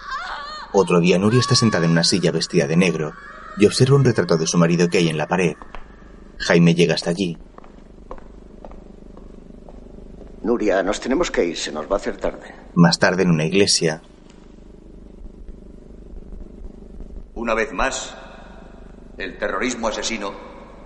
Otro 0.72 1.00
día 1.00 1.18
Nuria 1.18 1.40
está 1.40 1.56
sentada 1.56 1.86
en 1.86 1.92
una 1.92 2.04
silla 2.04 2.32
vestida 2.32 2.68
de 2.68 2.78
negro 2.78 3.14
y 3.58 3.66
observa 3.66 3.96
un 3.96 4.06
retrato 4.06 4.38
de 4.38 4.46
su 4.46 4.60
marido 4.60 4.90
que 4.90 5.00
hay 5.00 5.10
en 5.10 5.18
la 5.18 5.28
pared. 5.28 5.56
Jaime 6.38 6.76
llega 6.76 6.94
hasta 6.94 7.10
allí. 7.10 7.36
Nuria, 10.44 10.84
nos 10.84 11.00
tenemos 11.00 11.32
que 11.32 11.46
ir, 11.46 11.58
se 11.58 11.72
nos 11.72 11.90
va 11.90 11.96
a 11.96 11.98
hacer 11.98 12.18
tarde. 12.18 12.54
Más 12.76 13.00
tarde 13.00 13.24
en 13.24 13.32
una 13.32 13.46
iglesia, 13.46 14.04
Una 17.34 17.56
vez 17.56 17.74
más, 17.74 18.16
el 19.18 19.38
terrorismo 19.40 19.88
asesino 19.88 20.32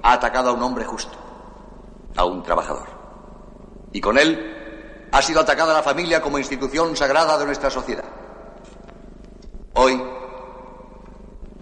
ha 0.03 0.13
atacado 0.13 0.51
a 0.51 0.53
un 0.53 0.63
hombre 0.63 0.85
justo, 0.85 1.17
a 2.15 2.23
un 2.23 2.43
trabajador. 2.43 2.87
Y 3.91 3.99
con 3.99 4.17
él 4.17 4.60
ha 5.11 5.21
sido 5.21 5.41
atacada 5.41 5.73
la 5.73 5.83
familia 5.83 6.21
como 6.21 6.37
institución 6.37 6.95
sagrada 6.95 7.37
de 7.37 7.45
nuestra 7.45 7.69
sociedad. 7.69 8.05
Hoy, 9.73 10.01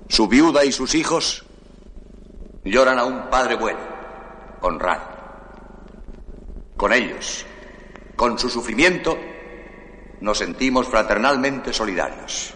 su 0.08 0.28
viuda 0.28 0.64
y 0.66 0.72
sus 0.72 0.94
hijos 0.96 1.46
lloran 2.64 3.00
a 3.00 3.06
un 3.06 3.30
padre 3.30 3.56
bueno, 3.56 3.80
honrado. 4.62 5.04
Con 6.78 6.94
ellos, 6.94 7.46
con 8.16 8.38
su 8.38 8.50
sufrimiento, 8.50 9.18
nos 10.22 10.38
sentimos 10.38 10.88
fraternalmente 10.88 11.74
solidarios. 11.74 12.54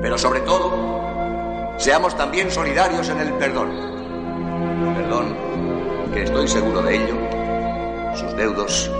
Pero 0.00 0.16
sobre 0.18 0.40
todo, 0.40 1.74
seamos 1.78 2.16
también 2.16 2.50
solidarios 2.50 3.08
en 3.08 3.20
el 3.20 3.32
perdón. 3.34 3.70
Perdón 4.96 5.36
que 6.12 6.22
estoy 6.24 6.46
seguro 6.46 6.82
de 6.82 6.96
ello, 6.96 7.16
sus 8.14 8.36
deudos 8.36 8.90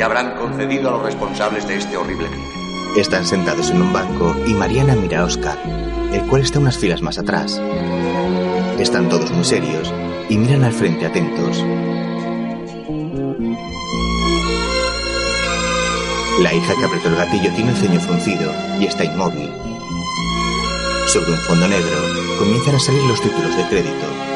ya 0.00 0.06
habrán 0.06 0.34
concedido 0.34 0.88
a 0.88 0.92
los 0.92 1.02
responsables 1.02 1.68
de 1.68 1.76
este 1.76 1.94
horrible 1.98 2.26
crimen. 2.28 2.48
están 2.96 3.26
sentados 3.26 3.68
en 3.68 3.82
un 3.82 3.92
banco 3.92 4.34
y 4.46 4.54
Mariana 4.54 4.94
mira 4.94 5.20
a 5.20 5.24
Oscar, 5.24 5.58
el 6.10 6.22
cual 6.22 6.40
está 6.40 6.58
unas 6.58 6.78
filas 6.78 7.02
más 7.02 7.18
atrás. 7.18 7.60
Están 8.78 9.10
todos 9.10 9.30
muy 9.30 9.44
serios 9.44 9.92
y 10.30 10.38
miran 10.38 10.64
al 10.64 10.72
frente 10.72 11.04
atentos. 11.04 11.62
La 16.40 16.54
hija 16.54 16.74
que 16.78 16.84
apretó 16.86 17.08
el 17.08 17.16
gatillo 17.16 17.52
tiene 17.52 17.72
el 17.72 17.76
ceño 17.76 18.00
fruncido 18.00 18.50
y 18.80 18.86
está 18.86 19.04
inmóvil. 19.04 19.52
Sobre 21.08 21.32
un 21.32 21.38
fondo 21.40 21.68
negro 21.68 21.98
comienzan 22.38 22.76
a 22.76 22.80
salir 22.80 23.02
los 23.02 23.20
títulos 23.20 23.54
de 23.54 23.68
crédito. 23.68 24.29